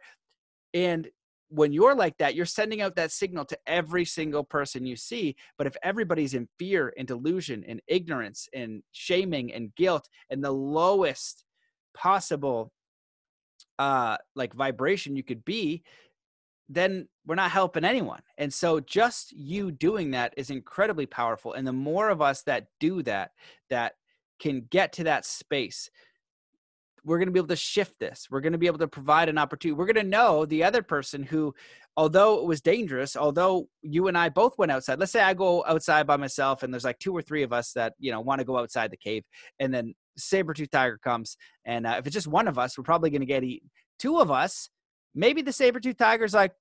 And 0.73 1.07
when 1.49 1.71
you're 1.71 1.95
like 1.95 2.17
that, 2.17 2.35
you're 2.35 2.45
sending 2.45 2.81
out 2.81 2.95
that 2.95 3.11
signal 3.11 3.45
to 3.45 3.57
every 3.65 4.05
single 4.05 4.43
person 4.43 4.85
you 4.85 4.95
see. 4.95 5.35
But 5.57 5.67
if 5.67 5.77
everybody's 5.83 6.33
in 6.33 6.47
fear 6.59 6.93
and 6.97 7.07
delusion 7.07 7.63
and 7.67 7.81
ignorance 7.87 8.49
and 8.53 8.83
shaming 8.91 9.53
and 9.53 9.73
guilt 9.75 10.09
and 10.29 10.43
the 10.43 10.51
lowest 10.51 11.45
possible 11.93 12.71
uh 13.79 14.17
like 14.35 14.53
vibration 14.53 15.15
you 15.15 15.23
could 15.23 15.43
be 15.45 15.83
then 16.69 17.07
we're 17.25 17.35
not 17.35 17.51
helping 17.51 17.83
anyone 17.83 18.21
and 18.37 18.53
so 18.53 18.79
just 18.79 19.31
you 19.31 19.71
doing 19.71 20.11
that 20.11 20.33
is 20.37 20.49
incredibly 20.49 21.05
powerful 21.05 21.53
and 21.53 21.65
the 21.65 21.73
more 21.73 22.09
of 22.09 22.21
us 22.21 22.43
that 22.43 22.67
do 22.79 23.01
that 23.01 23.31
that 23.69 23.93
can 24.39 24.61
get 24.69 24.93
to 24.93 25.03
that 25.03 25.25
space 25.25 25.89
we're 27.03 27.17
going 27.17 27.27
to 27.27 27.31
be 27.31 27.39
able 27.39 27.47
to 27.47 27.55
shift 27.55 27.93
this 27.99 28.27
we're 28.29 28.41
going 28.41 28.53
to 28.53 28.57
be 28.57 28.67
able 28.67 28.79
to 28.79 28.87
provide 28.87 29.29
an 29.29 29.37
opportunity 29.37 29.77
we're 29.77 29.85
going 29.85 29.95
to 29.95 30.03
know 30.03 30.45
the 30.45 30.63
other 30.63 30.81
person 30.81 31.23
who 31.23 31.53
although 31.95 32.39
it 32.39 32.45
was 32.45 32.61
dangerous 32.61 33.15
although 33.15 33.67
you 33.81 34.07
and 34.07 34.17
i 34.17 34.29
both 34.29 34.57
went 34.57 34.71
outside 34.71 34.99
let's 34.99 35.11
say 35.11 35.21
i 35.21 35.33
go 35.33 35.63
outside 35.67 36.05
by 36.05 36.17
myself 36.17 36.63
and 36.63 36.73
there's 36.73 36.83
like 36.83 36.99
two 36.99 37.15
or 37.15 37.21
three 37.21 37.43
of 37.43 37.53
us 37.53 37.71
that 37.73 37.93
you 37.99 38.11
know 38.11 38.21
want 38.21 38.39
to 38.39 38.45
go 38.45 38.57
outside 38.57 38.91
the 38.91 38.97
cave 38.97 39.23
and 39.59 39.73
then 39.73 39.93
saber 40.17 40.53
tooth 40.53 40.71
tiger 40.71 40.97
comes, 40.97 41.37
and 41.65 41.87
uh, 41.87 41.95
if 41.97 42.05
it's 42.05 42.13
just 42.13 42.27
one 42.27 42.47
of 42.47 42.57
us, 42.57 42.77
we're 42.77 42.83
probably 42.83 43.09
going 43.09 43.21
to 43.21 43.25
get 43.25 43.43
eaten. 43.43 43.69
Two 43.99 44.19
of 44.19 44.31
us, 44.31 44.69
maybe 45.15 45.41
the 45.41 45.53
saber 45.53 45.79
tooth 45.79 45.97
tiger's 45.97 46.33
like, 46.33 46.53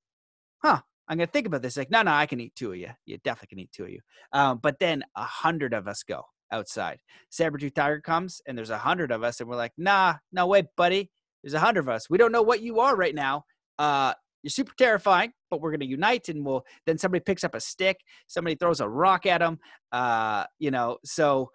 huh, 0.62 0.80
I'm 1.08 1.18
going 1.18 1.26
to 1.26 1.32
think 1.32 1.46
about 1.46 1.62
this. 1.62 1.76
Like, 1.76 1.90
no, 1.90 2.02
no, 2.02 2.12
I 2.12 2.26
can 2.26 2.40
eat 2.40 2.54
two 2.54 2.72
of 2.72 2.78
you. 2.78 2.90
You 3.04 3.18
definitely 3.18 3.48
can 3.48 3.58
eat 3.60 3.72
two 3.72 3.84
of 3.84 3.90
you. 3.90 4.00
Um, 4.32 4.58
but 4.62 4.78
then 4.78 5.04
a 5.16 5.24
hundred 5.24 5.72
of 5.72 5.88
us 5.88 6.02
go 6.02 6.24
outside. 6.52 6.98
Saber 7.30 7.58
tooth 7.58 7.74
tiger 7.74 8.00
comes, 8.00 8.40
and 8.46 8.56
there's 8.56 8.70
a 8.70 8.78
hundred 8.78 9.10
of 9.10 9.22
us, 9.22 9.40
and 9.40 9.48
we're 9.48 9.56
like, 9.56 9.72
nah, 9.76 10.14
no 10.32 10.46
way, 10.46 10.64
buddy. 10.76 11.10
There's 11.42 11.54
a 11.54 11.60
hundred 11.60 11.80
of 11.80 11.88
us. 11.88 12.10
We 12.10 12.18
don't 12.18 12.32
know 12.32 12.42
what 12.42 12.60
you 12.62 12.80
are 12.80 12.96
right 12.96 13.14
now. 13.14 13.44
Uh, 13.78 14.14
you're 14.42 14.50
super 14.50 14.72
terrifying, 14.78 15.32
but 15.50 15.60
we're 15.60 15.70
going 15.70 15.80
to 15.80 15.86
unite 15.86 16.28
and 16.28 16.44
we'll 16.44 16.64
then 16.86 16.98
somebody 16.98 17.22
picks 17.24 17.44
up 17.44 17.54
a 17.54 17.60
stick, 17.60 17.98
somebody 18.28 18.54
throws 18.54 18.80
a 18.80 18.88
rock 18.88 19.26
at 19.26 19.40
them. 19.40 19.58
Uh, 19.92 20.44
you 20.58 20.70
know, 20.70 20.98
so 21.04 21.50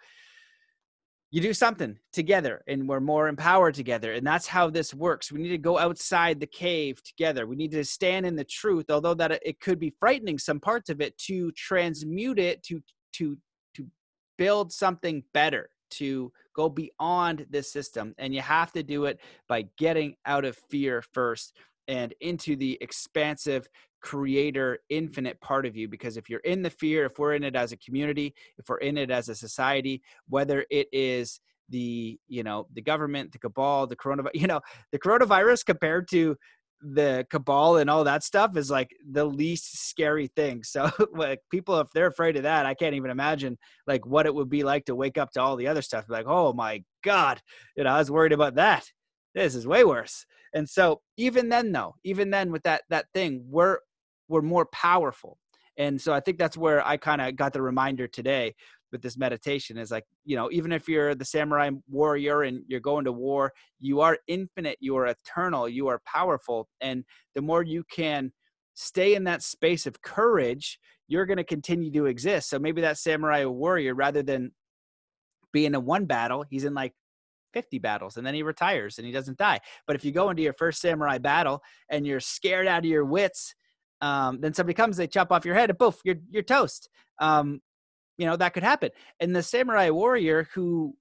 you 1.31 1.39
do 1.39 1.53
something 1.53 1.97
together 2.11 2.61
and 2.67 2.87
we're 2.87 2.99
more 2.99 3.29
empowered 3.29 3.73
together 3.73 4.11
and 4.13 4.27
that's 4.27 4.45
how 4.45 4.69
this 4.69 4.93
works 4.93 5.31
we 5.31 5.41
need 5.41 5.49
to 5.49 5.57
go 5.57 5.77
outside 5.79 6.39
the 6.39 6.47
cave 6.47 7.01
together 7.03 7.47
we 7.47 7.55
need 7.55 7.71
to 7.71 7.85
stand 7.85 8.25
in 8.25 8.35
the 8.35 8.43
truth 8.43 8.85
although 8.89 9.13
that 9.13 9.39
it 9.45 9.59
could 9.61 9.79
be 9.79 9.93
frightening 9.97 10.37
some 10.37 10.59
parts 10.59 10.89
of 10.89 10.99
it 10.99 11.17
to 11.17 11.49
transmute 11.53 12.37
it 12.37 12.61
to 12.63 12.81
to 13.13 13.37
build 14.41 14.73
something 14.73 15.23
better 15.35 15.69
to 15.91 16.31
go 16.55 16.67
beyond 16.67 17.45
this 17.51 17.71
system 17.71 18.15
and 18.17 18.33
you 18.33 18.41
have 18.41 18.71
to 18.71 18.81
do 18.81 19.05
it 19.05 19.19
by 19.47 19.63
getting 19.77 20.15
out 20.25 20.45
of 20.45 20.57
fear 20.67 21.03
first 21.13 21.55
and 21.87 22.11
into 22.21 22.55
the 22.55 22.75
expansive 22.81 23.67
creator 24.01 24.79
infinite 24.89 25.39
part 25.41 25.63
of 25.67 25.77
you 25.77 25.87
because 25.87 26.17
if 26.17 26.27
you're 26.27 26.39
in 26.39 26.63
the 26.63 26.71
fear 26.71 27.05
if 27.05 27.19
we're 27.19 27.35
in 27.35 27.43
it 27.43 27.55
as 27.55 27.71
a 27.71 27.77
community 27.77 28.33
if 28.57 28.67
we're 28.67 28.77
in 28.77 28.97
it 28.97 29.11
as 29.11 29.29
a 29.29 29.35
society 29.35 30.01
whether 30.27 30.65
it 30.71 30.87
is 30.91 31.39
the 31.69 32.19
you 32.27 32.41
know 32.41 32.65
the 32.73 32.81
government 32.81 33.31
the 33.31 33.37
cabal 33.37 33.85
the 33.85 33.95
coronavirus 33.95 34.31
you 34.33 34.47
know 34.47 34.59
the 34.91 34.97
coronavirus 34.97 35.63
compared 35.63 36.07
to 36.07 36.35
the 36.81 37.25
cabal 37.29 37.77
and 37.77 37.89
all 37.89 38.03
that 38.03 38.23
stuff 38.23 38.57
is 38.57 38.71
like 38.71 38.89
the 39.11 39.23
least 39.25 39.87
scary 39.89 40.27
thing 40.27 40.63
so 40.63 40.89
like 41.13 41.39
people 41.51 41.79
if 41.79 41.87
they're 41.93 42.07
afraid 42.07 42.35
of 42.37 42.43
that 42.43 42.65
i 42.65 42.73
can't 42.73 42.95
even 42.95 43.11
imagine 43.11 43.57
like 43.87 44.05
what 44.05 44.25
it 44.25 44.33
would 44.33 44.49
be 44.49 44.63
like 44.63 44.85
to 44.85 44.95
wake 44.95 45.17
up 45.17 45.31
to 45.31 45.41
all 45.41 45.55
the 45.55 45.67
other 45.67 45.81
stuff 45.81 46.05
like 46.09 46.25
oh 46.27 46.53
my 46.53 46.83
god 47.03 47.39
you 47.77 47.83
know 47.83 47.91
i 47.91 47.99
was 47.99 48.09
worried 48.09 48.33
about 48.33 48.55
that 48.55 48.83
this 49.33 49.55
is 49.55 49.67
way 49.67 49.83
worse. 49.83 50.25
And 50.53 50.67
so 50.69 51.01
even 51.17 51.49
then, 51.49 51.71
though, 51.71 51.95
even 52.03 52.29
then 52.29 52.51
with 52.51 52.63
that 52.63 52.83
that 52.89 53.05
thing, 53.13 53.45
we're 53.47 53.77
we're 54.27 54.41
more 54.41 54.65
powerful. 54.65 55.37
And 55.77 55.99
so 55.99 56.13
I 56.13 56.19
think 56.19 56.37
that's 56.37 56.57
where 56.57 56.85
I 56.85 56.97
kind 56.97 57.21
of 57.21 57.35
got 57.35 57.53
the 57.53 57.61
reminder 57.61 58.07
today 58.07 58.55
with 58.91 59.01
this 59.01 59.17
meditation 59.17 59.77
is 59.77 59.91
like, 59.91 60.03
you 60.25 60.35
know, 60.35 60.49
even 60.51 60.71
if 60.71 60.87
you're 60.87 61.15
the 61.15 61.25
samurai 61.25 61.69
warrior 61.89 62.43
and 62.43 62.63
you're 62.67 62.79
going 62.79 63.05
to 63.05 63.11
war, 63.11 63.51
you 63.79 64.01
are 64.01 64.17
infinite, 64.27 64.77
you 64.79 64.95
are 64.97 65.07
eternal, 65.07 65.69
you 65.69 65.87
are 65.87 66.01
powerful. 66.05 66.67
And 66.81 67.03
the 67.35 67.41
more 67.41 67.63
you 67.63 67.83
can 67.91 68.31
stay 68.73 69.15
in 69.15 69.23
that 69.25 69.43
space 69.43 69.85
of 69.85 70.01
courage, 70.01 70.79
you're 71.07 71.25
going 71.25 71.37
to 71.37 71.43
continue 71.43 71.91
to 71.91 72.05
exist. 72.05 72.49
So 72.49 72.59
maybe 72.59 72.81
that 72.81 72.97
samurai 72.97 73.45
warrior, 73.45 73.95
rather 73.95 74.23
than 74.23 74.51
being 75.51 75.73
in 75.73 75.85
one 75.85 76.05
battle, 76.05 76.45
he's 76.49 76.63
in 76.63 76.73
like 76.73 76.93
50 77.53 77.79
battles 77.79 78.17
and 78.17 78.25
then 78.25 78.33
he 78.33 78.43
retires 78.43 78.97
and 78.97 79.05
he 79.05 79.11
doesn't 79.11 79.37
die. 79.37 79.59
But 79.87 79.95
if 79.95 80.05
you 80.05 80.11
go 80.11 80.29
into 80.29 80.41
your 80.41 80.53
first 80.53 80.81
samurai 80.81 81.17
battle 81.17 81.61
and 81.89 82.07
you're 82.07 82.19
scared 82.19 82.67
out 82.67 82.79
of 82.79 82.85
your 82.85 83.05
wits, 83.05 83.53
um, 84.01 84.39
then 84.41 84.53
somebody 84.53 84.73
comes, 84.73 84.97
they 84.97 85.07
chop 85.07 85.31
off 85.31 85.45
your 85.45 85.55
head, 85.55 85.69
and 85.69 85.77
poof, 85.77 85.99
you're 86.03 86.15
you're 86.31 86.43
toast. 86.43 86.89
Um, 87.19 87.61
you 88.21 88.27
know 88.27 88.35
that 88.35 88.53
could 88.53 88.61
happen. 88.61 88.91
And 89.19 89.35
the 89.35 89.41
samurai 89.41 89.89
warrior 89.89 90.47
who 90.53 90.95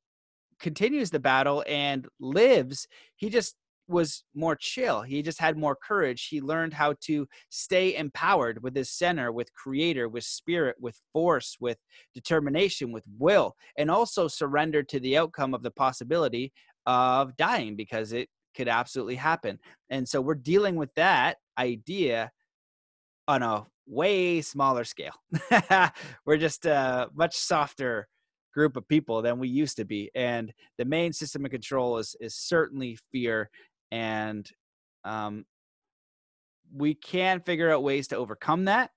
continues 0.59 1.11
the 1.11 1.21
battle 1.21 1.63
and 1.69 2.09
lives, 2.19 2.89
he 3.17 3.29
just 3.29 3.57
was 3.89 4.25
more 4.35 4.57
chill. 4.57 5.03
He 5.03 5.21
just 5.21 5.39
had 5.39 5.59
more 5.59 5.77
courage. 5.77 6.29
He 6.29 6.41
learned 6.41 6.73
how 6.73 6.95
to 7.03 7.29
stay 7.51 7.95
empowered 7.95 8.63
with 8.63 8.75
his 8.75 8.89
center, 8.91 9.33
with 9.33 9.53
creator, 9.53 10.09
with 10.09 10.25
spirit, 10.25 10.77
with 10.81 10.99
force, 11.13 11.59
with 11.61 11.77
determination, 12.15 12.91
with 12.91 13.05
will, 13.19 13.55
and 13.77 13.91
also 13.91 14.27
surrender 14.27 14.83
to 14.85 14.99
the 14.99 15.19
outcome 15.19 15.53
of 15.53 15.63
the 15.63 15.73
possibility 15.73 16.55
of 16.87 17.37
dying 17.37 17.77
because 17.77 18.15
it 18.15 18.31
could 18.57 18.69
absolutely 18.69 19.17
happen. 19.17 19.59
And 19.91 20.09
so 20.09 20.23
we're 20.23 20.37
dealing 20.37 20.77
with 20.77 20.95
that 20.95 21.37
idea 21.59 22.31
on 23.29 23.43
a 23.43 23.67
way 23.91 24.41
smaller 24.41 24.85
scale. 24.85 25.15
we're 26.25 26.37
just 26.37 26.65
a 26.67 27.09
much 27.15 27.37
softer 27.37 28.09
group 28.55 28.77
of 28.77 28.87
people 28.89 29.23
than 29.23 29.39
we 29.39 29.49
used 29.49 29.77
to 29.77 29.85
be 29.85 30.11
and 30.17 30.53
the 30.77 30.85
main 30.85 31.13
system 31.13 31.45
of 31.45 31.53
control 31.53 31.99
is 31.99 32.17
is 32.21 32.35
certainly 32.35 32.99
fear 33.13 33.49
and 33.93 34.51
um, 35.05 35.45
we 36.75 36.93
can 36.93 37.41
figure 37.41 37.71
out 37.71 37.85
ways 37.85 38.09
to 38.09 38.17
overcome 38.17 38.65
that 38.65 38.91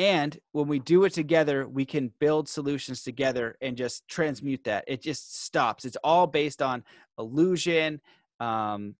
and 0.00 0.38
when 0.52 0.68
we 0.68 0.78
do 0.78 1.04
it 1.04 1.12
together 1.12 1.68
we 1.68 1.84
can 1.84 2.10
build 2.18 2.48
solutions 2.48 3.02
together 3.02 3.56
and 3.60 3.76
just 3.76 4.08
transmute 4.08 4.64
that. 4.64 4.84
It 4.86 5.02
just 5.02 5.44
stops. 5.44 5.84
It's 5.84 5.98
all 6.02 6.26
based 6.26 6.62
on 6.62 6.84
illusion 7.18 8.00
um, 8.40 8.94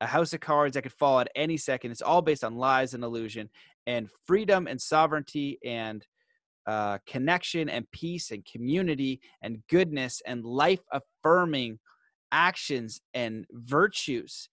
a 0.00 0.06
house 0.06 0.32
of 0.32 0.40
cards 0.40 0.74
that 0.74 0.82
could 0.82 0.92
fall 0.92 1.18
at 1.18 1.28
any 1.34 1.56
second. 1.56 1.90
It's 1.90 2.02
all 2.02 2.22
based 2.22 2.44
on 2.44 2.54
lies 2.54 2.94
and 2.94 3.02
illusion 3.02 3.50
and 3.86 4.08
freedom 4.24 4.66
and 4.66 4.80
sovereignty 4.80 5.58
and 5.64 6.06
uh, 6.66 6.98
connection 7.06 7.68
and 7.68 7.90
peace 7.92 8.30
and 8.30 8.44
community 8.44 9.20
and 9.42 9.62
goodness 9.68 10.20
and 10.26 10.44
life 10.44 10.80
affirming 10.92 11.78
actions 12.32 13.00
and 13.14 13.46
virtues. 13.52 14.48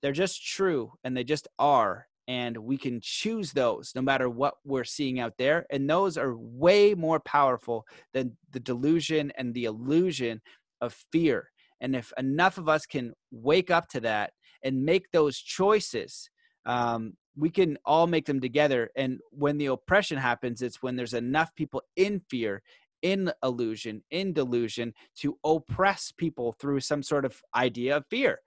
They're 0.00 0.12
just 0.12 0.46
true 0.46 0.92
and 1.02 1.16
they 1.16 1.24
just 1.24 1.48
are. 1.58 2.06
And 2.28 2.58
we 2.58 2.76
can 2.76 3.00
choose 3.02 3.52
those 3.52 3.92
no 3.94 4.02
matter 4.02 4.28
what 4.28 4.54
we're 4.64 4.84
seeing 4.84 5.18
out 5.18 5.32
there. 5.38 5.66
And 5.70 5.88
those 5.88 6.16
are 6.18 6.36
way 6.36 6.94
more 6.94 7.20
powerful 7.20 7.86
than 8.12 8.36
the 8.52 8.60
delusion 8.60 9.32
and 9.36 9.54
the 9.54 9.64
illusion 9.64 10.40
of 10.80 10.94
fear. 11.10 11.50
And 11.80 11.96
if 11.96 12.12
enough 12.18 12.58
of 12.58 12.68
us 12.68 12.86
can 12.86 13.14
wake 13.30 13.70
up 13.70 13.88
to 13.88 14.00
that 14.00 14.32
and 14.62 14.84
make 14.84 15.10
those 15.10 15.38
choices, 15.38 16.28
um, 16.66 17.14
we 17.38 17.50
can 17.50 17.78
all 17.84 18.06
make 18.06 18.26
them 18.26 18.40
together. 18.40 18.90
And 18.96 19.20
when 19.30 19.58
the 19.58 19.66
oppression 19.66 20.18
happens, 20.18 20.60
it's 20.60 20.82
when 20.82 20.96
there's 20.96 21.14
enough 21.14 21.54
people 21.54 21.82
in 21.96 22.20
fear 22.28 22.62
in 23.02 23.30
illusion, 23.44 24.02
in 24.10 24.32
delusion, 24.32 24.92
to 25.16 25.38
oppress 25.44 26.12
people 26.12 26.52
through 26.52 26.80
some 26.80 27.02
sort 27.02 27.24
of 27.24 27.40
idea 27.54 27.96
of 27.96 28.04
fear. 28.10 28.40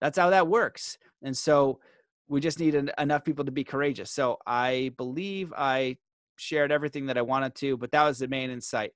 That's 0.00 0.18
how 0.18 0.30
that 0.30 0.48
works. 0.48 0.96
And 1.22 1.36
so 1.36 1.80
we 2.28 2.40
just 2.40 2.58
need 2.58 2.74
enough 2.98 3.24
people 3.24 3.44
to 3.44 3.52
be 3.52 3.64
courageous. 3.64 4.10
So 4.10 4.38
I 4.46 4.92
believe 4.96 5.52
I 5.56 5.98
shared 6.36 6.72
everything 6.72 7.06
that 7.06 7.18
I 7.18 7.22
wanted 7.22 7.54
to, 7.56 7.76
but 7.76 7.92
that 7.92 8.04
was 8.04 8.18
the 8.18 8.28
main 8.28 8.50
insight 8.50 8.92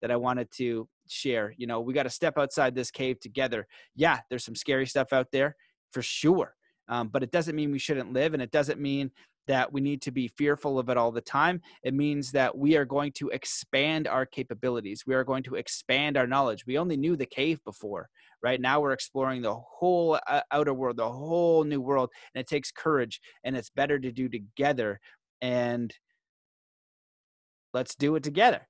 that 0.00 0.10
I 0.10 0.16
wanted 0.16 0.50
to 0.52 0.88
share. 1.08 1.52
You 1.56 1.66
know, 1.66 1.80
we 1.80 1.92
got 1.92 2.04
to 2.04 2.10
step 2.10 2.38
outside 2.38 2.74
this 2.74 2.90
cave 2.90 3.18
together. 3.20 3.66
Yeah, 3.96 4.20
there's 4.30 4.44
some 4.44 4.54
scary 4.54 4.86
stuff 4.86 5.12
out 5.12 5.28
there 5.32 5.56
for 5.92 6.02
sure. 6.02 6.54
Um, 6.88 7.08
but 7.08 7.22
it 7.22 7.30
doesn't 7.30 7.56
mean 7.56 7.70
we 7.70 7.78
shouldn't 7.78 8.12
live, 8.12 8.34
and 8.34 8.42
it 8.42 8.50
doesn't 8.50 8.80
mean 8.80 9.10
that 9.46 9.72
we 9.72 9.80
need 9.80 10.02
to 10.02 10.12
be 10.12 10.28
fearful 10.28 10.78
of 10.78 10.90
it 10.90 10.96
all 10.96 11.10
the 11.10 11.20
time. 11.20 11.60
It 11.82 11.94
means 11.94 12.30
that 12.32 12.56
we 12.56 12.76
are 12.76 12.84
going 12.84 13.12
to 13.12 13.30
expand 13.30 14.06
our 14.06 14.26
capabilities. 14.26 15.04
We 15.06 15.14
are 15.14 15.24
going 15.24 15.42
to 15.44 15.54
expand 15.54 16.16
our 16.16 16.26
knowledge. 16.26 16.66
We 16.66 16.78
only 16.78 16.96
knew 16.96 17.16
the 17.16 17.26
cave 17.26 17.58
before, 17.64 18.10
right? 18.42 18.60
Now 18.60 18.80
we're 18.80 18.92
exploring 18.92 19.42
the 19.42 19.54
whole 19.54 20.18
uh, 20.26 20.42
outer 20.52 20.74
world, 20.74 20.98
the 20.98 21.10
whole 21.10 21.64
new 21.64 21.80
world, 21.80 22.10
and 22.34 22.40
it 22.40 22.46
takes 22.46 22.70
courage, 22.70 23.20
and 23.42 23.56
it's 23.56 23.70
better 23.70 23.98
to 23.98 24.12
do 24.12 24.28
together. 24.28 25.00
And 25.40 25.94
let's 27.72 27.94
do 27.94 28.16
it 28.16 28.22
together. 28.22 28.68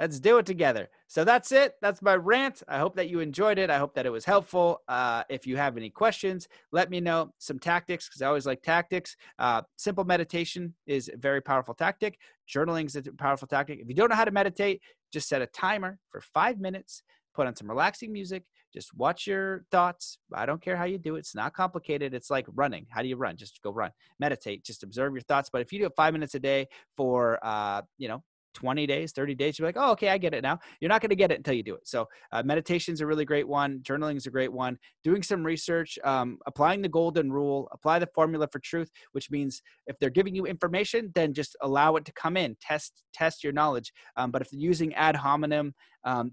Let's 0.00 0.18
do 0.18 0.38
it 0.38 0.46
together. 0.46 0.88
So 1.08 1.24
that's 1.24 1.52
it. 1.52 1.74
That's 1.82 2.00
my 2.00 2.16
rant. 2.16 2.62
I 2.66 2.78
hope 2.78 2.96
that 2.96 3.10
you 3.10 3.20
enjoyed 3.20 3.58
it. 3.58 3.68
I 3.68 3.76
hope 3.76 3.94
that 3.96 4.06
it 4.06 4.10
was 4.10 4.24
helpful. 4.24 4.80
Uh, 4.88 5.24
if 5.28 5.46
you 5.46 5.58
have 5.58 5.76
any 5.76 5.90
questions, 5.90 6.48
let 6.72 6.88
me 6.88 7.00
know. 7.00 7.34
Some 7.36 7.58
tactics, 7.58 8.08
because 8.08 8.22
I 8.22 8.26
always 8.26 8.46
like 8.46 8.62
tactics. 8.62 9.14
Uh, 9.38 9.60
simple 9.76 10.04
meditation 10.04 10.74
is 10.86 11.10
a 11.12 11.18
very 11.18 11.42
powerful 11.42 11.74
tactic. 11.74 12.18
Journaling 12.48 12.86
is 12.86 12.96
a 12.96 13.02
powerful 13.12 13.46
tactic. 13.46 13.78
If 13.78 13.88
you 13.88 13.94
don't 13.94 14.08
know 14.08 14.16
how 14.16 14.24
to 14.24 14.30
meditate, 14.30 14.80
just 15.12 15.28
set 15.28 15.42
a 15.42 15.46
timer 15.46 15.98
for 16.08 16.22
five 16.22 16.58
minutes. 16.58 17.02
Put 17.34 17.46
on 17.46 17.54
some 17.54 17.68
relaxing 17.68 18.10
music. 18.10 18.44
Just 18.72 18.94
watch 18.94 19.26
your 19.26 19.64
thoughts. 19.70 20.16
I 20.32 20.46
don't 20.46 20.62
care 20.62 20.76
how 20.76 20.84
you 20.84 20.96
do 20.96 21.16
it. 21.16 21.20
It's 21.20 21.34
not 21.34 21.52
complicated. 21.52 22.14
It's 22.14 22.30
like 22.30 22.46
running. 22.54 22.86
How 22.88 23.02
do 23.02 23.08
you 23.08 23.16
run? 23.16 23.36
Just 23.36 23.60
go 23.62 23.70
run. 23.70 23.90
Meditate. 24.18 24.64
Just 24.64 24.82
observe 24.82 25.12
your 25.12 25.22
thoughts. 25.22 25.50
But 25.52 25.60
if 25.60 25.72
you 25.72 25.80
do 25.80 25.86
it 25.86 25.92
five 25.94 26.14
minutes 26.14 26.34
a 26.36 26.40
day 26.40 26.68
for, 26.96 27.38
uh, 27.42 27.82
you 27.98 28.08
know, 28.08 28.22
20 28.54 28.86
days, 28.86 29.12
30 29.12 29.34
days, 29.34 29.58
you're 29.58 29.68
like, 29.68 29.76
oh, 29.78 29.92
okay, 29.92 30.08
I 30.08 30.18
get 30.18 30.34
it 30.34 30.42
now. 30.42 30.58
You're 30.80 30.88
not 30.88 31.00
going 31.00 31.10
to 31.10 31.16
get 31.16 31.30
it 31.30 31.38
until 31.38 31.54
you 31.54 31.62
do 31.62 31.74
it. 31.74 31.86
So, 31.86 32.06
uh, 32.32 32.42
meditation 32.42 32.94
is 32.94 33.00
a 33.00 33.06
really 33.06 33.24
great 33.24 33.46
one. 33.46 33.80
Journaling 33.80 34.16
is 34.16 34.26
a 34.26 34.30
great 34.30 34.52
one. 34.52 34.78
Doing 35.04 35.22
some 35.22 35.44
research, 35.44 35.98
um, 36.04 36.38
applying 36.46 36.82
the 36.82 36.88
golden 36.88 37.32
rule, 37.32 37.68
apply 37.72 37.98
the 37.98 38.08
formula 38.14 38.48
for 38.50 38.58
truth, 38.58 38.90
which 39.12 39.30
means 39.30 39.62
if 39.86 39.98
they're 39.98 40.10
giving 40.10 40.34
you 40.34 40.46
information, 40.46 41.10
then 41.14 41.32
just 41.32 41.56
allow 41.62 41.96
it 41.96 42.04
to 42.04 42.12
come 42.12 42.36
in. 42.36 42.56
Test 42.60 43.02
test 43.12 43.44
your 43.44 43.52
knowledge. 43.52 43.92
Um, 44.16 44.30
but 44.30 44.42
if 44.42 44.50
they're 44.50 44.60
using 44.60 44.94
ad 44.94 45.16
hominem 45.16 45.74
um, 46.04 46.32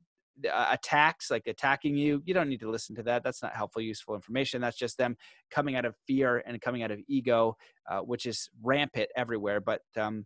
uh, 0.52 0.68
attacks, 0.72 1.32
like 1.32 1.48
attacking 1.48 1.96
you, 1.96 2.22
you 2.26 2.34
don't 2.34 2.50
need 2.50 2.60
to 2.60 2.70
listen 2.70 2.96
to 2.96 3.04
that. 3.04 3.24
That's 3.24 3.42
not 3.42 3.56
helpful, 3.56 3.82
useful 3.82 4.16
information. 4.16 4.62
That's 4.62 4.78
just 4.78 4.98
them 4.98 5.16
coming 5.52 5.76
out 5.76 5.86
of 5.86 5.96
fear 6.06 6.44
and 6.46 6.60
coming 6.62 6.84
out 6.84 6.92
of 6.92 7.00
ego, 7.08 7.56
uh, 7.90 8.00
which 8.00 8.26
is 8.26 8.50
rampant 8.62 9.10
everywhere. 9.16 9.60
But 9.60 9.82
um, 9.96 10.26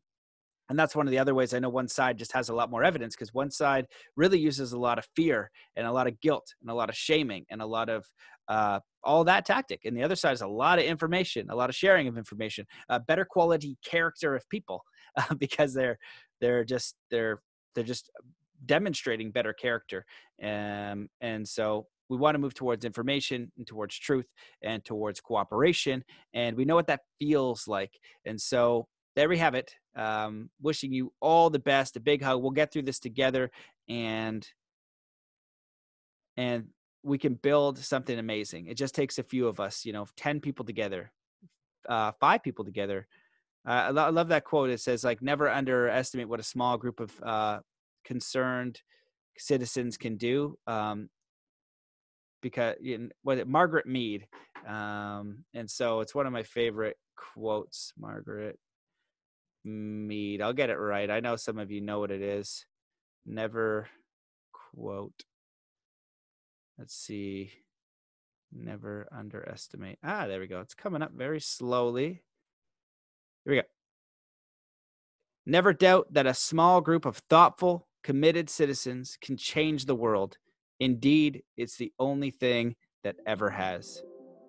and 0.71 0.79
that's 0.79 0.95
one 0.95 1.05
of 1.05 1.11
the 1.11 1.19
other 1.19 1.35
ways 1.35 1.53
I 1.53 1.59
know 1.59 1.67
one 1.67 1.89
side 1.89 2.17
just 2.17 2.31
has 2.31 2.47
a 2.47 2.55
lot 2.55 2.71
more 2.71 2.81
evidence 2.81 3.13
because 3.13 3.33
one 3.33 3.51
side 3.51 3.87
really 4.15 4.39
uses 4.39 4.71
a 4.71 4.79
lot 4.79 4.97
of 4.97 5.05
fear 5.17 5.51
and 5.75 5.85
a 5.85 5.91
lot 5.91 6.07
of 6.07 6.17
guilt 6.21 6.47
and 6.61 6.71
a 6.71 6.73
lot 6.73 6.87
of 6.87 6.95
shaming 6.95 7.45
and 7.51 7.61
a 7.61 7.65
lot 7.65 7.89
of 7.89 8.05
uh, 8.47 8.79
all 9.03 9.25
that 9.25 9.45
tactic. 9.45 9.81
And 9.83 9.97
the 9.97 10.03
other 10.03 10.15
side 10.15 10.31
is 10.31 10.41
a 10.41 10.47
lot 10.47 10.79
of 10.79 10.85
information, 10.85 11.49
a 11.49 11.55
lot 11.57 11.69
of 11.69 11.75
sharing 11.75 12.07
of 12.07 12.17
information, 12.17 12.65
a 12.87 13.01
better 13.01 13.25
quality 13.25 13.77
character 13.83 14.33
of 14.33 14.47
people 14.47 14.81
uh, 15.17 15.33
because 15.37 15.73
they're 15.73 15.99
they're 16.39 16.63
just 16.63 16.95
they're 17.09 17.41
they're 17.75 17.83
just 17.83 18.09
demonstrating 18.65 19.29
better 19.29 19.51
character. 19.51 20.05
Um, 20.41 21.09
and 21.19 21.45
so 21.45 21.87
we 22.07 22.15
want 22.15 22.35
to 22.35 22.39
move 22.39 22.53
towards 22.53 22.85
information 22.85 23.51
and 23.57 23.67
towards 23.67 23.99
truth 23.99 24.27
and 24.61 24.85
towards 24.85 25.19
cooperation. 25.19 26.05
And 26.33 26.55
we 26.55 26.63
know 26.63 26.75
what 26.75 26.87
that 26.87 27.01
feels 27.19 27.67
like. 27.67 27.91
And 28.25 28.39
so 28.39 28.87
there 29.15 29.29
we 29.29 29.37
have 29.37 29.55
it. 29.55 29.75
Um, 29.95 30.49
wishing 30.61 30.93
you 30.93 31.13
all 31.19 31.49
the 31.49 31.59
best. 31.59 31.97
A 31.97 31.99
big 31.99 32.21
hug. 32.21 32.41
We'll 32.41 32.51
get 32.51 32.71
through 32.71 32.83
this 32.83 32.99
together, 32.99 33.51
and 33.89 34.47
and 36.37 36.67
we 37.03 37.17
can 37.17 37.35
build 37.35 37.77
something 37.77 38.17
amazing. 38.17 38.67
It 38.67 38.77
just 38.77 38.95
takes 38.95 39.19
a 39.19 39.23
few 39.23 39.47
of 39.47 39.59
us. 39.59 39.85
You 39.85 39.93
know, 39.93 40.07
ten 40.15 40.39
people 40.39 40.65
together, 40.65 41.11
uh, 41.89 42.11
five 42.19 42.43
people 42.43 42.65
together. 42.65 43.07
Uh, 43.67 43.71
I, 43.71 43.89
lo- 43.89 44.05
I, 44.05 44.09
love 44.09 44.29
that 44.29 44.43
quote. 44.43 44.71
It 44.71 44.79
says 44.79 45.03
like, 45.03 45.21
never 45.21 45.47
underestimate 45.47 46.27
what 46.27 46.39
a 46.39 46.43
small 46.43 46.77
group 46.77 46.99
of 46.99 47.11
uh, 47.21 47.59
concerned 48.03 48.81
citizens 49.37 49.97
can 49.97 50.17
do. 50.17 50.57
Um, 50.65 51.09
because 52.41 52.75
you 52.81 52.97
know, 52.97 53.09
was 53.23 53.39
it 53.39 53.47
Margaret 53.47 53.85
Mead? 53.85 54.25
Um, 54.67 55.43
and 55.53 55.69
so 55.69 55.99
it's 55.99 56.15
one 56.15 56.25
of 56.25 56.33
my 56.33 56.43
favorite 56.43 56.97
quotes. 57.15 57.93
Margaret 57.99 58.57
Mead. 59.63 60.41
I'll 60.41 60.53
get 60.53 60.69
it 60.69 60.77
right. 60.77 61.09
I 61.09 61.19
know 61.19 61.35
some 61.35 61.59
of 61.59 61.71
you 61.71 61.81
know 61.81 61.99
what 61.99 62.11
it 62.11 62.21
is. 62.21 62.65
Never 63.25 63.87
quote. 64.51 65.23
Let's 66.77 66.95
see. 66.95 67.51
Never 68.51 69.07
underestimate. 69.11 69.99
Ah, 70.03 70.27
there 70.27 70.39
we 70.39 70.47
go. 70.47 70.59
It's 70.61 70.73
coming 70.73 71.01
up 71.01 71.11
very 71.13 71.39
slowly. 71.39 72.23
Here 73.45 73.53
we 73.53 73.55
go. 73.57 73.67
Never 75.45 75.73
doubt 75.73 76.13
that 76.13 76.27
a 76.27 76.33
small 76.33 76.81
group 76.81 77.05
of 77.05 77.17
thoughtful, 77.29 77.87
committed 78.03 78.49
citizens 78.49 79.17
can 79.21 79.37
change 79.37 79.85
the 79.85 79.95
world. 79.95 80.37
Indeed, 80.79 81.43
it's 81.57 81.77
the 81.77 81.93
only 81.99 82.31
thing 82.31 82.75
that 83.03 83.15
ever 83.25 83.49
has. 83.49 84.01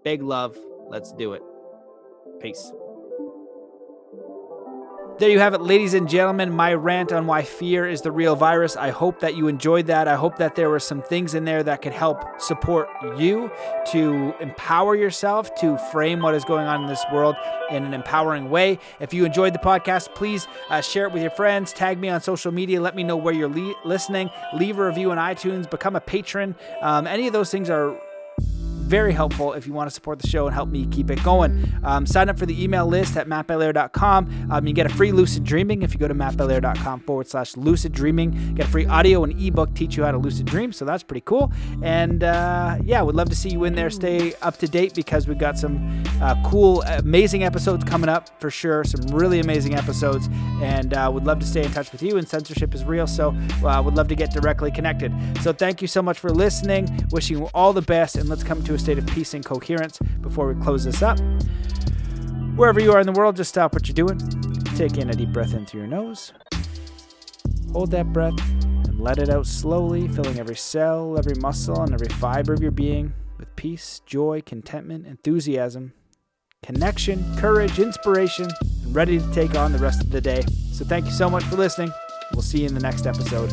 Big 0.05 0.23
love. 0.23 0.59
Let's 0.89 1.13
do 1.13 1.35
it. 1.35 1.43
Peace. 2.41 2.73
There 5.19 5.31
you 5.31 5.39
have 5.39 5.55
it, 5.55 5.61
ladies 5.61 5.95
and 5.95 6.09
gentlemen. 6.09 6.51
My 6.51 6.75
rant 6.75 7.13
on 7.13 7.27
why 7.27 7.43
fear 7.43 7.87
is 7.87 8.01
the 8.01 8.11
real 8.11 8.35
virus. 8.35 8.77
I 8.77 8.91
hope 8.91 9.21
that 9.21 9.37
you 9.37 9.47
enjoyed 9.47 9.87
that. 9.87 10.09
I 10.09 10.17
hope 10.17 10.37
that 10.39 10.57
there 10.57 10.69
were 10.69 10.81
some 10.81 11.01
things 11.01 11.35
in 11.35 11.45
there 11.45 11.63
that 11.63 11.81
could 11.81 11.93
help 11.93 12.41
support 12.41 12.89
you 13.17 13.49
to 13.93 14.35
empower 14.41 14.97
yourself 14.97 15.55
to 15.57 15.77
frame 15.93 16.21
what 16.21 16.35
is 16.35 16.45
going 16.45 16.67
on 16.67 16.83
in 16.83 16.89
this 16.89 17.05
world 17.13 17.37
in 17.71 17.85
an 17.85 17.95
empowering 17.95 18.51
way. 18.51 18.81
If 18.99 19.15
you 19.15 19.25
enjoyed 19.25 19.55
the 19.55 19.61
podcast, 19.61 20.13
please 20.15 20.49
uh, 20.71 20.81
share 20.81 21.07
it 21.07 21.13
with 21.13 21.23
your 21.23 21.31
friends. 21.31 21.73
Tag 21.73 22.01
me 22.01 22.09
on 22.09 22.21
social 22.21 22.51
media. 22.51 22.81
Let 22.81 22.97
me 22.97 23.05
know 23.05 23.17
where 23.17 23.35
you're 23.35 23.49
le- 23.49 23.75
listening. 23.85 24.29
Leave 24.55 24.79
a 24.79 24.87
review 24.87 25.13
on 25.13 25.19
iTunes. 25.19 25.71
Become 25.71 25.95
a 25.95 26.01
patron. 26.01 26.57
Um, 26.81 27.07
any 27.07 27.29
of 27.29 27.33
those 27.33 27.51
things 27.51 27.71
are 27.71 27.97
very 28.83 29.13
helpful 29.13 29.53
if 29.55 29.67
you 29.67 29.73
want 29.73 29.89
to 29.89 29.95
support 29.95 30.19
the 30.19 30.29
show 30.29 30.47
and 30.47 30.55
help 30.55 30.69
me 30.69 30.87
keep 30.87 31.11
it 31.11 31.23
going. 31.25 31.65
Um, 31.83 32.07
sign 32.07 32.29
up 32.29 32.39
for 32.39 32.47
the 32.47 32.63
email 32.63 32.87
list 32.87 33.17
at 33.17 33.27
mattbelair.com. 33.29 34.49
Um, 34.51 34.67
you 34.67 34.73
get 34.73 34.87
a 34.87 34.95
free 34.95 35.13
lucid 35.13 35.45
dreaming 35.45 35.83
if 35.83 35.95
you 35.95 36.01
go 36.01 36.09
to 36.09 36.15
mattbelair.com 36.15 37.01
forward 37.01 37.29
slash 37.29 37.57
lucid 37.57 37.93
dreaming. 37.93 38.55
Get 38.55 38.67
a 38.67 38.71
free 38.71 38.87
audio 38.87 39.25
and 39.25 39.41
ebook 39.41 39.75
teach 39.75 39.97
you 39.97 40.05
how 40.05 40.13
to 40.13 40.19
lucid 40.19 40.47
dream. 40.47 40.73
So 40.73 40.85
that's 40.85 41.03
pretty 41.03 41.23
cool. 41.23 41.53
And 41.83 42.25
uh, 42.25 42.79
yeah, 42.83 43.01
would 43.03 43.15
love 43.15 43.29
to 43.31 43.37
see 43.37 43.51
you 43.51 43.65
in 43.65 43.75
there. 43.75 43.91
Stay 43.91 44.35
up 44.43 44.59
to 44.59 44.69
date 44.69 44.95
because 44.95 45.27
we've 45.27 45.39
got 45.39 45.59
some 45.59 46.05
uh, 46.21 46.35
cool, 46.45 46.83
amazing 46.83 47.45
episodes 47.45 47.85
coming 47.85 48.09
up 48.09 48.41
for 48.41 48.51
sure. 48.51 48.85
Some 48.85 49.07
really 49.09 49.41
amazing 49.41 49.75
episodes. 49.75 50.29
And 50.61 50.95
uh, 50.95 51.11
would 51.13 51.25
love 51.25 51.39
to 51.41 51.47
stay 51.47 51.65
in 51.65 51.73
touch 51.73 51.93
with 51.93 52.03
you. 52.03 52.17
And 52.19 52.29
censorship 52.29 52.75
is 52.75 52.85
real. 52.85 53.07
So 53.07 53.35
uh, 53.65 53.83
would 53.85 53.97
love 53.97 54.09
to 54.09 54.15
get 54.15 54.33
directly 54.33 54.71
connected. 54.71 55.13
So 55.41 55.53
thank 55.53 55.81
you 55.81 55.89
so 55.89 56.03
much 56.03 56.19
for 56.19 56.31
listening. 56.31 57.07
Wishing 57.11 57.39
you 57.39 57.49
all 57.55 57.73
the 57.73 57.83
best. 57.83 58.17
And 58.17 58.29
let's 58.29 58.45
come 58.45 58.63
to 58.65 58.75
a 58.75 58.79
state 58.83 58.99
of 58.99 59.07
peace 59.07 59.33
and 59.33 59.45
coherence 59.45 59.99
before 60.21 60.53
we 60.53 60.61
close 60.61 60.85
this 60.85 61.03
up. 61.03 61.19
Wherever 62.57 62.81
you 62.81 62.93
are 62.93 63.01
in 63.01 63.07
the 63.07 63.13
world, 63.13 63.37
just 63.37 63.51
stop 63.51 63.73
what 63.73 63.87
you're 63.87 63.95
doing. 63.95 64.19
Take 64.77 64.99
in 64.99 65.09
a 65.09 65.15
deep 65.15 65.33
breath 65.33 65.55
in 65.55 65.65
through 65.65 65.81
your 65.81 65.89
nose. 65.89 66.33
Hold 67.73 67.93
that 67.93 68.13
breath 68.13 68.39
and 68.87 69.01
let 69.01 69.19
it 69.19 69.31
out 69.31 69.47
slowly, 69.47 70.09
filling 70.09 70.39
every 70.39 70.57
cell, 70.57 71.17
every 71.17 71.35
muscle, 71.37 71.81
and 71.81 71.95
every 71.95 72.09
fiber 72.09 72.53
of 72.53 72.61
your 72.61 72.73
being 72.73 73.15
with 73.39 73.55
peace, 73.57 74.03
joy, 74.05 74.43
contentment, 74.45 75.07
enthusiasm, 75.07 75.93
connection, 76.63 77.25
courage, 77.37 77.79
inspiration, 77.79 78.49
and 78.85 78.95
ready 78.95 79.19
to 79.19 79.33
take 79.33 79.55
on 79.55 79.73
the 79.73 79.79
rest 79.79 80.03
of 80.03 80.11
the 80.11 80.21
day. 80.21 80.43
So, 80.73 80.85
thank 80.85 81.07
you 81.07 81.13
so 81.13 81.31
much 81.31 81.45
for 81.45 81.57
listening. 81.57 81.93
We'll 82.33 82.43
see 82.43 82.61
you 82.61 82.67
in 82.67 82.75
the 82.75 82.81
next 82.81 83.07
episode. 83.07 83.51